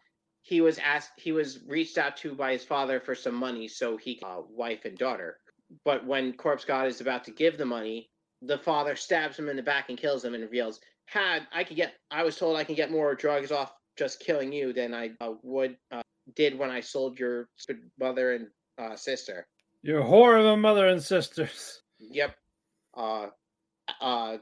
[0.48, 3.96] he was asked he was reached out to by his father for some money so
[3.96, 5.38] he uh, wife and daughter
[5.84, 8.08] but when corpse god is about to give the money
[8.42, 11.76] the father stabs him in the back and kills him and reveals had i could
[11.76, 15.10] get i was told i can get more drugs off just killing you than i
[15.20, 16.02] uh, would uh,
[16.34, 17.48] did when i sold your
[17.98, 18.46] mother and
[18.78, 19.46] uh, sister
[19.82, 21.82] Your whore of a mother and sisters.
[22.00, 22.34] Yep.
[22.96, 23.26] Uh,
[24.00, 24.38] uh,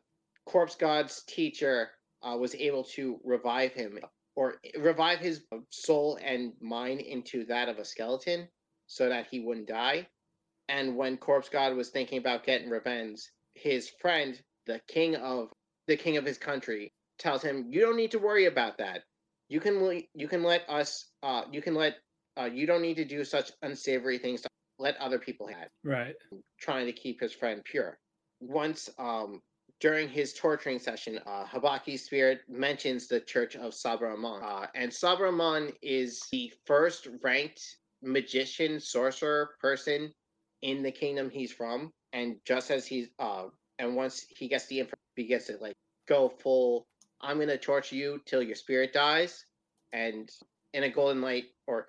[0.47, 1.91] Corpse God's teacher
[2.23, 3.99] uh, was able to revive him
[4.35, 8.49] or revive his soul and mind into that of a skeleton
[8.87, 10.07] so that he wouldn't die.
[10.69, 13.21] And when Corpse God was thinking about getting revenge,
[13.55, 15.51] his friend, the king of
[15.87, 19.03] the king of his country, tells him, "You don't need to worry about that.
[19.49, 21.97] You can you can let us uh, you can let
[22.39, 24.49] uh, you don't need to do such unsavory things to
[24.79, 26.17] let other people have." Right.
[26.61, 27.99] trying to keep his friend pure.
[28.41, 29.43] Once, um,
[29.81, 35.75] during his torturing session, uh, Habaki's spirit mentions the Church of Sabraman, uh, and Sabraman
[35.83, 37.63] is the first ranked
[38.03, 40.13] magician, sorcerer person
[40.63, 41.93] in the kingdom he's from.
[42.13, 43.49] And just as he's, uh,
[43.79, 45.77] and once he gets the info, he gets to like
[46.09, 46.87] go full.
[47.21, 49.45] I'm gonna torture you till your spirit dies,
[49.93, 50.31] and
[50.73, 51.89] in a golden light, or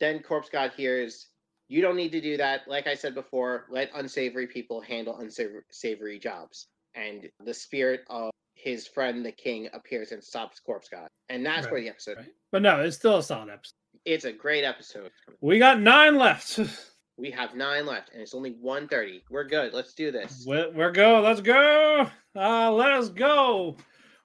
[0.00, 1.28] then Corpse God hears
[1.68, 2.66] you don't need to do that.
[2.66, 6.66] Like I said before, let unsavory people handle unsavory jobs.
[6.94, 11.08] And the spirit of his friend, the king, appears and stops Corpse God.
[11.28, 12.16] And that's where the episode.
[12.16, 12.26] Right.
[12.50, 13.74] But no, it's still a solid episode.
[14.04, 15.10] It's a great episode.
[15.40, 16.58] We got nine left.
[17.18, 19.22] We have nine left, and it's only 1.30.
[19.28, 19.72] We're good.
[19.72, 20.44] Let's do this.
[20.46, 21.20] We're, we're go.
[21.20, 22.08] Let's go.
[22.36, 23.76] Uh, let us go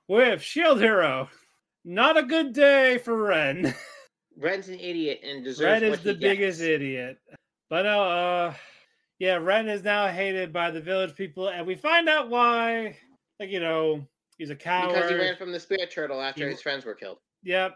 [0.08, 1.28] with Shield Hero.
[1.84, 3.74] Not a good day for Ren.
[4.38, 6.68] Ren's an idiot and deserves Ren is the he biggest gets.
[6.70, 7.18] idiot.
[7.70, 8.54] But no, uh,
[9.20, 12.98] yeah, Ren is now hated by the village people, and we find out why.
[13.40, 14.08] Like you know,
[14.38, 14.94] he's a coward.
[14.96, 17.20] Because he ran from the spirit turtle after He- his friends were killed.
[17.44, 17.76] Yep.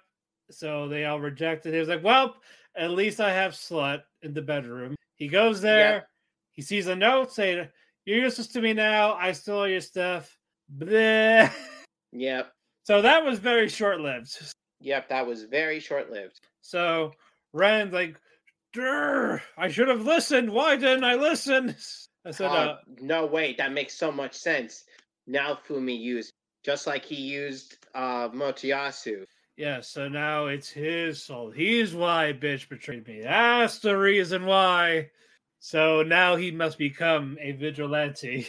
[0.52, 1.74] So they all rejected.
[1.74, 2.36] He was like, "Well,
[2.76, 6.08] at least I have slut in the bedroom." He goes there.
[6.54, 7.68] He sees a note saying,
[8.06, 9.14] "You're useless to me now.
[9.14, 10.38] I stole your stuff."
[10.78, 11.52] Bleh.
[12.14, 12.52] Yep.
[12.84, 14.54] So that was very short-lived.
[14.80, 15.10] Yep.
[15.10, 16.40] That was very short lived.
[16.68, 17.14] So
[17.54, 18.18] Ren's like,
[18.74, 20.52] "Durr, I should have listened.
[20.52, 21.74] Why didn't I listen?"
[22.26, 23.58] I said, uh, no, wait.
[23.58, 24.84] That makes so much sense.
[25.30, 26.34] Naofumi used,
[26.66, 29.24] just like he used uh, Motoyasu.
[29.56, 31.56] "Yeah." So now it's his fault.
[31.56, 33.22] He's why bitch betrayed me.
[33.22, 35.12] That's the reason why.
[35.60, 38.48] So now he must become a vigilante.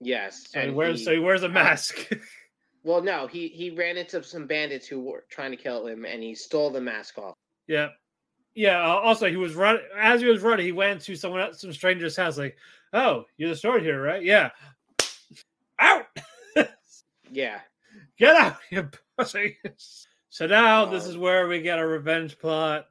[0.00, 0.50] Yes.
[0.50, 2.10] So he and wears he- so he wears a mask.
[2.84, 6.22] Well, no, he he ran into some bandits who were trying to kill him, and
[6.22, 7.34] he stole the mask off.
[7.68, 7.88] Yeah,
[8.54, 8.80] yeah.
[8.82, 10.66] Uh, also, he was running as he was running.
[10.66, 12.38] He went to someone else, some stranger's house.
[12.38, 12.56] Like,
[12.92, 14.22] oh, you're the sword here, right?
[14.22, 14.50] Yeah.
[15.78, 16.06] Out!
[17.32, 17.58] Yeah,
[18.18, 18.88] Get out, you
[19.18, 19.58] pussy!
[20.30, 21.10] So now this Oh.
[21.10, 22.86] is where we get a revenge plot.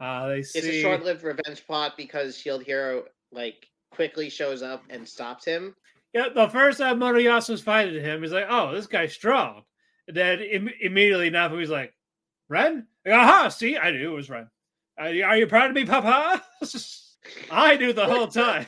[0.00, 0.58] Uh, they see...
[0.58, 5.76] it's a short-lived revenge plot because Shield Hero like quickly shows up and stops him.
[6.12, 9.62] Yeah, the first time Motoyasu's fighting him, he's like, "Oh, this guy's strong."
[10.08, 11.94] And then Im- immediately Naofumi's like,
[12.48, 13.48] "Ren, aha!
[13.48, 14.48] See, I knew it was Ren.
[14.98, 16.42] Uh, are you, are you proud of me, Papa?"
[17.50, 18.66] I knew the whole time.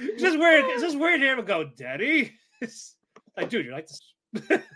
[0.00, 0.64] It's just weird.
[0.66, 2.96] It's just weird to hear him go, "Daddy." It's
[3.36, 3.88] like, dude, you're like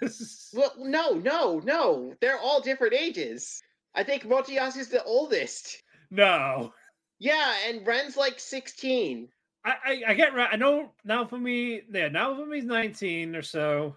[0.01, 0.51] this.
[0.55, 2.15] Well, no, no, no.
[2.21, 3.61] They're all different ages.
[3.95, 5.83] I think Motoyasu's the oldest.
[6.11, 6.73] no,
[7.19, 9.29] Yeah, and Ren's like sixteen.
[9.65, 10.51] I, I I get right.
[10.53, 13.97] I know Naofumi, yeah, Naofumi's 19 or so.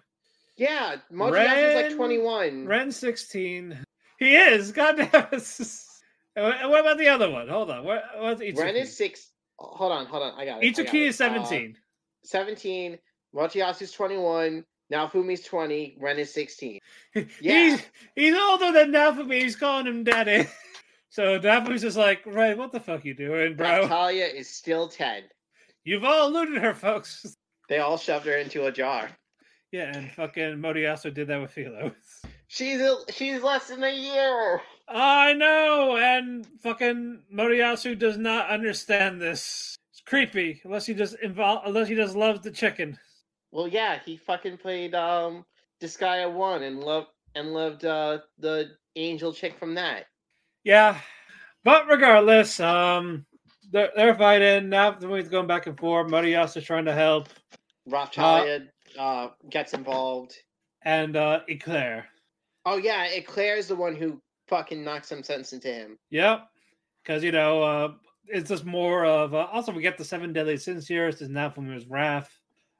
[0.56, 2.66] Yeah, Motoyasu's like twenty-one.
[2.66, 3.78] Ren's 16.
[4.20, 4.70] He is.
[4.70, 7.48] God damn what- about the other one?
[7.48, 7.84] Hold on.
[7.84, 8.58] What, what's Itsuki?
[8.58, 9.30] Ren is six.
[9.58, 10.38] Hold on, hold on.
[10.38, 10.78] I got it.
[10.78, 11.08] I got Itsuki it.
[11.08, 11.76] is Uh, 17.
[12.24, 12.98] 17.
[13.34, 14.64] Motoyasu's 21.
[14.92, 15.96] Naofumi's 20.
[16.00, 16.78] Ren is 16.
[17.14, 17.24] yeah.
[17.40, 17.82] He's
[18.14, 19.42] he's older than Naofumi.
[19.42, 20.46] He's calling him daddy.
[21.12, 23.82] So Naofumi's just like, right, what the fuck you doing, bro?
[23.82, 25.24] Natalia is still 10.
[25.82, 27.36] You've all eluded her, folks.
[27.68, 29.10] They all shoved her into a jar.
[29.72, 31.90] Yeah, and fucking Motoyasu did that with Philo.
[32.52, 34.60] She's a, she's less than a year.
[34.88, 39.76] I know, and fucking Motoyasu does not understand this.
[39.92, 42.98] It's creepy, unless he just involve, unless he just loves the chicken.
[43.52, 45.44] Well, yeah, he fucking played um
[45.80, 47.06] Disgaea 1 and loved
[47.36, 50.06] and loved uh the angel chick from that.
[50.64, 50.98] Yeah,
[51.62, 53.24] but regardless, um,
[53.70, 54.90] they're, they're fighting now.
[54.90, 56.10] The movie's going back and forth.
[56.10, 57.28] Motoyasu trying to help,
[57.86, 58.62] Rothschild
[58.98, 60.34] uh gets involved.
[60.82, 62.08] and uh Eclair.
[62.66, 65.98] Oh yeah, Eclair is the one who fucking knocks some sense into him.
[66.10, 66.46] Yep,
[67.02, 67.92] because you know, uh,
[68.26, 69.34] it's just more of.
[69.34, 71.10] Uh, also, we get the seven deadly sins here.
[71.10, 72.30] This is now from his wrath.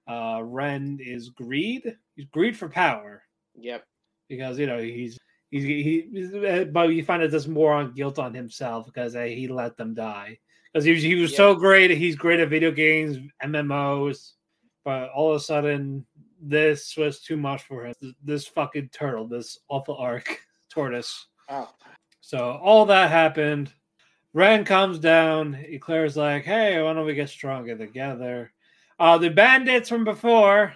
[0.09, 1.97] Uh, Ren is greed.
[2.17, 3.23] He's greed for power.
[3.57, 3.85] Yep.
[4.29, 5.19] because you know he's
[5.51, 9.23] He's he, he's- but you find out there's more on guilt on himself because uh,
[9.23, 10.39] he let them die.
[10.73, 11.91] Because he was he was so great.
[11.91, 14.35] He's great at video games, MMOs,
[14.85, 16.07] but all of a sudden
[16.41, 17.95] this was too much for him.
[18.23, 20.41] This, fucking turtle, this awful arc
[20.71, 21.27] tortoise.
[21.49, 21.69] Oh,
[22.21, 23.73] So all that happened.
[24.33, 25.57] Ren comes down.
[25.69, 28.53] Eclair's like, "Hey, why don't we get stronger together?"
[29.01, 30.75] Uh, the bandits from before,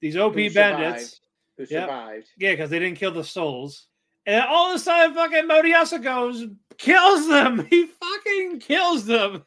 [0.00, 1.20] these OP who bandits?
[1.56, 1.68] Who Yep.
[1.88, 2.28] survived?
[2.38, 3.88] yeah, because they didn't kill the souls.
[4.26, 6.46] And all of a sudden, fucking Motoyasu goes,
[6.78, 7.66] kills them.
[7.70, 9.44] He fucking kills them.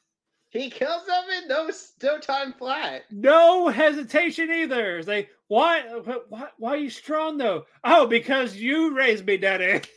[0.50, 1.70] He kills them in no
[2.04, 3.04] no time flat.
[3.12, 4.98] No hesitation either.
[4.98, 5.82] It's like, why,
[6.30, 7.66] why, why are you strong though?
[7.84, 9.82] Oh, because you raised me, Daddy.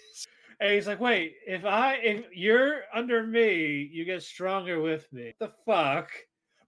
[0.61, 5.33] And he's like, wait, if I, if you're under me, you get stronger with me.
[5.41, 6.11] The fuck.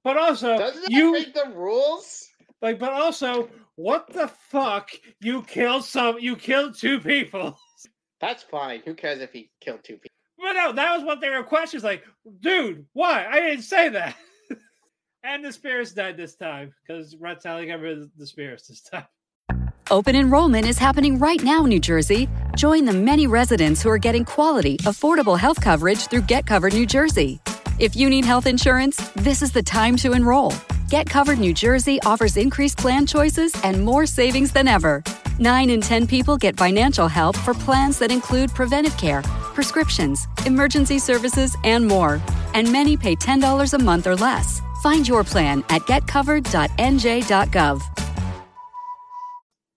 [0.03, 2.27] But also, Doesn't you make the rules?
[2.63, 4.91] like, but also, what the fuck?
[5.21, 6.19] You killed some.
[6.19, 7.59] You killed two people.
[8.23, 8.81] That's fine.
[8.87, 10.17] Who cares if he killed two people?
[10.39, 11.85] But no, that was what they were questions.
[11.85, 12.03] Like,
[12.41, 13.27] dude, why?
[13.27, 14.17] I didn't say that.
[15.25, 19.07] And the spirits died this time because Reptile got rid of the spirits this time.
[19.91, 22.29] Open enrollment is happening right now, New Jersey.
[22.57, 26.87] Join the many residents who are getting quality, affordable health coverage through Get Covered New
[26.87, 27.41] Jersey.
[27.79, 30.53] If you need health insurance, this is the time to enroll.
[30.89, 35.03] Get Covered New Jersey offers increased plan choices and more savings than ever.
[35.39, 39.23] 9 in 10 people get financial help for plans that include preventive care,
[39.55, 42.21] prescriptions, emergency services, and more.
[42.55, 44.63] And many pay $10 a month or less.
[44.83, 47.83] Find your plan at getcovered.nj.gov.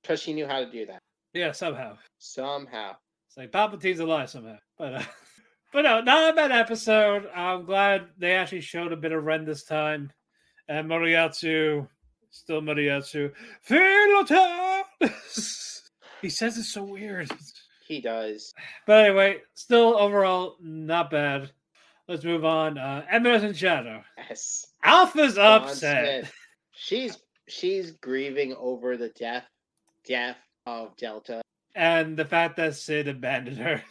[0.01, 0.99] Because she knew how to do that
[1.33, 1.97] Yeah, somehow.
[2.19, 2.95] somehow.
[3.27, 4.57] It's like Palpatine's alive somehow.
[4.77, 5.03] But uh,
[5.73, 7.27] but no, not a bad episode.
[7.35, 10.11] I'm glad they actually showed a bit of Ren this time.
[10.67, 11.87] And Motoyasu,
[12.31, 13.31] still Motoyasu.
[13.69, 14.83] Philota!
[16.21, 17.29] he says it's so weird.
[17.87, 18.53] He does.
[18.87, 21.51] But anyway, still overall not bad.
[22.07, 22.77] Let's move on.
[22.77, 24.03] Uh Eminence and Shadow.
[24.17, 24.67] Yes.
[24.85, 26.21] Alpha's upset.
[26.25, 26.33] Smith.
[26.71, 27.17] She's
[27.47, 29.45] she's grieving over the death
[30.07, 31.41] death of Delta.
[31.73, 33.81] and the fact that Sid abandoned her.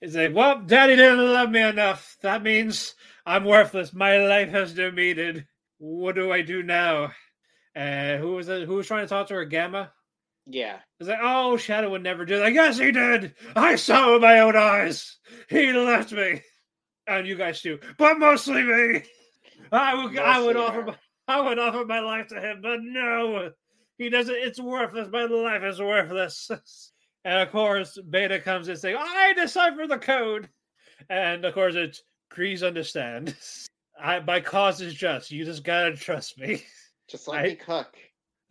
[0.00, 2.16] It's like, well, Daddy didn't love me enough.
[2.22, 3.92] That means I'm worthless.
[3.94, 5.44] My life has no meaning.
[5.78, 7.12] What do I do now?
[7.76, 8.66] Uh, who was it?
[8.66, 9.44] Who was trying to talk to her?
[9.44, 9.92] Gamma.
[10.46, 10.78] Yeah.
[10.98, 12.52] It's like, oh, Shadow would never do that.
[12.52, 13.34] Yes, he did.
[13.54, 15.18] I saw it with my own eyes.
[15.48, 16.42] He left me,
[17.06, 19.02] and you guys too, but mostly me.
[19.72, 20.96] I would, I would offer, my,
[21.28, 23.50] I would offer my life to him, but no,
[23.98, 24.34] he doesn't.
[24.34, 25.08] It's worthless.
[25.10, 26.50] My life is worthless.
[27.24, 30.48] And of course, Beta comes and saying, "I decipher the code,"
[31.08, 33.36] and of course, it's Kreese understand.
[33.96, 35.30] I my cause is just.
[35.30, 36.64] You just gotta trust me.
[37.08, 37.96] Just let I- me cook.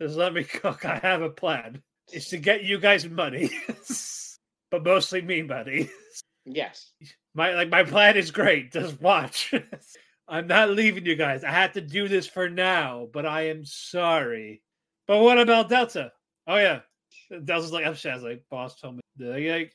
[0.00, 0.86] Just let me cook.
[0.86, 1.82] I have a plan.
[2.12, 3.50] It's to get you guys money,
[4.70, 5.90] but mostly me money.
[6.46, 6.92] Yes.
[7.34, 8.72] My like my plan is great.
[8.72, 9.52] Just watch.
[10.28, 11.44] I'm not leaving you guys.
[11.44, 14.62] I had to do this for now, but I am sorry.
[15.06, 16.12] But what about Delta?
[16.46, 16.80] Oh yeah,
[17.44, 18.22] Delta's like I'm.
[18.22, 19.72] Like boss told me like,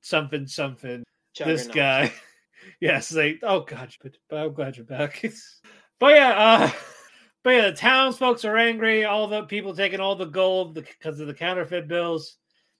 [0.00, 1.04] something something.
[1.38, 2.12] This guy.
[2.80, 5.20] yes, like oh god, but, but I'm glad you're back.
[6.00, 6.70] but yeah, uh
[7.44, 9.04] but yeah, the townsfolk are angry.
[9.04, 12.36] All the people taking all the gold because of the counterfeit bills.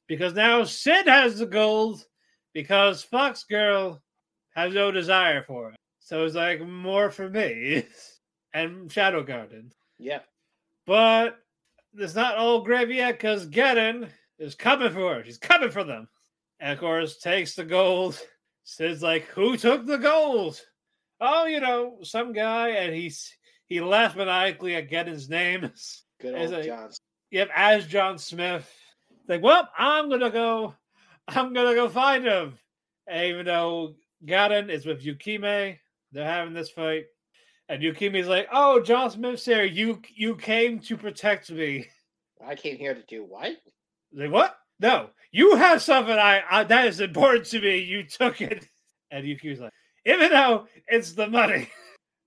[0.06, 2.06] Because now Sid has the gold
[2.54, 4.00] because Fox Girl
[4.54, 5.76] has no desire for it.
[6.08, 7.84] So it's like more for me
[8.54, 9.72] and Shadow Garden.
[9.98, 10.20] Yeah.
[10.86, 11.36] But
[11.92, 14.08] it's not all gravy yet because Geddon
[14.38, 15.22] is coming for her.
[15.22, 16.08] She's coming for them.
[16.60, 18.18] And of course, takes the gold.
[18.64, 20.58] Says like, Who took the gold?
[21.20, 22.68] Oh, you know, some guy.
[22.70, 23.30] And he's
[23.66, 25.70] he laughed maniacally at Geddon's name.
[26.22, 26.88] Good old it- John.
[27.32, 28.66] Yep, as John Smith.
[29.28, 30.74] Like, well, I'm gonna go,
[31.28, 32.58] I'm gonna go find him.
[33.06, 35.76] And even though Gaddon is with Yukime,
[36.12, 37.04] they're having this fight.
[37.68, 39.64] And Yukime's like, Oh, John Smith's here.
[39.64, 41.86] You you came to protect me.
[42.44, 43.56] I came here to do what?
[44.12, 44.56] Like, what?
[44.80, 47.78] No, you have something I, I that is important to me.
[47.78, 48.66] You took it.
[49.10, 49.72] And Yukime's like,
[50.06, 51.68] even though it's the money.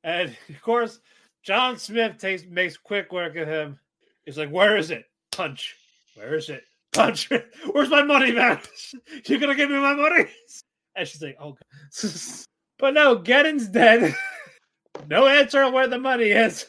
[0.03, 0.99] And of course,
[1.43, 3.79] John Smith takes makes quick work of him.
[4.25, 5.05] He's like, Where is it?
[5.31, 5.75] Punch.
[6.15, 6.63] Where is it?
[6.91, 7.29] Punch.
[7.71, 8.59] Where's my money, man?
[9.27, 10.25] You gonna give me my money?
[10.95, 12.45] And she's like, Oh god.
[12.81, 14.13] But no, Geddon's dead.
[15.07, 16.65] no answer on where the money is.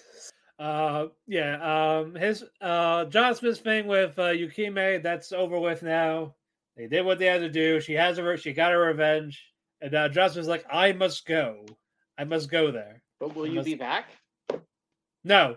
[0.59, 1.57] Uh yeah,
[2.01, 6.35] um his uh John Smith's thing with uh Yukime, that's over with now.
[6.77, 7.81] They did what they had to do.
[7.81, 9.43] She has her she got her revenge.
[9.81, 11.65] And now John Smith's like, I must go.
[12.19, 13.03] I must go there.
[13.19, 14.11] But will you Unless- be back?
[15.25, 15.57] No.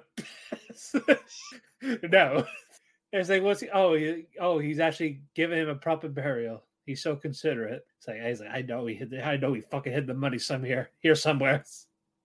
[2.03, 2.45] no.
[3.13, 3.69] It's like, what's he?
[3.69, 6.63] Oh, he, oh, he's actually giving him a proper burial.
[6.85, 7.85] He's so considerate.
[7.97, 9.09] It's like he's like, I know he hid.
[9.09, 11.63] The, I know he fucking hid the money somewhere, here, here somewhere.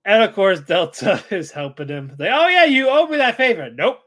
[0.04, 2.14] And of course, Delta is helping him.
[2.18, 3.70] Like, oh yeah, you owe me that favor.
[3.70, 4.00] Nope.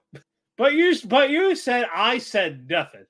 [0.58, 3.06] But you, but you said I said nothing.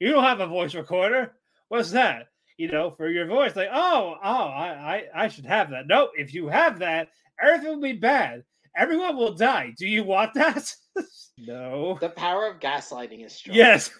[0.00, 1.32] You don't have a voice recorder.
[1.68, 2.28] What's that?
[2.56, 3.54] You know, for your voice.
[3.54, 5.86] Like, oh, oh, I, I, I should have that.
[5.86, 6.10] Nope.
[6.16, 7.08] If you have that,
[7.42, 8.42] everything will be bad.
[8.76, 9.74] Everyone will die.
[9.76, 10.72] Do you want that?
[11.38, 11.98] no.
[12.00, 13.56] The power of gaslighting is strong.
[13.56, 13.90] Yes.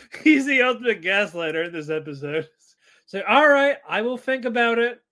[0.22, 2.48] He's the ultimate gaslighter in this episode.
[3.04, 5.02] So, all right, I will think about it.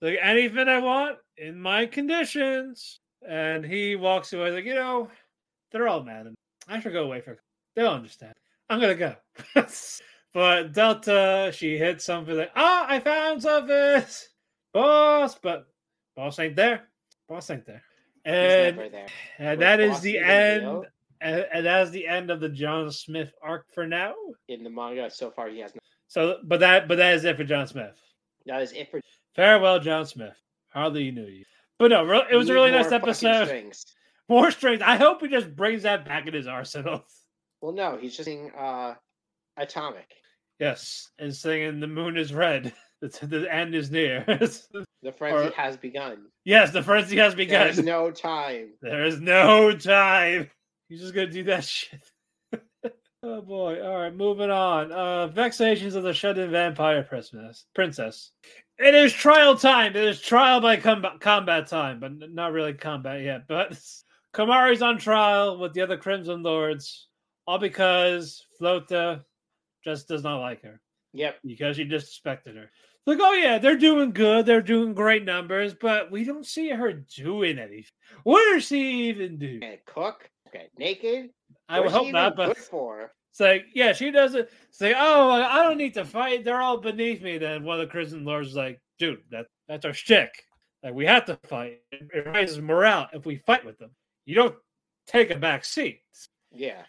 [0.00, 3.00] Like anything I want in my conditions.
[3.28, 5.10] And he walks away like, you know,
[5.70, 6.36] they're all mad at me.
[6.68, 7.36] I should go away for a.
[7.76, 8.34] they'll understand.
[8.70, 9.14] I'm gonna go.
[10.32, 14.04] but Delta, she hit something like, ah, I found something.
[14.72, 15.66] Boss, but
[16.16, 16.84] boss ain't there.
[17.28, 17.82] Boss ain't there.
[18.24, 19.06] And there.
[19.38, 20.86] and that is the end.
[21.20, 24.14] And, and that is the end of the John Smith arc for now.
[24.48, 25.48] in the manga so far.
[25.48, 25.80] He has no.
[26.08, 27.94] So, but that, but that is it for John Smith.
[28.46, 29.00] That is it for.
[29.36, 30.36] Farewell, John Smith.
[30.72, 31.44] Hardly knew you,
[31.78, 33.46] but no, it was a really nice episode.
[33.46, 33.84] strings.
[34.28, 34.82] More strength.
[34.82, 37.04] I hope he just brings that back in his arsenal.
[37.60, 38.94] Well, no, he's just saying uh,
[39.56, 40.10] atomic.
[40.58, 42.72] Yes, and singing "The Moon is Red."
[43.02, 44.24] The, the end is near.
[45.02, 46.26] The frenzy Or- has begun.
[46.44, 47.64] yes, the frenzy has begun.
[47.64, 48.74] There's no time.
[48.82, 50.50] There is no time.
[50.90, 52.02] He's just gonna do that shit.
[53.22, 53.80] oh boy.
[53.82, 54.92] All right, moving on.
[54.92, 57.64] Uh Vexations of the Shut-In Vampire Princess.
[57.74, 58.32] Princess.
[58.78, 59.94] It is trial time.
[59.96, 63.46] It is trial by com- combat time, but not really combat yet.
[63.48, 63.78] But
[64.34, 67.08] Komari's on trial with the other Crimson Lords,
[67.46, 69.22] all because Flote
[69.84, 70.80] just does not like her
[71.14, 71.36] Yep.
[71.44, 72.70] because she disrespected her.
[73.06, 76.92] Like, oh yeah, they're doing good, they're doing great numbers, but we don't see her
[76.92, 77.84] doing anything.
[78.24, 79.58] What does she even do?
[79.62, 80.30] And cook.
[80.52, 81.30] Get naked.
[81.68, 83.12] I would hope not, but for.
[83.30, 86.44] it's like, yeah, she doesn't say, oh, I don't need to fight.
[86.44, 87.38] They're all beneath me.
[87.38, 90.30] Then one of the Crimson Lords is like, dude, that that's our shtick.
[90.82, 91.80] Like we have to fight.
[91.92, 93.90] It, raises morale if we fight with them.
[94.24, 94.54] You don't
[95.06, 96.00] take a back seat.
[96.52, 96.82] Yeah.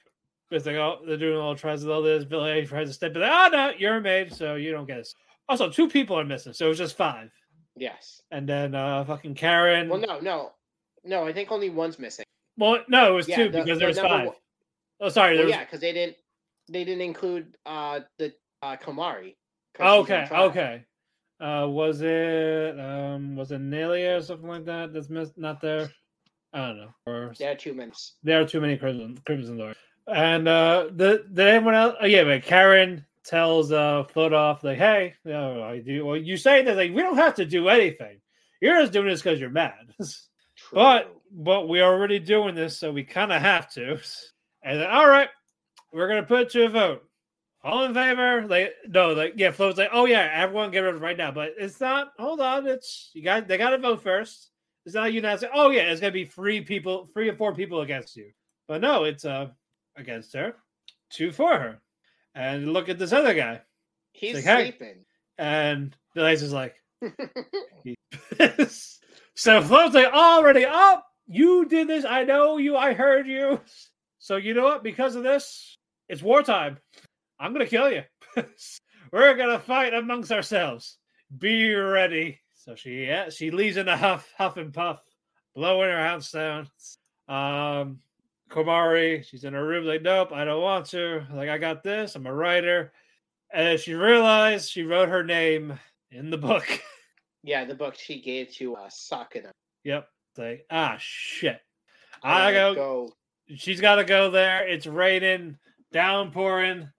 [0.50, 2.26] Because they all they're doing all tries with all this.
[2.26, 3.22] Billy tries to step in.
[3.22, 5.10] Like, oh no, you're a maid, so you don't get it.
[5.48, 7.32] Also, two people are missing, so it was just five.
[7.76, 8.22] Yes.
[8.32, 9.90] And then uh fucking Karen.
[9.90, 10.52] Well, no, no,
[11.04, 11.26] no.
[11.26, 12.26] I think only one's missing.
[12.62, 14.28] Well, no, it was Yeah, two the- because the there was five.
[14.28, 14.36] one-
[15.00, 15.56] Oh, sorry, there Well, was.
[15.56, 16.18] yeah, because they didn't.
[16.70, 19.36] They didn't include uh the uh Komari.
[19.74, 20.86] 'cause she's on okay, okay.
[21.40, 24.94] Uh, was it um was it Nelia or something like that?
[24.94, 25.90] That's missed, not there.
[26.54, 26.94] I don't know.
[27.08, 28.18] Or There are two minutes.
[28.22, 29.76] there are too many Crimson Crimson Lord.
[30.08, 31.96] And uh, the did anyone else?
[32.00, 36.06] Oh yeah, but Karen tells uh Float off like, hey, no, I do.
[36.06, 38.22] Well, you say that like we don't have to do anything.
[38.62, 39.94] You're just doing this because you're mad.
[40.00, 40.16] True.
[40.74, 43.99] but we're already doing this, so we kind of have to.
[44.64, 45.30] And then, all right,
[45.91, 47.03] we're gonna put it to a vote.
[47.64, 48.48] All in favor?
[48.48, 51.32] Like no, like yeah, Flo's like, oh yeah, everyone get rid of it right now.
[51.32, 52.14] But it's not.
[52.18, 54.49] Hold on, it's you got they got to vote first.
[54.86, 57.53] It's not you not say, oh yeah, it's gonna be three people, three or four
[57.53, 58.32] people against you.
[58.68, 59.49] But no, it's uh
[59.95, 60.56] against her,
[61.12, 61.82] two for her.
[62.34, 63.62] And look at this other guy.
[64.14, 64.64] He's like, hey.
[64.64, 65.06] sleeping.
[65.38, 66.76] And the laser's like,
[69.36, 71.06] so Flo's like, already up.
[71.27, 72.06] You did this.
[72.06, 72.76] I know you.
[72.76, 73.60] I heard you.
[74.19, 74.84] So you know what?
[74.84, 75.77] Because of this,
[76.10, 76.77] it's wartime.
[77.39, 78.03] I'm gonna kill you.
[79.11, 80.98] We're gonna fight amongst ourselves.
[81.38, 82.39] Be ready.
[82.53, 85.02] So she yeah, she leaves in a huff, huff and puff,
[85.56, 86.69] blowing her house down.
[87.27, 87.99] Um,
[88.52, 91.26] Komari, she's in her room, like, nope, I don't want to.
[91.34, 92.15] Like, I got this.
[92.15, 92.91] I'm a writer.
[93.53, 95.80] And she realized she wrote her name
[96.11, 96.65] in the book.
[97.43, 99.52] yeah, the book she gave to uh, Sakuna.
[99.84, 100.07] yep.
[100.38, 101.60] Like, ah, shit.
[102.24, 103.10] I go, go.
[103.56, 104.68] she's got to go there.
[104.68, 105.58] It's raining,
[105.91, 106.90] downpouring.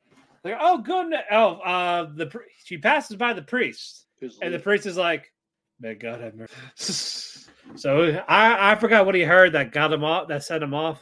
[0.45, 1.23] Like, oh, goodness.
[1.31, 5.33] Oh, uh, the pri- she passes by the priest, Who's and the priest is like,
[5.81, 7.49] may God have mercy.
[7.77, 11.01] so I, I forgot what he heard that got him off, that set him off.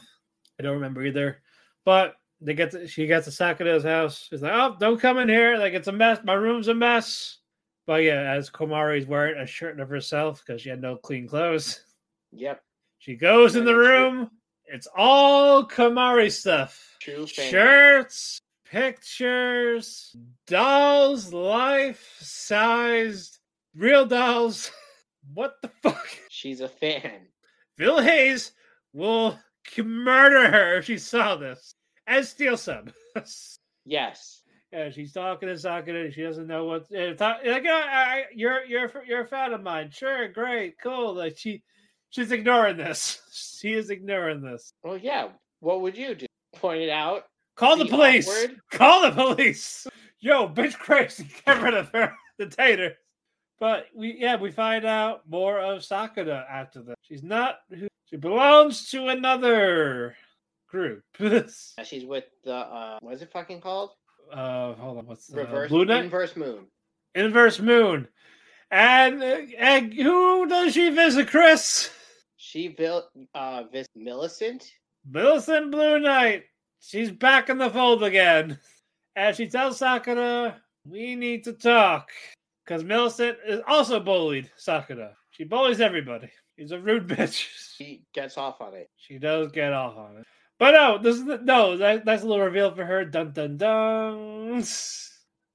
[0.59, 1.41] I don't remember either.
[1.85, 4.27] But they get to, she gets to Sakado's house.
[4.29, 5.57] She's like, oh, don't come in here.
[5.57, 6.19] Like, it's a mess.
[6.23, 7.39] My room's a mess.
[7.87, 11.83] But yeah, as Komari's wearing a shirt of herself because she had no clean clothes.
[12.31, 12.61] Yep.
[12.99, 14.29] She goes in the room.
[14.65, 16.97] It's all Komari stuff.
[17.01, 17.49] True fan.
[17.51, 20.15] Shirts, pictures,
[20.47, 23.39] dolls, life sized,
[23.75, 24.71] real dolls.
[25.35, 26.07] What the fuck?
[26.29, 27.27] She's a fan.
[27.77, 28.53] Phil Hayes
[28.91, 29.37] will
[29.77, 31.75] murder her if she saw this
[32.07, 32.91] and steal some.
[33.85, 34.41] Yes.
[34.73, 36.89] yeah, she's talking and talking and she doesn't know what.
[37.19, 39.91] talk- Like, I, I, you're you're you're a fan of mine.
[39.91, 41.13] Sure, great, cool.
[41.13, 41.61] Like she,
[42.11, 43.17] she's ignoring this.
[43.61, 44.73] She is ignoring this.
[44.83, 45.27] Well, yeah.
[45.59, 46.25] What would you do?
[46.55, 47.25] Point it out.
[47.55, 48.27] Call the police.
[48.27, 48.59] awkward?
[48.71, 49.85] Call the police.
[50.19, 52.95] yo, bitch crazy, get rid of her, the tater.
[53.59, 56.95] But we, yeah, we find out more of Sakuna after that.
[57.03, 60.15] She's not who she belongs to another
[60.67, 61.03] group.
[61.19, 61.41] uh,
[61.77, 63.91] Uh, She's with the uh, what is it fucking called?
[64.33, 66.05] Uh hold on, what's the Reverse Blue Knight?
[66.05, 66.65] inverse moon.
[67.13, 68.07] Inverse Moon.
[68.71, 71.91] And, uh, and who does she visit, Chris?
[72.43, 73.05] She built
[73.35, 74.73] uh Vis Millicent.
[75.07, 76.41] Millicent Bluenight.
[76.79, 78.57] She's back in the fold again.
[79.15, 82.09] And she tells Sakuna, we need to talk.
[82.65, 85.11] Because Millicent is also bullied Sakuna.
[85.29, 86.31] She bullies everybody.
[86.57, 87.45] She's a rude bitch.
[87.77, 88.89] She gets off on it.
[88.97, 90.25] She does get off on it.
[90.57, 93.05] But no, this is the, no, that, that's a little reveal for her.
[93.05, 94.63] Dun dun dun.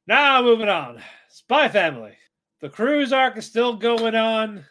[0.07, 1.03] Now moving on.
[1.31, 2.17] Spy Family.
[2.61, 4.65] The cruise arc is still going on.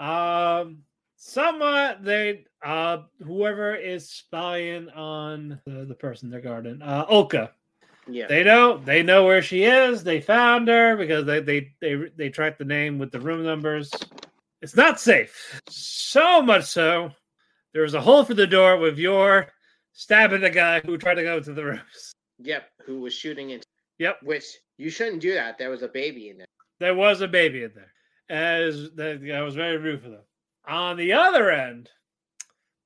[0.00, 0.84] Um
[1.18, 7.50] somewhat they uh whoever is spying on the, the person they're guarding, uh Olka.
[8.10, 8.26] Yeah.
[8.26, 10.02] They know they know where she is.
[10.02, 13.90] They found her because they they they they tracked the name with the room numbers.
[14.62, 15.60] It's not safe.
[15.68, 17.10] So much so,
[17.74, 19.48] there was a hole for the door with your
[19.92, 22.12] stabbing the guy who tried to go to the rooms.
[22.38, 22.68] Yep.
[22.86, 23.66] Who was shooting into?
[23.98, 24.44] Yep, Which
[24.76, 25.58] you shouldn't do that.
[25.58, 26.46] There was a baby in there.
[26.78, 27.92] there was a baby in there.
[28.30, 30.20] As that I was very rude for them.
[30.68, 31.88] On the other end,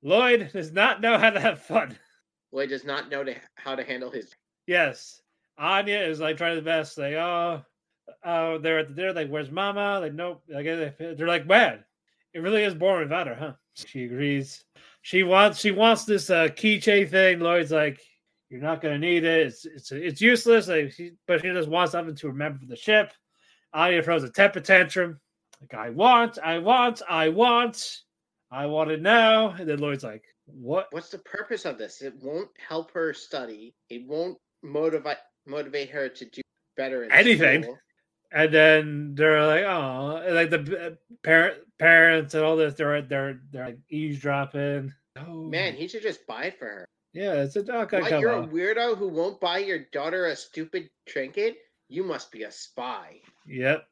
[0.03, 1.97] Loid does not know how to have fun.
[2.53, 4.33] Loid does not know to, how to handle his.
[4.67, 5.21] Yes.
[5.57, 6.97] Anya is like trying the best.
[6.97, 7.61] Like, oh,
[8.23, 9.13] oh, they're at the dinner.
[9.13, 9.99] Like, where's Mama?
[9.99, 10.43] Like, nope.
[10.47, 11.83] Like, they're like, man,
[12.33, 13.53] it really is boring without her, huh?
[13.75, 14.63] She agrees.
[15.01, 17.39] She wants she wants this uh, keychain thing.
[17.39, 17.99] Loid's like,
[18.49, 19.47] you're not gonna need it.
[19.47, 20.67] It's it's it's useless.
[20.67, 23.11] Like, she, but she just wants something to remember for the ship.
[23.73, 25.19] Anya throws a temper tantrum.
[25.71, 28.01] Like, I want, I want, I want,
[28.51, 29.49] I want it now.
[29.49, 30.87] And then Loid's like, what?
[30.91, 32.01] What's the purpose of this?
[32.01, 33.73] It won't help her study.
[33.89, 36.41] It won't motivate motivate her to do
[36.77, 37.63] better in Anything.
[37.63, 37.77] school.
[38.31, 40.89] and then they're like, oh, like the uh,
[41.23, 42.73] parent parents and all this.
[42.73, 44.93] They're they're they're like eavesdropping.
[45.17, 46.85] Oh Man, he should just buy it for her.
[47.13, 47.93] yeah, it's a oh, dog.
[47.93, 51.57] What, come you're a weirdo who won't buy your daughter a stupid trinket?
[51.89, 53.21] You must be a spy.
[53.47, 53.85] Yep.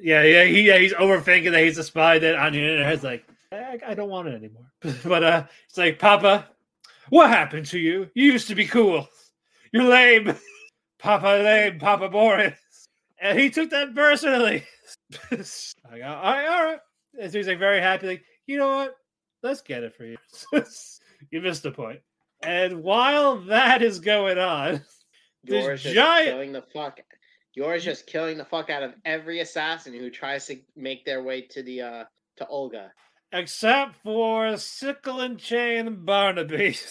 [0.00, 0.78] Yeah, yeah, he, yeah.
[0.78, 2.18] He's overthinking that he's a spy.
[2.18, 4.70] That on the internet, like, I, I don't want it anymore.
[5.04, 6.48] but uh, it's like, Papa,
[7.08, 8.10] what happened to you?
[8.14, 9.08] You used to be cool.
[9.72, 10.34] You're lame,
[10.98, 12.54] Papa lame, Papa boring.
[13.18, 14.64] And he took that personally.
[15.32, 16.78] I go, all right, all right.
[17.20, 18.96] And so he's like very happy, like, you know what?
[19.42, 20.16] Let's get it for you.
[21.30, 22.00] you missed the point.
[22.42, 24.82] And while that is going on,
[25.44, 27.00] This Yor's just giant- the fuck.
[27.54, 31.42] Yor's just killing the fuck out of every assassin who tries to make their way
[31.42, 32.04] to the uh
[32.36, 32.92] to Olga.
[33.32, 36.76] except for Sickle and Chain Barnaby.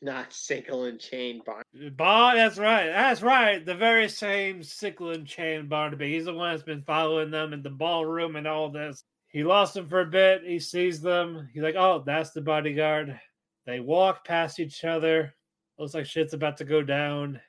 [0.00, 1.62] Not sickle and chain bar.
[1.96, 2.86] Bar, that's right.
[2.86, 3.66] That's right.
[3.66, 6.12] The very same Sickle and Chain Barnaby.
[6.14, 9.02] He's the one that's been following them in the ballroom and all this.
[9.26, 10.42] He lost them for a bit.
[10.46, 11.48] He sees them.
[11.52, 13.18] He's like, oh, that's the bodyguard.
[13.66, 15.34] They walk past each other.
[15.80, 17.40] Looks like shit's about to go down.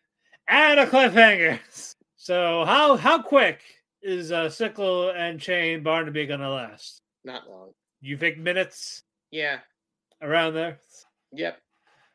[0.47, 1.59] And a cliffhanger.
[2.29, 3.61] So how how quick
[4.03, 7.01] is uh, Sickle and Chain Barnaby gonna last?
[7.23, 7.71] Not long.
[8.01, 9.01] You think minutes
[9.31, 9.61] Yeah.
[10.21, 10.77] around there?
[11.31, 11.59] Yep.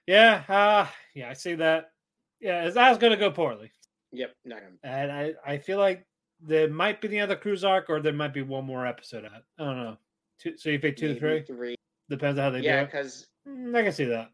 [0.06, 0.86] Yeah, uh,
[1.16, 1.90] yeah, I see that.
[2.38, 3.72] Yeah, that's going to go poorly,
[4.12, 4.36] Yep.
[4.44, 4.74] Not gonna.
[4.84, 6.06] and I, I feel like
[6.40, 9.42] there might be the other cruise arc, or there might be one more episode out.
[9.58, 9.96] I don't know.
[10.38, 11.42] Two, so you think two to three?
[11.42, 11.74] Three.
[12.08, 12.86] Depends on how they Yeah, do it.
[12.92, 14.30] because Mm, I can see that.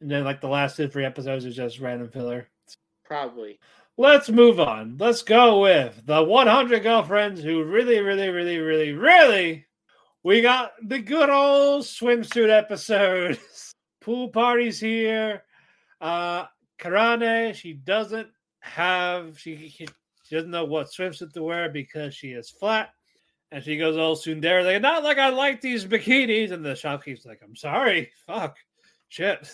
[0.00, 2.46] And then like the last two, three episodes is just random filler.
[3.04, 3.58] probably.
[3.96, 4.96] Let's move on.
[4.98, 9.66] Let's go with the 100 girlfriends who really, really, really, really, really.
[10.24, 13.38] We got the good old swimsuit episode.
[14.00, 15.44] Pool parties here.
[16.00, 16.46] Uh,
[16.80, 18.28] Karane, she doesn't
[18.60, 19.86] have she, she
[20.30, 22.90] doesn't know what swimsuit to wear because she is flat.
[23.52, 26.50] And she goes all tsundere, like, not like I like these bikinis.
[26.50, 28.56] And the shopkeeper's like, I'm sorry, fuck,
[29.08, 29.48] shit.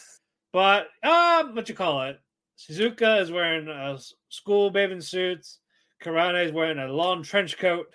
[0.50, 2.18] But um, what you call it?
[2.60, 5.58] Shizuka is wearing a school bathing suits.
[6.02, 7.86] Karane is wearing a long trench coat.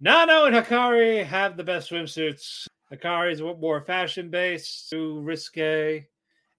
[0.00, 2.66] Nano and Hikari have the best swimsuits.
[2.92, 6.06] Hikari is more fashion based, too risque,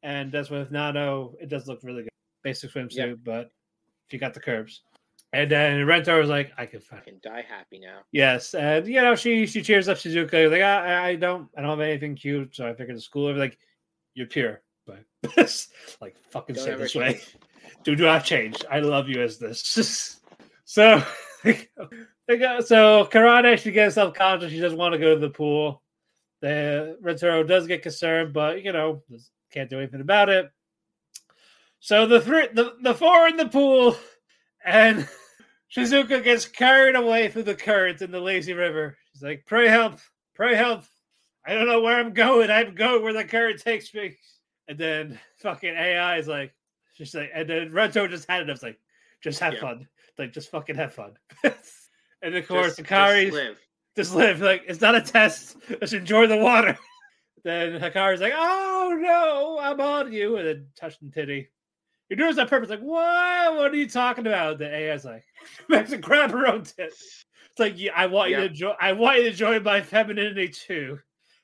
[0.04, 1.36] and that's with Nano.
[1.40, 2.10] It does look really good.
[2.44, 3.18] Basic swimsuit, Yep.
[3.24, 3.52] but
[4.10, 4.82] she got the curves.
[5.34, 8.00] And then Rento was like, "I can can die happy now.
[8.12, 10.50] Yes, and you know she she cheers up Shizuka.
[10.50, 13.36] Like I, I don't I don't have anything cute, so I figured the school.
[13.36, 13.58] Like
[14.14, 15.00] you're pure, but
[16.02, 17.14] like fucking Don't say this way.
[17.14, 17.36] change.
[17.84, 18.64] Do not change.
[18.69, 20.19] I love you as this.
[20.65, 21.03] so.
[22.30, 24.52] So Karane she gets self conscious.
[24.52, 25.81] She doesn't want to go to the pool.
[26.41, 29.02] The Rentaro does get concerned, but you know
[29.52, 30.52] can't do anything about it.
[31.80, 33.95] So the three, the, the four in the pool,
[34.65, 35.07] and
[35.76, 38.98] Shizuka gets carried away through the current in the lazy river.
[39.14, 39.99] She's like, "Pray help!
[40.35, 40.84] Pray help!
[41.45, 42.52] I don't know where I'm going.
[42.52, 44.18] I'm going where the current takes me."
[44.68, 46.53] And then fucking AI is like,
[46.98, 48.49] she's like, and then Rento just had it.
[48.49, 48.80] I was like,
[49.24, 49.60] just have Yeah.
[49.61, 49.88] fun.
[50.18, 51.14] Like, just fucking have fun.
[52.22, 53.60] and of course, Just- Hikari just live.
[53.95, 54.41] just live.
[54.41, 55.57] Like it's not a test.
[55.80, 56.78] Just enjoy the water.
[57.44, 61.48] Then Hikari's like, "Oh no, I'm on you," and then touching titty.
[62.10, 62.69] You're doing this on purpose.
[62.69, 63.56] Like, what?
[63.56, 64.57] What are you talking about?
[64.57, 65.24] The AI's like,
[65.69, 66.76] makes her grab her own tit.
[66.91, 68.74] It's like, yeah, I want you to enjoy.
[68.82, 70.99] I want you to enjoy my femininity too.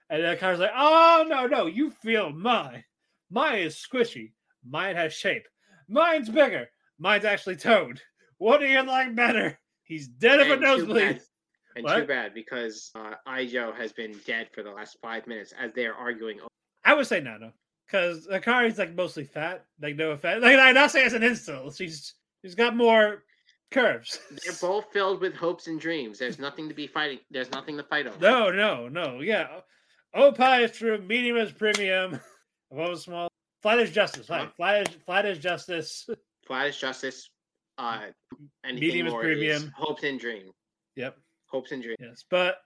[0.10, 2.84] And then Hikari's like, "Oh no, no, you feel mine.
[3.30, 4.32] Mine is squishy.
[4.68, 5.48] Mine has shape.
[5.88, 6.70] Mine's bigger.
[7.00, 8.02] Mine's actually toned.
[8.40, 11.22] What do you like better?" He's dead of a nosebleed.
[11.76, 12.02] And What?
[12.02, 15.88] too bad because uh, Aijo has been dead for the last five minutes as they
[15.88, 16.40] are arguing.
[16.86, 17.52] I would say no, no,
[17.88, 19.66] because Akari's like mostly fat.
[19.82, 21.76] Like no offense, like I'm not saying it's an insult.
[21.76, 22.14] She's
[22.44, 23.24] she's got more
[23.72, 24.20] curves.
[24.30, 26.20] They're both filled with hopes and dreams.
[26.20, 27.20] There's nothing to be fighting.
[27.32, 28.20] There's nothing to fight over.
[28.20, 29.22] No, no, no.
[29.22, 29.48] Yeah,
[30.14, 31.00] Opie is true.
[31.00, 32.20] Medium is premium.
[32.72, 33.30] Above small.
[33.64, 34.28] Flat is justice.
[34.28, 34.52] Flat, Huh?
[34.56, 36.08] flat is flat is justice.
[36.46, 37.30] Flat is justice.
[37.78, 38.02] Uh,
[38.72, 39.74] Medium is premium.
[39.76, 40.52] hopes and dream.
[40.98, 41.18] Yep.
[41.48, 41.98] Hopes and dreams.
[42.00, 42.58] Yes, but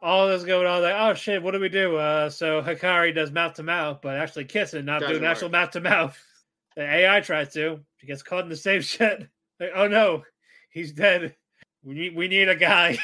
[0.00, 1.96] all this going on, like, oh shit, what do we do?
[1.96, 5.70] Uh, so Hikari does mouth to mouth, but actually kissing, not Doesn't doing actual mouth
[5.70, 6.18] to mouth.
[6.74, 7.80] The AI tries to.
[7.98, 9.28] She gets caught in the same shit.
[9.60, 10.24] Like, oh no,
[10.70, 11.36] he's dead.
[11.84, 12.98] We need we need a guy.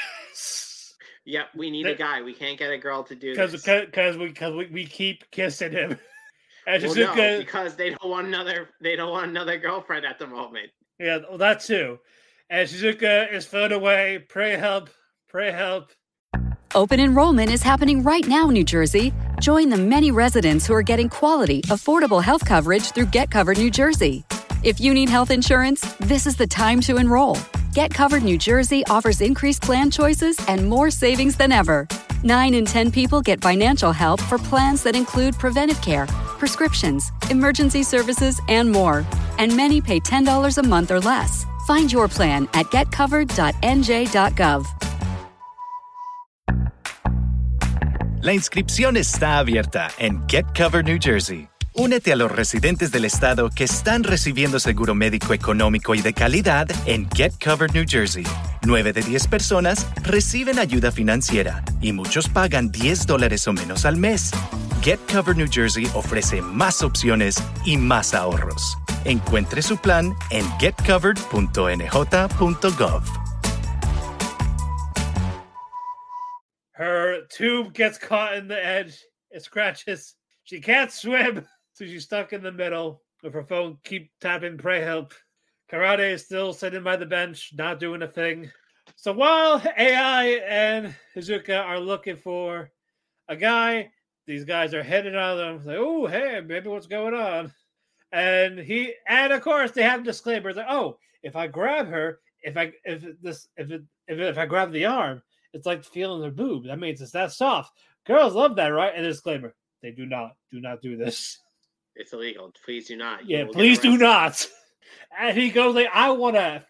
[1.25, 2.23] Yep, we need a guy.
[2.23, 3.63] We can't get a girl to do this.
[3.63, 5.99] because we because we, we keep kissing him.
[6.69, 8.69] And Well, Shizuka, no, because they don't want another.
[8.79, 10.69] They don't want another girlfriend at the moment.
[10.99, 11.99] yeah, well, that too.
[12.49, 14.23] And Shizuka is thrown away.
[14.29, 14.89] Pray help.
[15.27, 15.91] Pray help.
[16.75, 19.11] Open enrollment is happening right now, New Jersey.
[19.41, 23.71] Join the many residents who are getting quality, affordable health coverage through Get Covered New
[23.71, 24.23] Jersey.
[24.63, 27.37] If you need health insurance, this is the time to enroll.
[27.73, 31.87] Get Covered New Jersey offers increased plan choices and more savings than ever.
[32.23, 36.05] 9 in 10 people get financial help for plans that include preventive care,
[36.39, 39.05] prescriptions, emergency services, and more.
[39.37, 41.45] And many pay $10 a month or less.
[41.67, 44.65] Find your plan at getcovered.nj.gov.
[48.21, 51.47] La inscripción está abierta en Get Covered New Jersey.
[51.73, 56.67] Únete a los residentes del estado que están recibiendo seguro médico económico y de calidad
[56.85, 58.25] en Get Covered New Jersey.
[58.63, 63.95] 9 de 10 personas reciben ayuda financiera y muchos pagan 10 dólares o menos al
[63.95, 64.31] mes.
[64.81, 67.35] Get Covered New Jersey ofrece más opciones
[67.65, 68.77] y más ahorros.
[69.03, 73.03] Encuentre su plan en getcovered.nj.gov.
[76.71, 79.03] Her tube gets caught in the edge.
[79.31, 80.15] It scratches.
[80.45, 83.79] She can't swim, so she's stuck in the middle with her phone.
[83.83, 85.13] Keep tapping, pray help.
[85.69, 88.49] Karane is still sitting by the bench, not doing a thing.
[88.95, 92.71] So while AI and Shizuka are looking for
[93.27, 93.91] a guy,
[94.29, 95.65] these guys are heading on them.
[95.65, 97.51] Like, oh, hey, baby, what's going on?
[98.11, 102.55] And he, and of course, they have disclaimers like, oh, if I grab her, if
[102.55, 106.21] I, if this, if it, if, it, if I grab the arm, it's like feeling
[106.21, 106.65] their boob.
[106.65, 107.73] That means it's that soft.
[108.05, 108.93] Girls love that, right?
[108.95, 110.35] And disclaimer: they do not.
[110.51, 111.39] Do not do this.
[111.95, 112.53] It's illegal.
[112.63, 113.27] Please do not.
[113.27, 114.47] You Yeah, please do not.
[115.19, 116.63] And he goes like, "I want to,"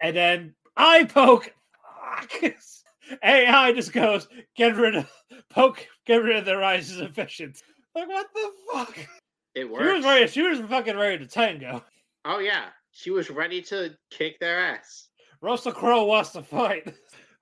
[0.00, 1.52] and then I poke.
[3.22, 5.10] AI just goes, "Get rid of
[5.50, 5.86] poke.
[6.06, 7.62] Get rid of their eyes is efficient."
[7.94, 8.98] Like what the fuck?
[9.54, 10.04] It She was works.
[10.04, 10.26] ready.
[10.28, 11.84] She was fucking ready to tango.
[12.24, 15.08] Oh yeah, she was ready to kick their ass.
[15.40, 16.94] Russell Crowe wants to fight.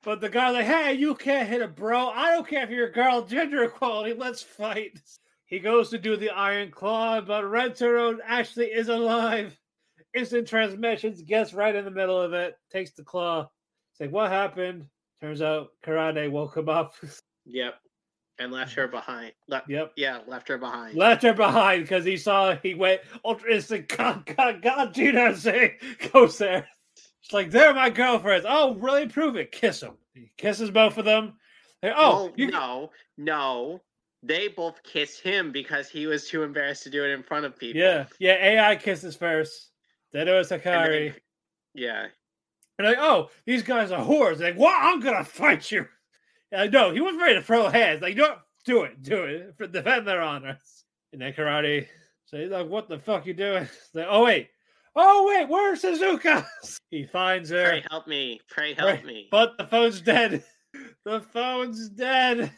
[0.02, 2.10] But the guy's like, hey, you can't hit a bro.
[2.10, 4.14] I don't care if you're a girl, gender equality.
[4.16, 5.01] Let's fight.
[5.47, 9.59] He goes to do the Iron Claw, but Rentaro actually is alive.
[10.14, 13.48] Instant transmissions, gets right in the middle of it, takes the claw.
[13.93, 14.86] It's like, what happened?
[15.20, 16.94] Turns out Karane woke him up.
[17.48, 17.74] Yep,
[18.40, 19.32] and left her behind.
[19.47, 19.93] Le- yep.
[19.97, 20.97] Yeah, left her behind.
[20.97, 25.76] Left her behind because he saw he went ultra instant God, God, God, Gina say
[26.12, 26.66] goes there.
[27.22, 28.44] It's like they're my girlfriends.
[28.48, 29.06] Oh, really?
[29.06, 29.52] Prove it.
[29.52, 29.97] Kiss them.
[30.12, 31.34] He kisses both of them.
[31.84, 33.80] Like, oh, oh you, no, no.
[34.24, 37.56] They both kiss him because he was too embarrassed to do it in front of
[37.56, 37.80] people.
[37.80, 38.32] yeah, yeah.
[38.44, 39.70] AI kisses first.
[40.12, 41.10] Then it was Sakari.
[41.10, 41.20] then-
[41.74, 42.06] yeah,
[42.78, 44.40] And like, oh, these guys are whores.
[44.40, 44.77] Like, what?
[44.81, 45.86] I'm gonna fight you.
[46.53, 48.03] Like, no, he wasn't ready to throw hands.
[48.03, 49.55] Like, no, do it, do it.
[49.57, 50.59] For defend their honor.
[51.12, 51.86] And then Karane.
[52.27, 53.69] So he's like, what the fuck you doing?
[53.94, 54.51] Like, oh wait.
[54.94, 56.47] Oh wait, where's Shizuka?
[56.90, 57.65] He finds her.
[57.69, 59.28] pray help me, pray help Right, me.
[59.31, 60.44] But the phone's dead.
[61.05, 62.51] The phone's dead.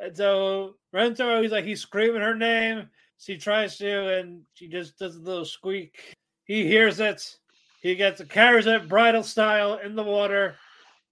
[0.00, 2.88] And so Rento, he's like, he's screaming her name.
[3.18, 6.16] She tries to, and she just does a little squeak.
[6.44, 7.36] He hears it.
[7.86, 10.56] He gets carries it bridal style in the water.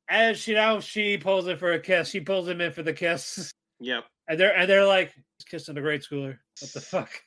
[0.09, 2.11] As she now she pulls it for a kiss.
[2.11, 3.53] She pulls him in for the kiss.
[3.81, 4.05] Yep.
[4.29, 5.13] And they're and they're like
[5.47, 6.39] kissing a grade schooler.
[6.61, 7.11] What the fuck?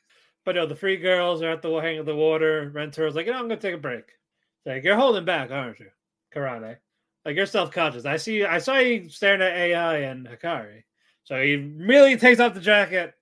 [0.46, 2.72] But no, the three girls are at the hang of the water.
[2.74, 4.06] Rentor's like, you know, I'm gonna take a break.
[4.06, 5.90] It's like you're holding back, aren't you,
[6.34, 6.78] Karane?
[7.26, 8.06] Like you're self-conscious.
[8.06, 8.46] I see.
[8.46, 10.84] I saw you staring at AI and Hikari.
[11.26, 13.14] So he immediately takes off the jacket.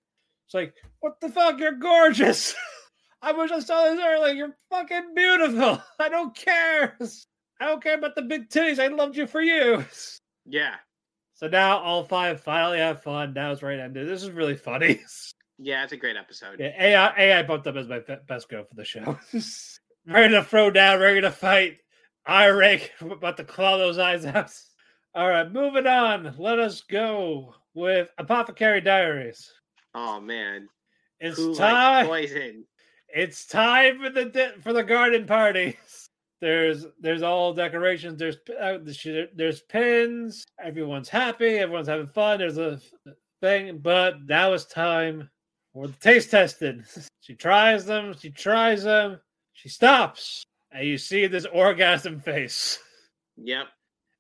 [0.46, 1.60] It's like, what the fuck?
[1.60, 2.54] You're gorgeous.
[3.26, 4.34] I wish I saw this earlier.
[4.34, 5.82] You're fucking beautiful.
[6.00, 6.96] I don't care.
[7.60, 8.78] I don't care about the big titties.
[8.78, 9.84] I loved you for you.
[10.46, 10.76] Yeah.
[11.34, 13.34] So now all five finally have fun.
[13.34, 14.08] Now it's right ended.
[14.08, 15.02] This is really funny.
[15.58, 16.60] Yeah, it's a great episode.
[16.60, 19.18] Yeah, AI AI bumped up as my best girl for the show.
[20.06, 21.78] ready to throw down, ready to fight.
[22.26, 24.52] I rake about to claw those eyes out.
[25.14, 26.36] All right, moving on.
[26.38, 29.50] Let us go with Apothecary Diaries.
[29.94, 30.68] Oh man.
[31.22, 32.08] It's Who time.
[32.08, 32.66] poison?
[33.16, 35.78] It's time for the di- for the garden party.
[36.42, 38.20] There's there's all decorations.
[38.20, 38.80] There's uh,
[39.34, 40.44] there's pins.
[40.62, 41.58] Everyone's happy.
[41.58, 42.40] Everyone's having fun.
[42.40, 42.82] There's a
[43.42, 45.30] thing, but now it's time
[45.74, 46.84] for the taste testing.
[47.22, 48.14] She tries them.
[48.20, 49.20] She tries them.
[49.54, 52.78] She stops, and you see this orgasm face,
[53.38, 53.66] Yep.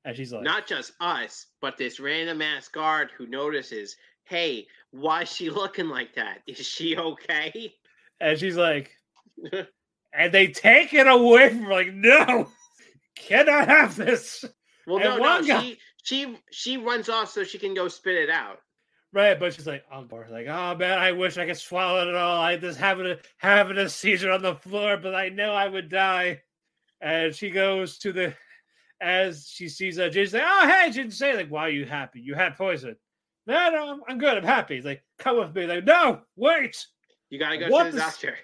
[0.06, 5.22] and she's like, Not just us, but this random ass guard who notices, hey, why
[5.22, 6.40] is she looking like that?
[6.48, 7.76] Is she okay?
[8.20, 8.92] And she's like,
[10.14, 12.50] and they take it away from like, no,
[13.16, 14.46] cannot have this.
[14.88, 18.16] Well, And no, no, guy- she she she runs off so she can go spit
[18.16, 18.60] it out.
[19.14, 22.42] Right, but she's like, oh, like, oh man, I wish I could swallow it all.
[22.42, 25.90] I just having a having a seizure on the floor, but I know I would
[25.90, 26.42] die.
[27.02, 28.34] And she goes to the
[29.02, 31.86] as she sees uh, Jin, she's like, oh hey, Jin say like, why are you
[31.86, 32.20] happy?
[32.22, 32.96] You had poison.
[33.48, 34.38] No, no, I'm, I'm good.
[34.38, 34.76] I'm happy.
[34.76, 35.66] He's like, come with me.
[35.68, 36.86] Like, no, wait.
[37.30, 38.35] You gotta go to the the doctor.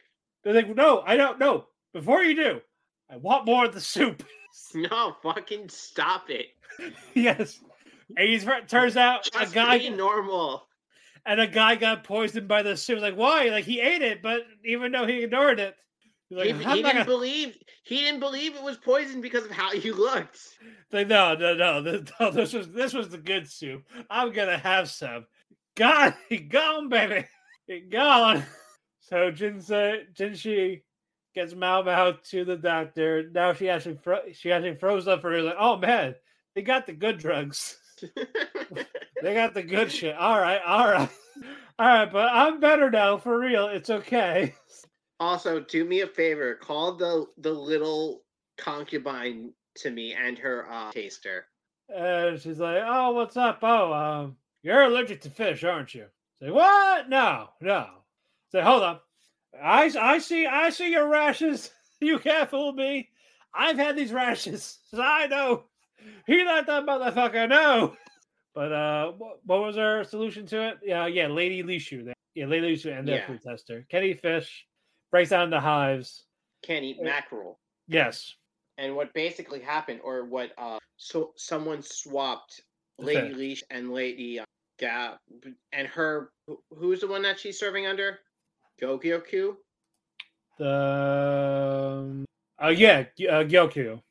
[0.43, 1.67] They're like, no, I don't know.
[1.93, 2.61] Before you do,
[3.09, 4.23] I want more of the soup.
[4.75, 6.47] No, fucking stop it.
[7.13, 7.61] yes.
[8.17, 10.67] And he's turns out Just a guy be normal.
[11.25, 12.99] and a guy got poisoned by the soup.
[12.99, 13.45] Like, why?
[13.45, 15.75] Like he ate it, but even though he ignored it,
[16.29, 19.71] like, he, he didn't gonna-" believe he didn't believe it was poison because of how
[19.71, 20.39] you looked.
[20.91, 23.83] like, no, no, no, this, no, this was this was the good soup.
[24.09, 25.27] I'm gonna have some.
[25.75, 27.25] God, he gone, baby,
[27.67, 28.43] he gone.
[29.11, 30.83] So Jinsei, Jinshi
[31.35, 33.29] gets Mao Mao to the doctor.
[33.29, 35.41] Now she actually fro- she actually froze up for her.
[35.41, 36.15] Like, oh man,
[36.55, 37.77] they got the good drugs.
[39.21, 40.15] They got the good shit.
[40.15, 41.09] All right, all right,
[41.77, 42.11] all right.
[42.11, 43.67] But I'm better now, for real.
[43.67, 44.55] It's okay.
[45.19, 48.23] also, do me a favor, call the the little
[48.57, 51.45] concubine to me and her uh, taster.
[51.89, 53.59] And she's like, "Oh, what's up?
[53.61, 56.07] Oh, um, you're allergic to fish, aren't you?"
[56.41, 57.09] Say, "What?
[57.09, 58.00] No, no."
[58.51, 58.99] Say, "Hold on.
[59.61, 61.71] I I see I see your rashes.
[62.03, 63.09] You can't fool me.
[63.53, 64.79] I've had these rashes.
[64.97, 65.65] I know.
[66.25, 67.95] He let that motherfucker know."
[68.55, 70.79] But uh, what, what was our solution to it?
[70.83, 72.11] Yeah, yeah, Lady Lishu.
[72.33, 73.27] Yeah, Lady Lishu and their Yeah.
[73.27, 73.85] food tester.
[73.89, 74.65] Kenny Fish
[75.11, 76.25] breaks down the hives.
[76.63, 77.59] Can't eat Uh, mackerel.
[77.87, 78.35] Yes,
[78.77, 82.61] And what basically happened, or what uh, so someone swapped
[82.97, 83.33] Lady.
[83.33, 84.45] Leash and Lady uh,
[84.79, 85.19] Gap,
[85.71, 86.31] and her.
[86.71, 88.19] Who's the one that she's serving under?
[88.81, 89.55] Gogyoku.
[90.57, 92.25] the um,
[92.59, 94.01] oh yeah, uh, Gyokyo.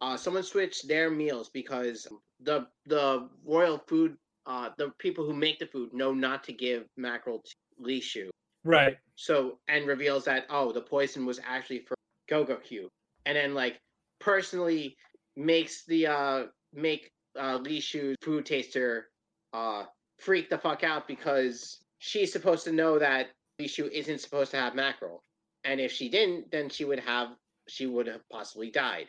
[0.00, 2.06] Uh, someone switched their meals because
[2.40, 4.16] the the royal food,
[4.46, 8.28] uh, the people who make the food know not to give mackerel to Lishu.
[8.64, 8.96] Right.
[9.14, 11.96] So and reveals that oh, the poison was actually for
[12.28, 12.88] Gogokyu,
[13.24, 13.80] and then like
[14.18, 14.96] personally
[15.36, 16.42] makes the uh
[16.74, 19.08] make uh Lishu's food taster
[19.52, 19.84] uh
[20.18, 23.28] freak the fuck out because she's supposed to know that
[23.60, 25.22] Lishu isn't supposed to have mackerel,
[25.64, 27.28] and if she didn't, then she would have
[27.68, 29.06] she would have possibly died.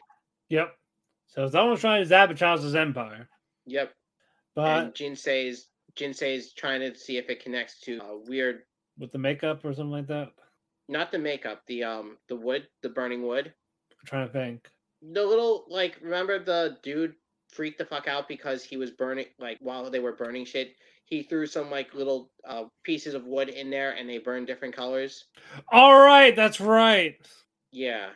[0.50, 0.74] Yep.
[1.28, 3.28] So it's almost trying to sabotage his empire.
[3.66, 3.94] Yep.
[4.56, 8.62] But and Jinsei's Jinsei's trying to see if it connects to uh, weird,
[8.98, 10.30] with the makeup or something like that.
[10.88, 13.48] not the makeup, the um the wood, the burning wood.
[13.92, 14.70] I'm trying to think.
[15.02, 17.14] the little like remember the dude
[17.50, 20.76] freaked the fuck out because he was burning like while they were burning shit
[21.08, 24.76] he threw some like little uh pieces of wood in there and they burned different
[24.76, 25.26] colors
[25.72, 27.16] All right, that's right.
[27.72, 28.10] yeah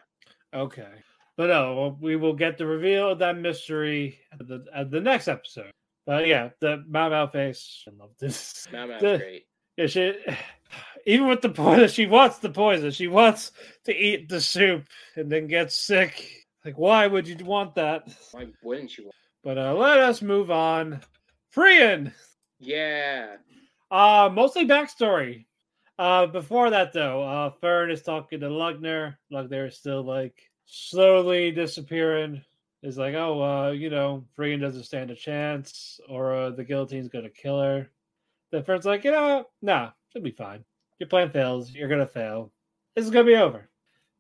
[0.54, 0.92] Okay.
[1.38, 5.30] But no, we will get the reveal of that mystery at the, at the next
[5.30, 5.72] episode.
[6.06, 7.86] But yeah, the Mao Mao face.
[7.88, 8.68] I love this.
[8.72, 9.46] Mao Mao's The- great
[9.78, 10.14] Yeah, she,
[11.06, 12.92] even with the poison, she wants the poison.
[12.92, 13.54] She wants
[13.86, 14.84] to eat the soup
[15.16, 16.46] and then get sick.
[16.66, 18.08] Like, why would you want that?
[18.34, 21.00] why wouldn't you want- But uh, let us move on.
[21.56, 22.12] Frieren.
[22.62, 23.38] Yeah
[23.90, 25.46] Uh, mostly backstory.
[26.00, 29.18] Uh, before that though, uh, Fern is talking to Lugner.
[29.32, 32.42] Lugner is still like slowly disappearing.
[32.84, 37.10] Is like, oh, uh, you know, Frieren doesn't stand a chance, or uh, the guillotine's
[37.10, 37.92] gonna kill her.
[38.52, 40.64] The first like, you know, nah, she'll be fine.
[41.00, 42.52] Your plan fails, you're gonna fail.
[42.96, 43.70] This is gonna be over.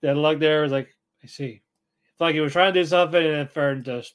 [0.01, 1.63] Then there was like, I see.
[2.11, 4.13] It's like he was trying to do something, and then Fern just.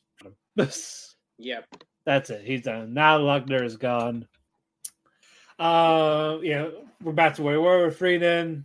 [1.39, 1.85] Yep.
[2.07, 2.47] That's it.
[2.47, 2.95] He's done.
[2.95, 4.27] Now Lugner is gone.
[5.59, 6.69] Uh, yeah,
[7.03, 8.65] we're back to where we were with Frieren.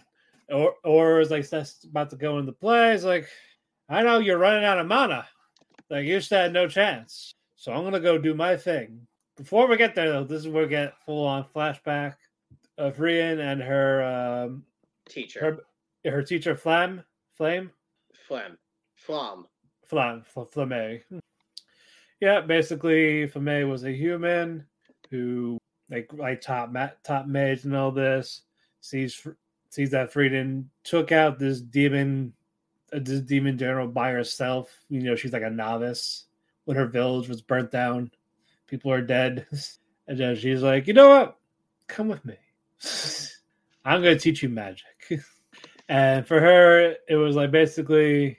[0.49, 2.93] Or, or is like that's about to go into play.
[2.93, 3.27] It's like,
[3.89, 5.25] I know you're running out of mana.
[5.89, 7.33] Like you just had no chance.
[7.55, 9.07] So I'm gonna go do my thing.
[9.37, 12.15] Before we get there, though, this is where we get full on flashback
[12.77, 14.63] of Rian and her um
[15.07, 15.39] Teacher.
[16.03, 17.03] her her teacher Flam
[17.33, 17.71] Flame.
[18.97, 19.47] Flom.
[19.85, 21.01] Flam Fl- Flame.
[22.21, 24.65] Yeah, basically, Flame was a human
[25.09, 25.57] who
[25.89, 26.71] like like top
[27.03, 28.43] top mage and all this
[28.79, 29.27] sees
[29.69, 32.33] sees that Frieren took out this demon
[32.93, 34.71] uh, this demon general by herself.
[34.87, 36.25] You know, she's like a novice
[36.65, 38.11] when her village was burnt down.
[38.67, 39.47] People are dead,
[40.07, 41.37] and then she's like, you know what?
[41.87, 42.35] Come with me.
[43.85, 44.85] I'm to teach you magic.
[45.89, 48.37] and for her, it was like basically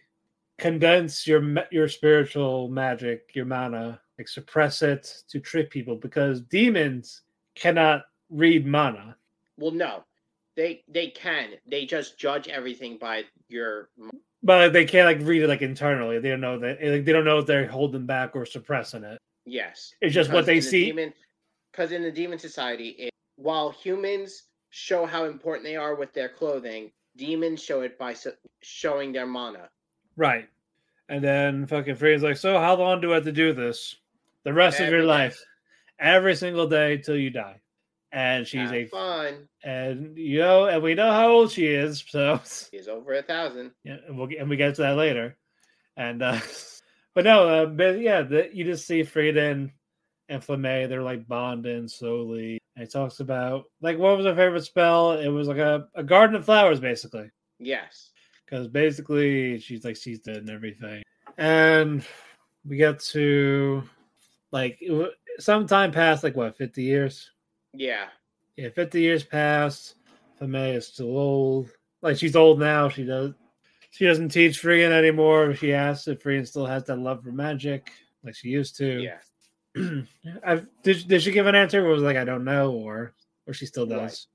[0.63, 7.23] condense your your spiritual magic, your mana, like suppress it to trick people because demons
[7.57, 9.17] cannot read mana.
[9.59, 10.05] Well, no.
[10.57, 11.51] They they can.
[11.67, 13.89] They just judge everything by your
[14.43, 16.19] But they can't like read it like internally.
[16.21, 19.03] They don't know that eh, like, they don't know if they're holding back or suppressing
[19.05, 19.19] it.
[19.47, 19.95] yes.
[20.01, 20.93] It's just what they see.
[21.73, 26.29] Because in the demon society, it, while humans show how important they are with their
[26.29, 28.27] clothing, demons show it by s-
[28.61, 29.71] showing their mana.
[30.17, 30.49] Right.
[31.13, 33.97] And then fucking Free's like, so how long do I have to do this?
[34.45, 35.09] The rest of Every your day.
[35.09, 35.45] life.
[35.99, 37.61] Every single day till you die.
[38.13, 39.49] And she's Have a fun.
[39.63, 42.41] and you know, and we know how old she is, so
[42.71, 43.73] she's over a thousand.
[43.85, 45.37] yeah, and we'll get, and we get to that later.
[45.99, 46.41] And uh
[47.15, 49.71] but no, uh, but yeah, the, you just see Frieren
[50.31, 52.59] and Flamme, they're like bonding slowly.
[52.75, 55.13] And he talks about like what was her favorite spell?
[55.13, 57.31] It was like a, a garden of flowers, basically.
[57.59, 58.12] Yes.
[58.45, 61.03] Because basically she's like she's dead and everything.
[61.39, 62.05] And
[62.67, 63.83] we get to
[64.51, 65.09] like it wa-
[65.39, 67.31] some time past like what 50 years?
[67.73, 68.07] Yeah.
[68.57, 69.97] yeah 50 years past
[70.39, 71.71] Fame is still old.
[72.03, 72.89] Like she's old now.
[72.89, 73.33] She does
[73.91, 75.55] she doesn't teach Frieren anymore.
[75.55, 77.91] She asks if Frieren still has that love for magic
[78.25, 79.03] like she used to.
[79.03, 79.19] Yeah.
[80.45, 81.85] I've, did, did she give an answer?
[81.87, 83.15] Or was like I don't know or
[83.47, 84.29] or she still does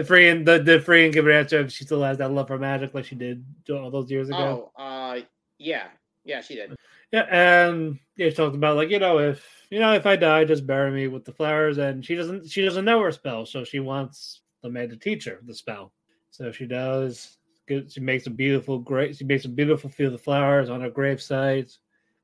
[0.00, 2.58] The Frieren the, the Frieren give an answer if she still has that love for
[2.58, 5.20] magic like she did all those years ago Oh, uh,
[5.58, 5.88] yeah.
[6.24, 6.74] Yeah, she did.
[7.12, 10.66] Yeah, and they talked about like you know if you know if I die, just
[10.66, 11.76] bury me with the flowers.
[11.76, 15.26] And she doesn't she doesn't know her spell, so she wants the man to teach
[15.26, 15.92] her the spell.
[16.30, 17.36] So she does.
[17.66, 19.16] Good- She makes a beautiful great.
[19.16, 21.76] She makes a beautiful field of flowers on her gravesite.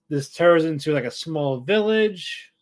[0.08, 2.52] This turns into like a small village,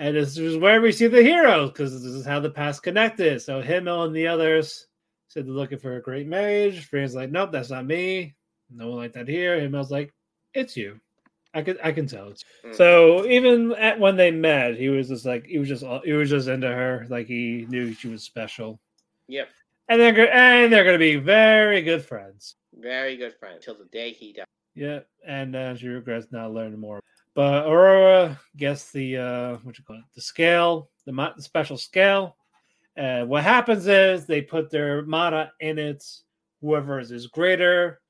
[0.00, 3.40] and this is where we see the heroes because this is how the past connected.
[3.42, 4.86] So Himmel and the others
[5.28, 6.86] said they're looking for a great mage.
[6.86, 8.34] Friend's like, nope, that's not me.
[8.70, 9.60] No one like that here.
[9.60, 10.12] Himmel's like,
[10.54, 10.98] it's you.
[11.52, 12.74] I can I can tell it's Mhm.
[12.76, 16.30] so even at when they met, he was just like he was just he was
[16.30, 18.80] just into her, like he knew she was special,
[19.28, 19.48] Yep.
[19.88, 22.54] and they're and they're gonna be very good friends.
[22.78, 24.46] Very good friends till the day he died.
[24.76, 27.00] Yeah, and uh, she regrets not learning more.
[27.40, 31.78] But Aurora gets the uh, what you call it, the scale, the, mo- the special
[31.78, 32.36] scale.
[32.98, 36.04] Uh, what happens is they put their mana in it.
[36.60, 38.02] Whoever is, greater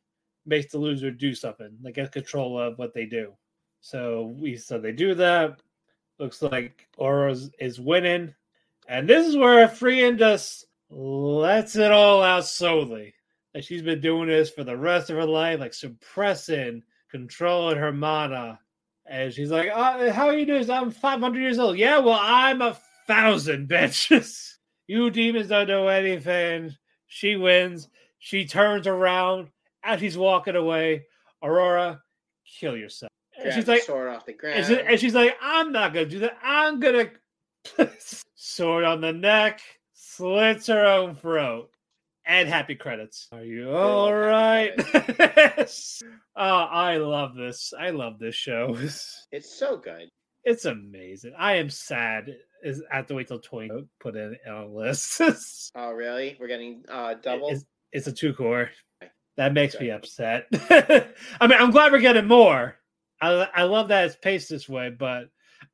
[0.47, 3.33] makes the loser do something, They get control of what they do.
[3.81, 5.61] So we so they do that.
[6.19, 8.35] Looks like Aurora is, winning,
[8.89, 13.15] and this is where Frieren just lets it all out slowly.
[13.55, 16.83] Like she's been doing this for the rest of her life, like suppressing,
[17.13, 18.59] controlling her mana.
[19.11, 20.71] And she's like, uh, "How are you doing?
[20.71, 21.77] I'm 500 years old.
[21.77, 24.55] Yeah, well, I'm a thousand, bitches.
[24.87, 26.75] you demons don't know anything."
[27.09, 27.89] She wins.
[28.21, 29.49] She turns around
[29.83, 31.07] as she's walking away.
[31.43, 32.01] Aurora,
[32.61, 33.11] kill yourself.
[33.43, 34.71] And she's like, sword off the ground.
[34.71, 36.39] and she's like, I'm not gonna do that.
[36.43, 37.11] I'm gonna
[38.37, 39.61] sword on the neck,
[39.93, 41.71] slits her own throat,
[42.27, 43.29] and happy credits.
[43.33, 44.73] Are you all right?
[46.37, 47.73] oh, I love this.
[47.79, 48.77] I love this show.
[49.33, 50.09] It's so good.
[50.45, 51.35] It's amazing.
[51.39, 52.35] I am sad.
[52.65, 53.71] Is I have to wait till twenty
[54.01, 55.21] put in on a list.
[55.75, 56.37] Oh, really?
[56.41, 57.51] We're getting uh double.
[57.51, 58.71] It's, it's a two core.
[59.37, 60.47] That makes me upset.
[60.53, 62.77] I mean, I'm glad we're getting more.
[63.23, 65.25] I I love that it's paced this way, but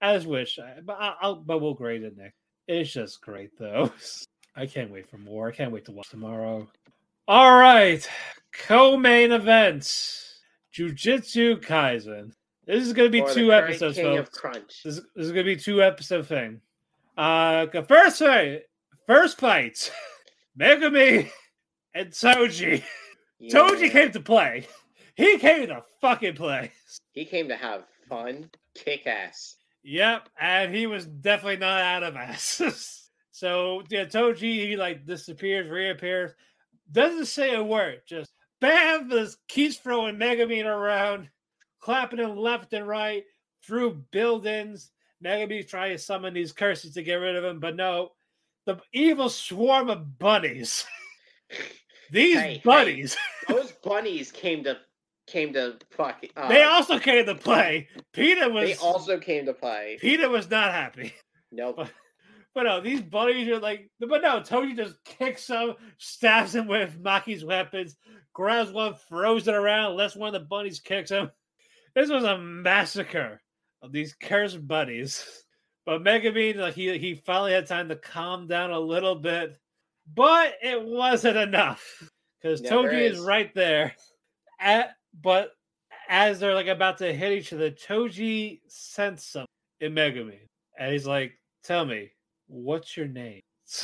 [0.03, 0.59] as wish.
[0.59, 2.37] I- But I'll, I'll but we'll grade it next.
[2.69, 3.93] It's just great though.
[4.57, 5.49] I can't wait for more.
[5.49, 6.67] I can't wait to watch tomorrow.
[7.29, 8.09] All right,
[8.53, 9.83] co-main event:
[10.75, 12.33] Jujutsu Kaisen.
[12.67, 14.41] This is going to be Or two episodes, folks.
[14.83, 16.61] This is, this is going to be two episode thing.
[17.17, 18.63] Uh, first fight,
[19.07, 19.93] first fight,
[20.59, 21.31] Megumi
[21.95, 22.83] and Toji.
[23.43, 23.89] Toji Yeah.
[23.89, 24.67] came to play.
[25.15, 26.73] He came to fucking play.
[27.13, 29.57] He came to have fun, kick ass.
[29.83, 33.03] Yep, and he was definitely not out of ass.
[33.37, 36.33] so yeah, Toji he like disappears, reappears,
[36.91, 38.33] doesn't say a word, just
[38.63, 41.29] bam, just keeps throwing Megamine around,
[41.79, 43.25] clapping him left and right
[43.63, 44.91] through buildings.
[45.23, 48.13] Megamine's trying to summon these curses to get rid of him, but no,
[48.65, 50.87] the evil swarm of bunnies.
[52.11, 52.63] These Hey, hey.
[52.65, 53.17] bunnies,
[53.49, 54.79] Those bunnies came to
[55.27, 56.25] came to fuck.
[56.37, 57.89] Uh, they also came to play.
[58.15, 59.99] Peter was they also came to play.
[60.01, 61.13] Peter was not happy.
[61.53, 61.87] Nope.
[62.57, 66.99] But no, these buddies are like, but no, Toji just kicks him, stabs him with
[66.99, 67.97] Maki's weapons,
[68.33, 71.31] grabs one, throws it around, lets one of the bunnies kicks him.
[71.95, 73.43] This was a massacre
[73.83, 75.25] of these cursed buddies.
[75.85, 79.57] But Megumi, like he he finally had time to calm down a little bit,
[80.13, 82.03] but it wasn't enough
[82.43, 83.25] because Toji is is.
[83.25, 83.95] right there.
[84.59, 85.53] At but
[86.09, 89.47] as they're like about to hit each other, Toji sends something
[89.79, 90.41] in Megumi,
[90.77, 92.11] and he's like, "Tell me,
[92.47, 93.43] what's your name?"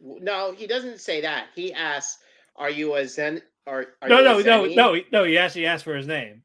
[0.00, 1.46] No, he doesn't say that.
[1.54, 2.18] He asks,
[2.56, 5.24] "Are you a Zen?" Or are no, no, no, no, he- no.
[5.24, 6.42] He actually asked for his name,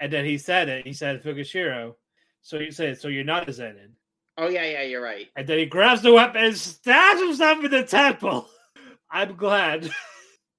[0.00, 0.86] and then he said it.
[0.86, 1.94] He said Fushiguro.
[2.42, 3.92] So he said, "So you're not a Zenin."
[4.36, 5.26] Oh yeah, yeah, you're right.
[5.36, 8.46] And then he grabs the weapon and stabs himself in the temple.
[9.10, 9.90] I'm glad.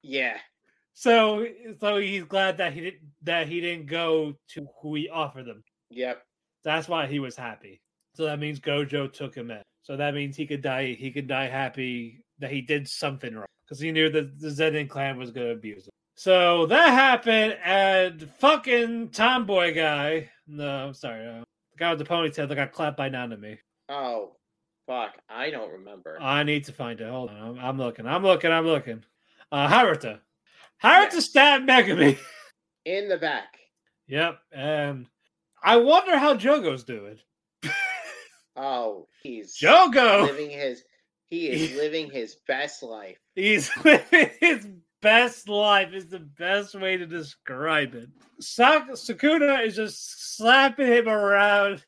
[0.01, 0.38] Yeah,
[0.93, 1.45] So,
[1.80, 5.63] so he's glad that he didn't that he didn't go to who he offered them.
[5.91, 6.23] yep.
[6.63, 7.81] That's why he was happy.
[8.15, 9.61] So that means Gojo took him in.
[9.84, 10.93] So that means he could die.
[10.93, 14.89] He could die happy that he did something wrong because he knew that the Zenin
[14.89, 15.91] clan was going to abuse him.
[16.15, 20.30] So that happened, and fucking tomboy guy.
[20.47, 21.26] No, I'm sorry.
[21.26, 21.39] Uh,
[21.72, 23.57] the guy with the ponytail that got clapped by Nanami.
[23.88, 24.35] Oh,
[24.85, 26.18] fuck, I don't remember.
[26.22, 27.10] I need to find it.
[27.10, 27.38] Hold on.
[27.38, 28.06] I'm, I'm looking.
[28.06, 28.51] I'm looking.
[28.51, 29.03] I'm looking.
[29.51, 30.19] Uh, Haruta.
[30.84, 31.26] Haruta Yes.
[31.26, 32.18] stabbed Megumi.
[32.85, 33.57] In the back.
[34.07, 34.39] yep.
[34.51, 35.07] And
[35.64, 37.18] I wonder how Jogo's doing.
[38.61, 40.23] Oh, he's Jogo.
[40.27, 40.84] living his.
[41.27, 43.18] He is living his best life.
[43.36, 44.68] He's living his
[45.02, 48.10] best life is the best way to describe it.
[48.41, 51.86] Sak- Sakuna is just slapping him around.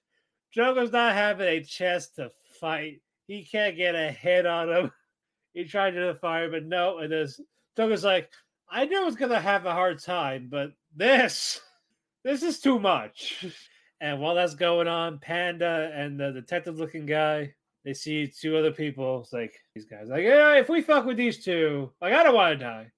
[0.55, 2.31] Jogo's not having a chance to
[2.61, 3.01] fight.
[3.27, 4.91] He can't get a hit on him.
[5.53, 6.99] He tried to fire, but no.
[6.99, 7.37] And this
[7.77, 8.29] Jogo's like,
[8.69, 11.59] I knew I was gonna have a hard time, but this,
[12.23, 13.45] this is too much.
[14.01, 17.53] And while that's going on, Panda and the detective-looking guy,
[17.85, 19.21] they see two other people.
[19.21, 22.33] It's like these guys, like, yeah, if we fuck with these two, like, I don't
[22.33, 22.91] want to die.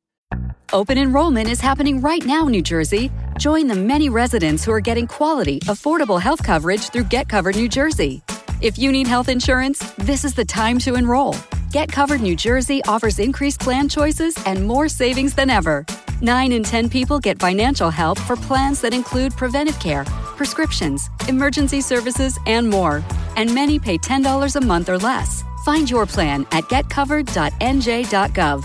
[0.71, 3.11] Open enrollment is happening right now, New Jersey.
[3.37, 7.67] Join the many residents who are getting quality, affordable health coverage through Get Covered New
[7.67, 8.23] Jersey.
[8.61, 11.35] If you need health insurance, this is the time to enroll.
[11.71, 15.85] Get Covered New Jersey offers increased plan choices and more savings than ever.
[16.21, 21.81] 9 in 10 people get financial help for plans that include preventive care, prescriptions, emergency
[21.81, 23.01] services, and more.
[23.37, 25.43] And many pay $10 a month or less.
[25.65, 28.63] Find your plan at getcovered.nj.gov.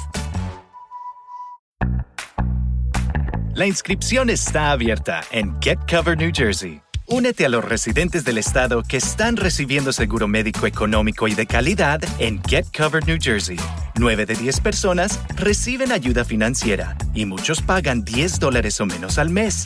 [3.58, 6.80] La inscripción está abierta en Get Covered New Jersey.
[7.08, 12.00] Únete a los residentes del estado que están recibiendo seguro médico económico y de calidad
[12.20, 13.58] en Get Covered New Jersey.
[13.96, 19.30] 9 de 10 personas reciben ayuda financiera y muchos pagan 10 dólares o menos al
[19.30, 19.64] mes.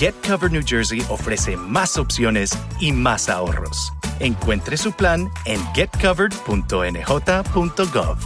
[0.00, 3.92] Get Covered New Jersey ofrece más opciones y más ahorros.
[4.18, 8.18] Encuentre su plan en getcovered.nj.gov.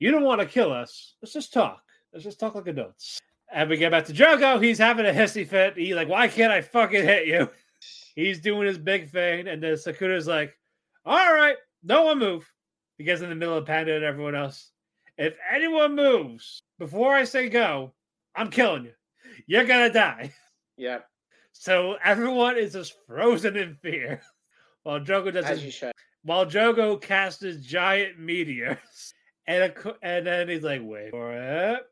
[0.00, 1.14] You don't want to kill us.
[1.22, 1.84] Let's just talk.
[2.12, 3.20] Let's just talk like adults.
[3.52, 4.60] And we get back to Jogo.
[4.60, 5.74] He's having a hissy fit.
[5.76, 7.48] He's like, why can't I fucking hit you?
[8.16, 9.46] He's doing his big thing.
[9.46, 10.52] And then Sakura's like,
[11.06, 11.54] all right,
[11.84, 12.44] no one move.
[12.98, 14.72] He gets in the middle of Panda and everyone else.
[15.16, 17.92] If anyone moves before I say go,
[18.40, 18.92] I'm killing you.
[19.46, 20.32] You're to die.
[20.78, 21.04] Yep.
[21.52, 24.22] So everyone is just frozen in fear.
[24.82, 25.92] While Jogo does As his you should.
[26.24, 28.78] while Jogo casts his giant meteor,
[29.46, 31.82] and a, and then he's like, "Wait for it."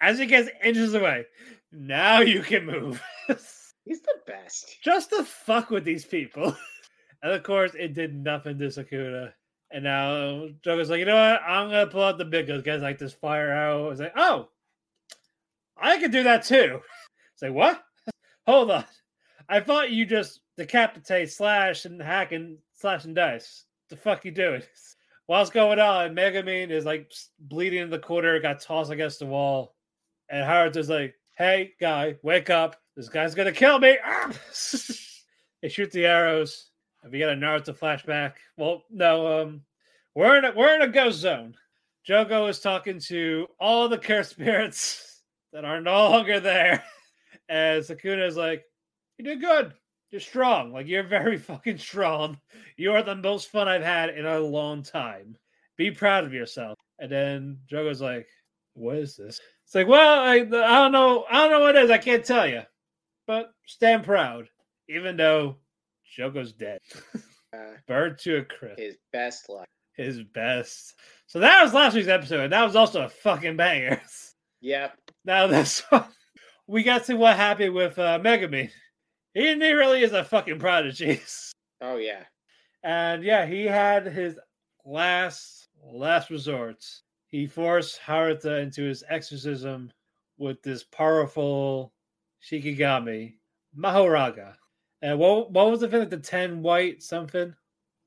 [0.00, 1.24] As he gets inches away,
[1.72, 3.02] now you can move.
[3.26, 4.76] He's the best.
[4.84, 6.56] Just to fuck with these people,
[7.24, 9.34] and of course, it did nothing to Sakura.
[9.72, 11.42] And now Jogo's like, "You know what?
[11.42, 14.50] I'm gonna pull out the big guns, guys, like this fire arrow." It's like, "Oh,
[15.80, 16.80] I could do that too."
[17.42, 17.82] Like, "What?
[18.46, 18.84] Hold on."
[19.48, 23.64] I thought you just decapitate, slash, and hack and slash and dice.
[23.88, 24.62] The fuck you doing?
[25.26, 26.14] What's going on?
[26.14, 29.74] Megamine is like bleeding in the corner, got tossed against the wall,
[30.28, 32.76] And Haruta's like, "Hey, guy, wake up!
[32.94, 34.32] This guy's gonna kill me!" Ah!
[35.62, 36.70] they shoot the arrows,
[37.02, 38.34] and we get a Naruto flashback.
[38.56, 39.62] Well, no, um,
[40.14, 41.56] we're in a, we're in a ghost zone.
[42.08, 45.09] Jogo is talking to all the cursed spirits
[45.52, 46.84] that are no longer there,
[47.48, 48.64] and Sakuna is like,
[49.18, 49.72] "You did good.
[50.10, 50.72] You're strong.
[50.72, 52.38] Like you're very fucking strong.
[52.76, 55.36] You are the most fun I've had in a long time.
[55.76, 58.28] Be proud of yourself." And then Jogo's like,
[58.74, 61.24] "What is this?" It's like, "Well, I, I don't know.
[61.30, 61.90] I don't know what it is.
[61.90, 62.62] I can't tell you,
[63.26, 64.48] but stand proud,
[64.88, 65.56] even though
[66.16, 66.80] Jogo's dead.
[67.52, 68.78] Uh, Bird to a crisp.
[68.78, 69.66] his best luck.
[69.96, 70.94] His best.
[71.26, 72.52] So that was last week's episode.
[72.52, 74.00] That was also a fucking banger.
[74.60, 74.96] Yep.
[75.24, 76.04] Now this one,
[76.66, 78.70] we got to what happened with uh, Megumi.
[79.34, 81.20] He, he really is a fucking prodigy.
[81.80, 82.24] Oh yeah.
[82.82, 84.38] And yeah, he had his
[84.84, 87.02] last last resorts.
[87.26, 89.92] He forced Haruta into his exorcism
[90.38, 91.92] with this powerful
[92.42, 93.34] Shikigami,
[93.76, 94.54] Mahoraga.
[95.02, 97.54] And what what was the thing like the ten white something?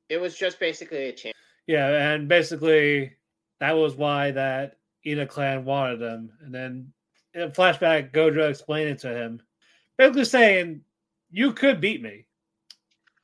[0.09, 1.37] It was just basically a chance.
[1.67, 3.13] Yeah, and basically
[3.59, 6.31] that was why that Ina clan wanted him.
[6.41, 6.91] And then
[7.33, 9.41] in a flashback, Gojo explained it to him,
[9.97, 10.81] basically saying,
[11.31, 12.25] "You could beat me."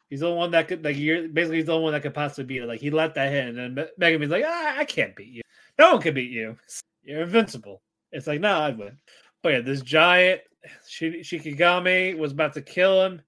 [0.10, 2.46] He's the one that could like you're basically he's the only one that could possibly
[2.46, 2.68] beat it.
[2.68, 5.42] Like he let that hit, and then Me- like, ah, "I can't beat you.
[5.78, 6.58] No one can beat you.
[7.04, 7.82] You're invincible."
[8.12, 8.98] It's like, "No, I'd win."
[9.42, 10.42] But yeah, this giant
[10.88, 13.22] Shi- Shikigami was about to kill him,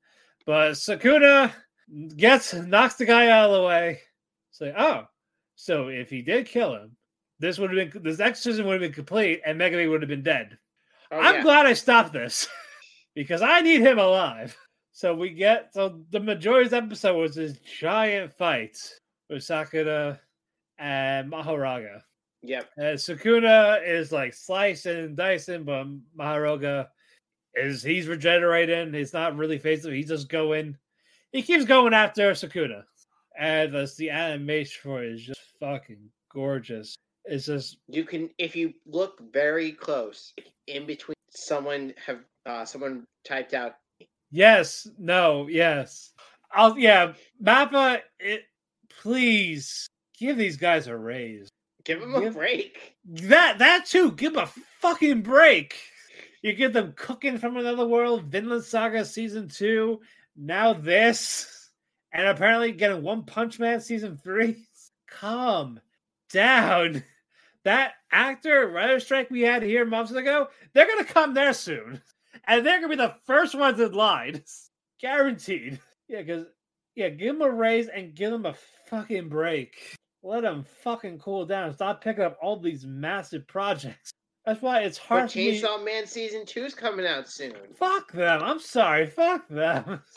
[0.45, 1.53] but Sakuna
[2.15, 3.99] gets knocks the guy out of the way.
[4.49, 5.05] It's like, oh,
[5.55, 6.95] so if he did kill him,
[7.39, 10.23] this would have been this exorcism would have been complete, and Megumi would have been
[10.23, 10.57] dead.
[11.11, 11.43] Oh, I'm yeah.
[11.43, 12.47] glad I stopped this
[13.15, 14.57] because I need him alive.
[14.93, 18.77] So we get so the majority of the episode was this giant fight
[19.29, 20.19] with Sakura
[20.77, 22.01] and Mahoraga.
[22.43, 22.69] Yep.
[22.77, 26.87] And Sakuna is like slicing and dicing, but Mahoraga
[27.55, 28.93] is he's regenerating.
[28.93, 29.93] He's not really facing.
[29.93, 30.77] He's just going.
[31.31, 32.83] He keeps going after Sakuna,
[33.39, 36.95] and the, the animation for it is just fucking gorgeous.
[37.25, 40.33] It's just You can if you look very close
[40.67, 43.75] in between someone have uh someone typed out
[44.31, 46.13] Yes, no, yes.
[46.53, 48.43] I'll yeah, Mappa, it
[49.01, 49.87] please
[50.17, 51.49] give these guys a raise.
[51.83, 52.95] give him a Give- break.
[53.05, 55.75] That that too, give 'em a fucking break.
[56.41, 59.99] You give them cooking from another world, Vinland Saga season two,
[60.35, 61.69] now this,
[62.13, 64.65] and apparently getting One Punch Man season three.
[65.09, 65.79] Calm
[66.31, 67.03] down.
[67.63, 72.01] That actor writer strike we had here months ago, they're gonna come there soon.
[72.47, 74.41] And they're gonna be the first ones in line.
[74.99, 75.79] Guaranteed.
[76.07, 76.47] Yeah, because
[76.95, 78.55] yeah, give them a raise and give them a
[78.89, 79.75] fucking break.
[80.23, 81.73] Let them fucking cool down.
[81.73, 84.11] Stop picking up all these massive projects.
[84.45, 85.61] That's why it's But hard me.
[85.61, 87.53] Chainsaw Man season two's coming out soon.
[87.75, 88.41] Fuck them.
[88.41, 89.05] I'm sorry.
[89.05, 90.01] Fuck them.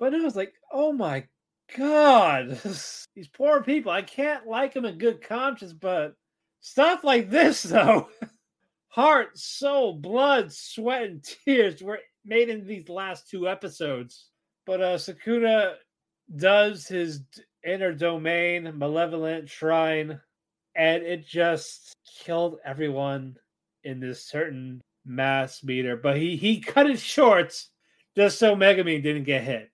[0.00, 1.24] But it was like, oh my
[1.76, 2.60] god,
[3.14, 3.92] these poor people.
[3.92, 6.14] I can't like them in good conscience, but
[6.60, 8.08] stuff like this though,
[8.88, 14.28] heart, soul, blood, sweat, and tears were made in these last two episodes.
[14.66, 15.74] But uh Sakuna
[16.36, 17.20] does his
[17.66, 20.20] inner domain, malevolent shrine,
[20.74, 23.36] and it just killed everyone
[23.84, 25.96] in this certain mass meter.
[25.96, 27.54] But he he cut it short
[28.16, 29.70] just so Megumi didn't get hit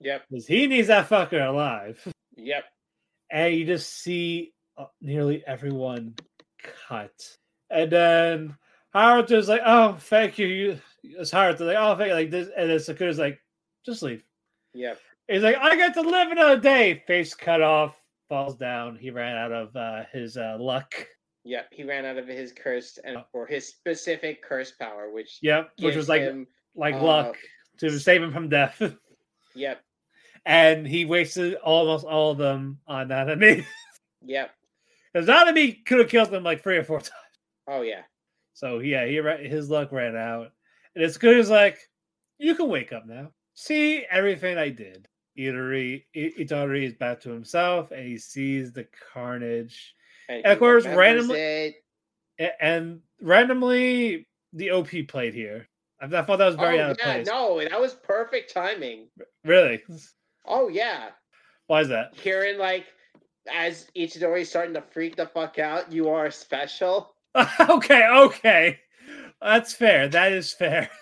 [0.00, 0.22] Yep.
[0.30, 2.02] because he needs that fucker alive.
[2.36, 2.64] Yep.
[3.30, 6.14] And you just see uh, nearly everyone
[6.88, 7.12] cut,
[7.70, 8.56] and then
[8.94, 12.70] Haruta's like, "Oh, thank you." you it's Haruta like, "Oh, thank you." Like this, and
[12.70, 13.38] then Sakura's like,
[13.86, 14.24] "Just leave."
[14.74, 14.98] Yep.
[15.28, 17.04] He's like, I get to live another day.
[17.06, 17.94] Face cut off,
[18.28, 18.96] falls down.
[18.96, 20.92] He ran out of uh, his uh, luck.
[21.44, 21.68] Yep.
[21.70, 23.24] He ran out of his cursed and Oh.
[23.32, 27.36] or his specific curse power, which Yep, which was like him, like uh, luck
[27.78, 28.80] to save him from death.
[29.56, 29.80] Yep.
[30.46, 33.64] And he wasted almost all of them on that Nanami.
[34.24, 34.50] Yep.
[35.12, 37.10] Because Nanami could have killed them like three or four times.
[37.68, 38.02] Oh yeah.
[38.54, 39.16] So yeah, he
[39.48, 40.52] his luck ran out,
[40.94, 41.78] and it's good as like
[42.38, 43.30] you can wake up now.
[43.54, 45.08] See everything I did.
[45.38, 49.94] Itari I- Itari is back to himself, and he sees the carnage.
[50.28, 51.74] And, And of course, randomly-
[52.38, 52.54] it.
[52.60, 55.68] And randomly the OP played here.
[56.00, 57.26] I I thought that was very oh, out of yeah, place.
[57.26, 59.08] no, that was perfect timing.
[59.44, 59.82] Really?
[60.50, 61.10] Oh yeah.
[61.68, 62.14] Why is that?
[62.14, 62.86] Hearing like
[63.52, 67.14] as Itadori's starting to freak the fuck out, you are special.
[67.60, 68.78] okay, okay.
[69.40, 70.08] That's fair.
[70.08, 70.90] That is fair.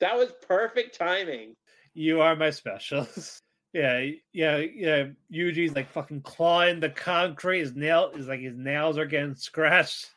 [0.00, 1.54] That was perfect timing.
[1.94, 3.06] You are my special.
[3.72, 5.04] yeah, yeah, yeah.
[5.32, 7.60] Yuji's like fucking clawing the concrete.
[7.60, 10.10] His nail is like his nails are getting scratched.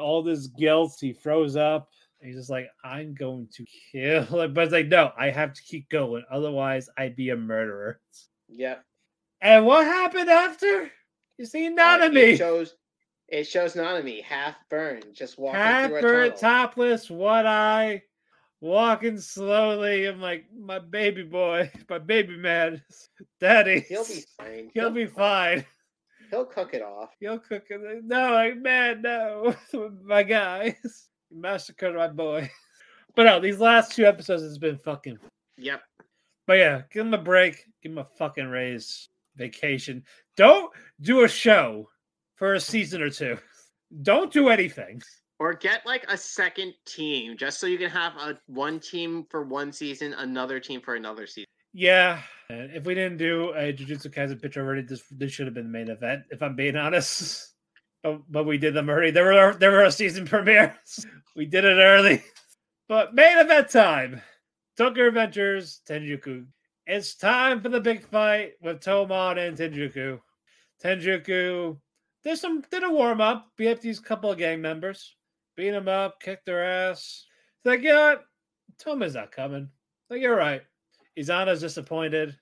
[0.00, 0.96] all this guilt.
[1.00, 1.88] He froze up.
[2.22, 4.26] He's just like, I'm going to kill.
[4.48, 6.24] But it's like, no, I have to keep going.
[6.30, 8.00] Otherwise, I'd be a murderer.
[8.48, 8.84] Yep.
[9.40, 10.90] And what happened after?
[11.38, 12.34] You see Uh, Nanami.
[12.34, 12.74] It shows
[13.28, 16.36] it shows Nanami half burned, just walking Half through tunnel.
[16.38, 18.02] topless, one eye,
[18.60, 20.06] walking slowly.
[20.06, 22.82] I'm like, my baby boy, my baby man,
[23.40, 23.80] daddy.
[23.88, 24.70] He'll be fine.
[24.74, 25.64] He'll be fine.
[26.30, 27.10] He'll cook it off.
[27.20, 28.04] He'll cook it.
[28.04, 29.54] No, like, man, no.
[30.04, 31.08] my guys.
[31.32, 32.50] You massacred my boy.
[33.14, 35.18] But no, these last two episodes has been fucking.
[35.58, 35.82] Yep.
[36.46, 37.66] But yeah, give him a break.
[37.82, 39.10] Give him a fucking raise.
[39.36, 40.02] Vacation.
[40.34, 40.72] Don't
[41.02, 41.90] do a show
[42.36, 43.36] for a season or two.
[44.00, 45.02] Don't do anything.
[45.38, 49.42] Or get like a second team, just so you can have a one team for
[49.44, 51.44] one season, another team for another season.
[51.74, 52.22] Yeah.
[52.48, 55.78] If we didn't do a Jujutsu Kaisen pitch already, this this should have been the
[55.78, 57.50] main event, if I'm being honest.
[58.02, 59.10] But, but we did them already.
[59.10, 61.06] There were there were a season premieres.
[61.36, 62.22] We did it early.
[62.88, 64.20] But main event time.
[64.76, 66.46] Tokyo Revengers, Tenjiku.
[66.86, 70.18] It's time for the big fight with Toman and Tenjiku.
[70.82, 71.78] Tenjiku
[72.24, 75.14] did some did a warm up, beat up these couple of gang members,
[75.56, 77.26] beat them up, kicked their ass.
[77.58, 78.24] It's like, you know what?
[78.78, 79.68] Toma's not coming.
[80.10, 80.62] Like, you're right.
[81.18, 82.36] Izana's disappointed.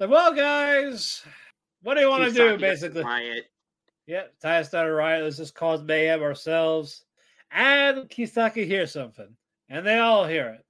[0.00, 1.22] Like, well, guys,
[1.82, 3.02] what do you want to do, basically?
[3.02, 3.44] Riot.
[4.06, 5.24] Yeah, Taya started a riot.
[5.24, 7.04] Let's just cause mayhem ourselves.
[7.50, 9.28] And Kisaki hears something,
[9.68, 10.60] and they all hear it.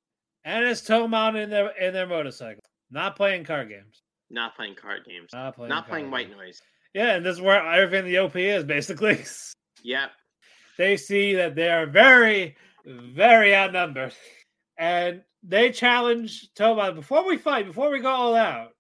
[0.44, 5.05] And it's Toman in their in their motorcycle, not playing card games, Not playing card
[5.06, 5.31] games.
[5.32, 6.39] not playing, Not playing white games.
[6.39, 6.62] noise.
[6.93, 9.19] Yeah, and this is where everything the OP is basically.
[9.82, 10.12] Yep.
[10.78, 12.56] they see that they are very,
[12.86, 14.15] very outnumbered,
[14.78, 18.70] and they challenge Toman before we fight, before we go all out.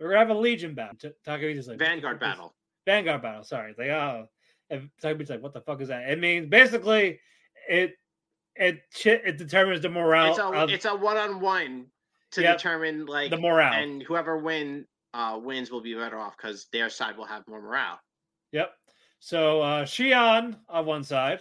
[0.00, 0.96] We're gonna have a Legion battle.
[0.98, 2.54] T- Takemichi's like Vanguard "What the fuck is- battle.
[2.86, 3.44] Vanguard battle.
[3.44, 4.28] Sorry, it's like oh,
[4.70, 6.08] and like, what the fuck is that?
[6.08, 7.20] It means basically,
[7.68, 7.94] it
[8.56, 11.86] it it determines the morale It's a of it's a one on one
[12.32, 12.58] to Yep.
[12.58, 13.72] determine like the morale.
[13.74, 17.60] and whoever win uh wins will be better off because their side will have more
[17.60, 18.00] morale.
[18.52, 18.72] Yep.
[19.20, 21.40] So uh Shion on one side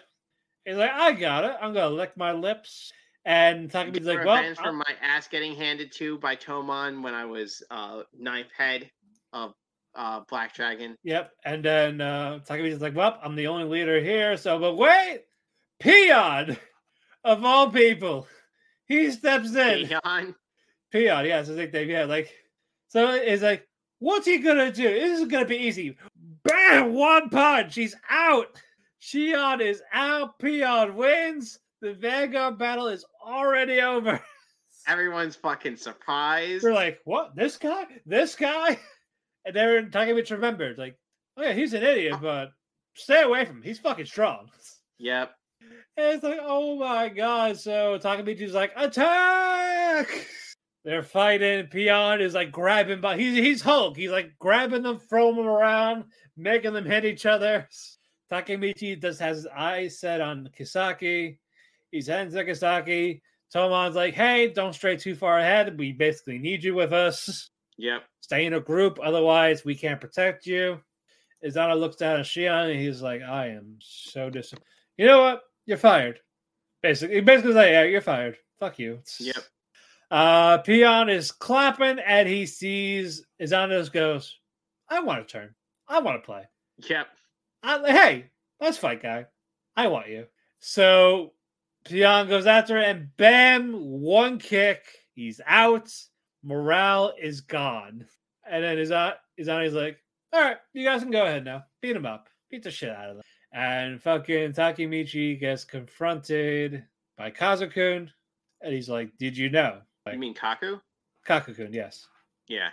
[0.66, 1.56] is like, I got it.
[1.62, 2.92] I'm gonna lick my lips.
[3.26, 7.64] And Get like, well, for my ass getting handed to by Toman when I was
[7.70, 8.92] uh ninth head
[9.32, 9.54] of
[9.96, 10.96] uh Black Dragon.
[11.04, 11.32] Yep.
[11.46, 14.38] And then uh Takemichi's like, Well, I'm the only leader here.
[14.38, 15.24] So but wait,
[15.80, 16.58] Peon
[17.24, 18.28] of all people.
[18.86, 19.88] He steps in.
[19.88, 20.36] Peon.
[20.92, 22.32] Peon, yeah, so they yeah, like
[22.90, 23.68] so it's like,
[24.00, 24.84] what's he gonna do?
[24.84, 25.98] This is gonna be easy.
[26.44, 26.94] Bam!
[26.94, 28.62] One punch, he's out.
[29.02, 30.38] Shion is out.
[30.40, 31.60] Peon wins.
[31.82, 34.22] The Vanguard battle is already over.
[34.88, 36.64] Everyone's fucking surprised.
[36.64, 37.36] We're like, what?
[37.36, 37.86] This guy?
[38.06, 38.78] This guy?
[39.46, 40.98] And then Takemichi remembered, like,
[41.38, 42.22] oh yeah, he's an idiot, uh-huh.
[42.22, 42.52] but
[42.96, 43.64] stay away from him.
[43.64, 44.50] He's fucking strong.
[45.00, 45.32] Yep.
[45.98, 47.60] And it's like, oh my god.
[47.60, 50.08] So Takemichi's like, attack!
[50.86, 51.68] They're fighting.
[51.68, 53.98] Peon is like grabbing by he's he's Hulk.
[53.98, 56.06] He's like grabbing them, throwing them around,
[56.38, 57.68] making them hit each other.
[58.32, 61.38] Takemichi just has his eyes set on Kisaki.
[61.92, 63.22] He's heading to Kisaki.
[63.54, 65.78] Toman's like, hey, don't stray too far ahead.
[65.78, 67.50] We basically need you with us.
[67.78, 68.04] Yep.
[68.22, 70.80] Stay in a group, otherwise we can't protect you.
[71.46, 74.68] Izana looks down at Shion and he's like, I am so disappointed.
[74.98, 75.42] You know what?
[75.66, 76.20] You're fired.
[76.82, 78.38] Basically, basically like, yeah, you're fired.
[78.60, 79.00] Fuck you.
[79.20, 79.44] Yep.
[80.12, 84.38] Uh Peon is clapping and he sees Izana goes,
[84.90, 85.56] I want to turn.
[85.88, 86.44] I want to play.
[86.90, 87.08] Yep.
[87.64, 89.26] I, hey, let's fight, guy.
[89.76, 90.28] I want you.
[90.60, 91.34] So
[91.86, 94.84] Peon goes after it, and bam, one kick.
[95.16, 95.92] He's out.
[96.44, 98.06] Morale is gone.
[98.50, 99.98] And then Izana, Izana's like,
[100.32, 101.64] all right, you guys can go ahead now.
[101.82, 102.28] Beat him up.
[102.50, 103.24] Beat the shit out of them.
[103.54, 106.84] And fucking Takemichi gets confronted
[107.18, 108.10] by Kazakun.
[108.62, 109.80] And he's like, did you know?
[110.06, 110.82] Like, You mean Kaku?
[111.28, 112.08] Kakakun, yes.
[112.48, 112.70] Yeah.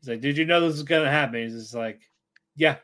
[0.00, 1.42] He's like, did you know this was going to happen?
[1.42, 2.00] He's just like,
[2.56, 2.76] yeah.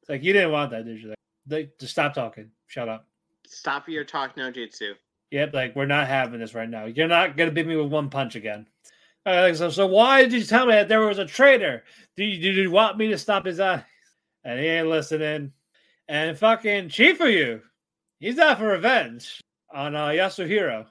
[0.00, 1.08] It's like, you didn't want that, did you?
[1.08, 1.18] Like,
[1.48, 2.50] like, just stop talking.
[2.68, 3.06] Shut up.
[3.46, 4.92] Stop your talk no jutsu.
[5.30, 6.84] Yep, like we're not having this right now.
[6.84, 8.66] You're not gonna beat me with one punch again.
[9.26, 11.84] So, so why did you tell me that there was a traitor?
[12.16, 13.82] Do you, did you want me to stop his eyes?
[14.44, 15.52] And he ain't listening.
[16.08, 17.62] And fucking Chifuyu,
[18.18, 19.40] he's out for revenge
[19.72, 20.86] on uh, Yasuhiro.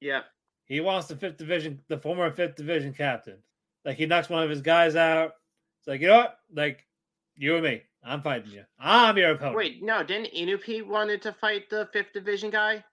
[0.00, 0.22] Yeah.
[0.66, 3.38] He wants the fifth division, the former fifth division captain.
[3.84, 5.32] Like he knocks one of his guys out.
[5.80, 6.38] It's like you know what?
[6.54, 6.86] Like
[7.36, 8.64] you and me, I'm fighting you.
[8.78, 9.56] I'm your opponent.
[9.56, 12.84] Wait, no, didn't Inupi wanted to fight the fifth division guy?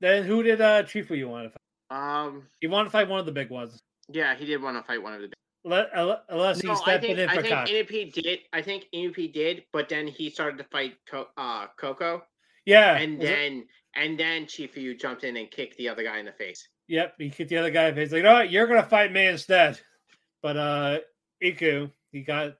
[0.00, 1.58] Then who did uh Chifuyu want to
[1.90, 2.24] fight?
[2.26, 3.80] Um He wanted to fight one of the big ones.
[4.12, 5.32] Yeah, he did want to fight one of the
[5.64, 5.90] Let,
[6.28, 7.66] unless No, he's I stepping think in I think cock.
[7.68, 8.38] Inupi did.
[8.52, 12.22] I think Inupi did, but then he started to fight Co- uh, Coco,
[12.64, 12.96] Yeah.
[12.96, 16.26] and was it- then And then Chifuyu jumped in and kicked the other guy in
[16.26, 16.68] the face.
[16.88, 18.12] Yep, he kicked the other guy in the face.
[18.12, 18.50] Like, you know what?
[18.50, 19.80] You're gonna fight me instead.
[20.42, 20.98] But uh
[21.42, 22.56] Iku, he got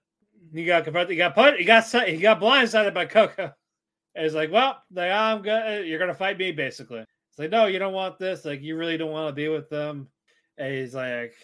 [0.54, 1.10] he got confronted.
[1.10, 1.58] He got put.
[1.58, 3.52] He got he got blindsided by Coco.
[4.14, 7.00] And he's like, well, like I'm gonna you're gonna fight me basically.
[7.00, 8.46] It's like, no, you don't want this.
[8.46, 10.08] Like, you really don't want to be with them.
[10.58, 11.34] And he's like,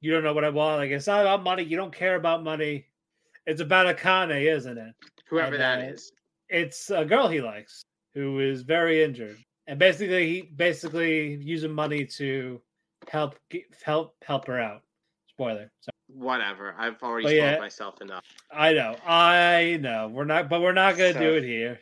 [0.00, 0.78] you don't know what I want.
[0.78, 1.62] Like, it's not about money.
[1.64, 2.86] You don't care about money.
[3.46, 4.94] It's about Akane, isn't it?
[5.28, 6.12] Whoever And, that uh, is.
[6.48, 7.82] It's a girl he likes
[8.14, 9.36] who is very injured,
[9.66, 12.60] and basically he basically using money to
[13.08, 13.36] help
[13.84, 14.82] help help her out.
[15.28, 15.70] Spoiler.
[15.80, 16.74] So Whatever.
[16.78, 17.58] I've already But spoiled yeah.
[17.58, 18.24] myself enough.
[18.50, 20.08] I know, I know.
[20.08, 21.80] We're not, but we're not gonna So- do it here.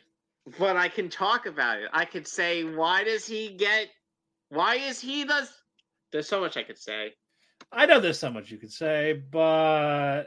[0.59, 1.89] But I can talk about it.
[1.91, 3.87] I could say, why does he get?
[4.49, 5.47] Why is he the?
[6.11, 7.13] There's so much I could say.
[7.71, 10.25] I know there's so much you could say, but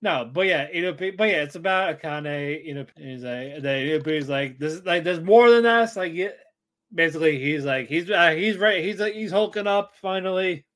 [0.00, 2.64] no, but yeah, Inupi, but yeah, it's about Akane.
[2.64, 5.96] You know, he's like, the Inupi's like, this is like, there's more than us.
[5.96, 6.28] Like, yeah,
[6.94, 10.66] basically, he's like, he's uh, he's right, he's like, he's hulking up finally,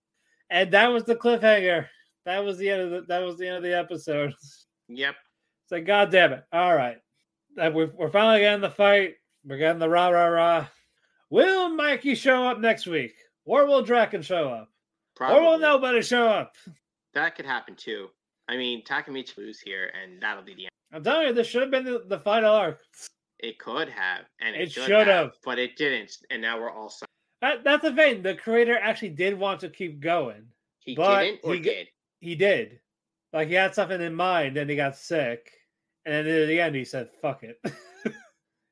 [0.51, 1.86] and that was the cliffhanger.
[2.24, 4.35] That was the end of the, that was the end of the episode.
[4.89, 5.14] Yep.
[5.64, 6.44] It's like, God damn it!
[6.52, 6.98] All right,
[7.56, 9.14] that we're, we're finally getting the fight.
[9.43, 10.66] We're getting the rah rah rah.
[11.31, 13.14] Will Mikey show up next week,
[13.44, 14.69] or will Draken show up,
[15.16, 15.39] Probably.
[15.39, 16.55] or will nobody show up?
[17.14, 18.09] That could happen too.
[18.48, 20.70] I mean, Takemichi lose here, and that'll be the end.
[20.93, 22.81] I'm telling you, this should have been the, the final arc.
[23.39, 25.32] It could have, and it, It should, have, have.
[25.44, 26.12] but it didn't.
[26.31, 26.93] And now we're all.
[27.40, 28.23] That, that's the thing.
[28.23, 30.44] The creator actually did want to keep going.
[30.78, 31.89] He But didn't, or he did.
[32.20, 32.78] He did.
[33.32, 35.51] Like he had something in mind, and he got sick,
[36.05, 37.59] and then at the end he said, "Fuck it."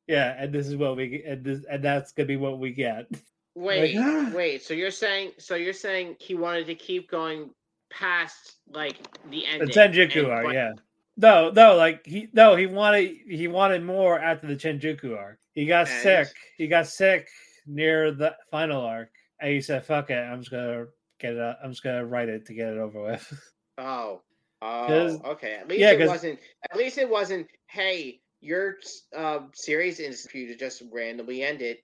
[0.06, 3.06] yeah, and this is what we and this, and that's gonna be what we get.
[3.54, 4.30] Wait, ah.
[4.34, 4.62] wait.
[4.62, 7.50] So you're saying, so you're saying he wanted to keep going
[7.90, 8.96] past like
[9.30, 9.62] the end.
[9.62, 9.66] The.
[9.66, 10.72] Tenjiku and- arc, but- yeah.
[11.16, 15.38] No, no, like he no, he wanted he wanted more after the Tenjiku arc.
[15.52, 16.28] He got And- sick.
[16.56, 17.28] He got sick
[17.66, 19.10] near the final arc,
[19.40, 20.86] and he said, "Fuck it, I'm just gonna
[21.18, 21.40] get it.
[21.40, 24.20] out- I'm just gonna write it to get it over with." Oh,
[24.60, 25.54] oh, okay.
[25.54, 26.38] At least yeah, it wasn't.
[26.70, 27.46] At least it wasn't.
[27.66, 28.76] Hey, your
[29.16, 31.82] uh, series is for you to just randomly end it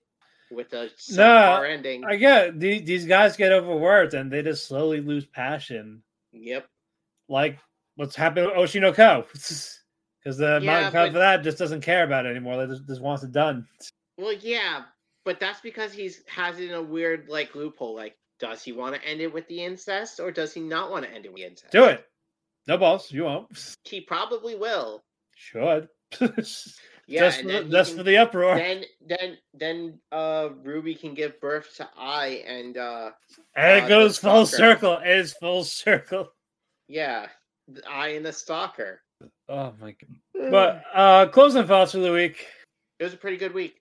[0.51, 2.03] with a No, ending.
[2.05, 6.67] I get these, these guys get overworked and they just slowly lose passion, Yep.
[7.29, 7.59] like
[7.95, 9.25] what's happened with Oshi no Ko.
[10.23, 12.57] Because the Yeah, but- for that just doesn't care about it anymore.
[12.57, 13.65] They just, just wants it done.
[14.17, 14.83] Well, yeah,
[15.23, 17.95] but that's because he's has it in a weird like loophole.
[17.95, 21.05] Like, does he want to end it with the incest, or does he not want
[21.05, 21.71] to end it with the incest?
[21.71, 22.05] Do it.
[22.67, 23.09] No balls.
[23.09, 23.75] You won't.
[23.85, 25.01] He probably will.
[25.35, 25.87] Should.
[27.07, 28.55] Yeah, just for, the, just can- for the uproar.
[28.57, 33.11] Then, then, then, uh, Ruby can give birth to Ai, and uh,
[33.55, 34.97] and uh, it goes full circle.
[34.97, 36.33] It is full circle.
[36.89, 37.27] yeah,
[37.89, 39.01] I and the stalker.
[39.49, 40.49] Oh my god.
[40.51, 42.45] But uh closing thoughts for the week.
[42.99, 43.75] It was a pretty good week.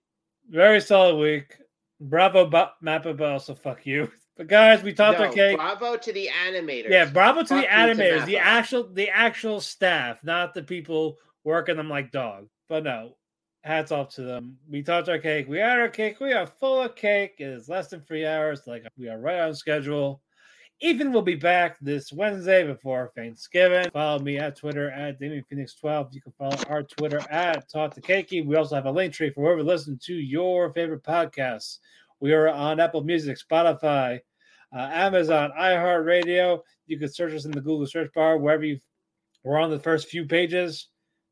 [0.48, 1.56] Very solid week.
[2.00, 4.10] Bravo ba- Mappa, but also fuck you.
[4.36, 5.56] But guys, we talked No, our cake.
[5.56, 6.90] bravo to the animators.
[6.90, 11.16] Yeah, bravo to the Fuck to animators, the actual the actual staff, not the people
[11.44, 12.50] working them like dogs.
[12.68, 13.16] But no,
[13.62, 14.58] hats off to them.
[14.68, 15.48] We talked our cake.
[15.48, 16.20] We had our cake.
[16.20, 17.36] We are full of cake.
[17.38, 18.62] It is less than three hours.
[18.66, 20.22] Like we are right on schedule.
[20.80, 23.88] Ethan will be back this Wednesday before Thanksgiving.
[23.92, 26.12] Follow me at Twitter at DamienPhoenix12.
[26.12, 28.44] You can follow our Twitter at Talk the Keki.
[28.44, 31.78] We also have a link tree for wherever you listen to your favorite podcasts.
[32.20, 34.20] We are on Apple Music, Spotify,
[34.76, 36.60] uh, Amazon, iHeartRadio.
[36.86, 38.78] You can search us in the Google search bar wherever you
[39.44, 40.88] we're on the first few pages.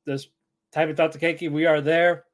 [0.07, 0.31] Just
[0.75, 1.19] type in Dr.
[1.19, 1.51] Keki.
[1.51, 2.25] We are there.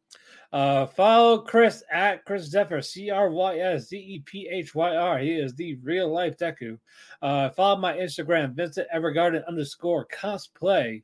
[0.52, 4.96] Uh, follow Chris at Chris Zephyr, C R Y S Z E P H Y
[4.96, 5.18] R.
[5.18, 6.78] He is the real life Deku.
[7.22, 11.02] Uh, follow my Instagram, Vincent Evergarden underscore cosplay.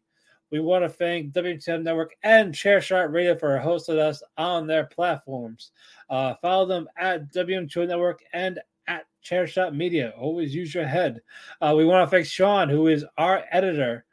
[0.50, 5.72] We want to thank WTM Network and Chairshot Radio for hosting us on their platforms.
[6.08, 10.12] Uh, follow them at WM2 Network and at Chairshot Media.
[10.16, 11.20] Always use your head.
[11.60, 14.04] Uh, we want to thank Sean, who is our editor.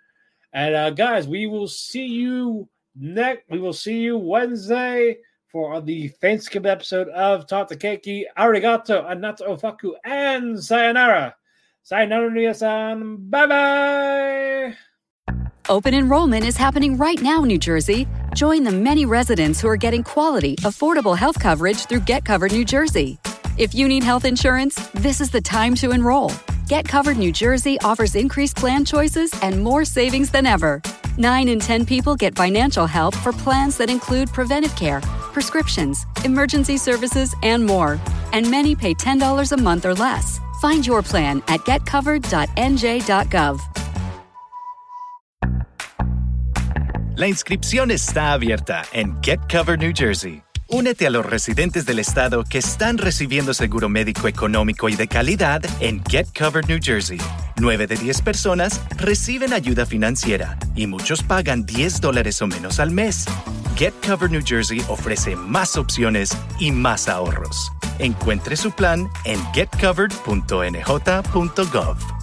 [0.53, 3.49] And uh, guys, we will see you next.
[3.49, 5.17] We will see you Wednesday
[5.47, 11.35] for the Thanksgiving episode of Keki, Arigato, Anato Ofaku, and Sayonara.
[11.83, 13.29] Sayonara, Nia-san.
[13.29, 14.75] Bye bye.
[15.69, 18.07] Open enrollment is happening right now, New Jersey.
[18.35, 22.65] Join the many residents who are getting quality, affordable health coverage through Get Covered New
[22.65, 23.17] Jersey.
[23.57, 26.31] If you need health insurance, this is the time to enroll.
[26.67, 30.81] Get Covered New Jersey offers increased plan choices and more savings than ever.
[31.17, 35.01] 9 in 10 people get financial help for plans that include preventive care,
[35.33, 37.99] prescriptions, emergency services, and more.
[38.31, 40.39] And many pay $10 a month or less.
[40.61, 43.59] Find your plan at getcovered.nj.gov.
[47.15, 50.41] La inscripción está abierta en Get Covered New Jersey.
[50.75, 55.61] Únete a los residentes del estado que están recibiendo seguro médico económico y de calidad
[55.79, 57.19] en Get Covered New Jersey.
[57.57, 62.89] 9 de 10 personas reciben ayuda financiera y muchos pagan 10 dólares o menos al
[62.89, 63.25] mes.
[63.75, 67.71] Get Covered New Jersey ofrece más opciones y más ahorros.
[67.99, 72.22] Encuentre su plan en getcovered.nj.gov.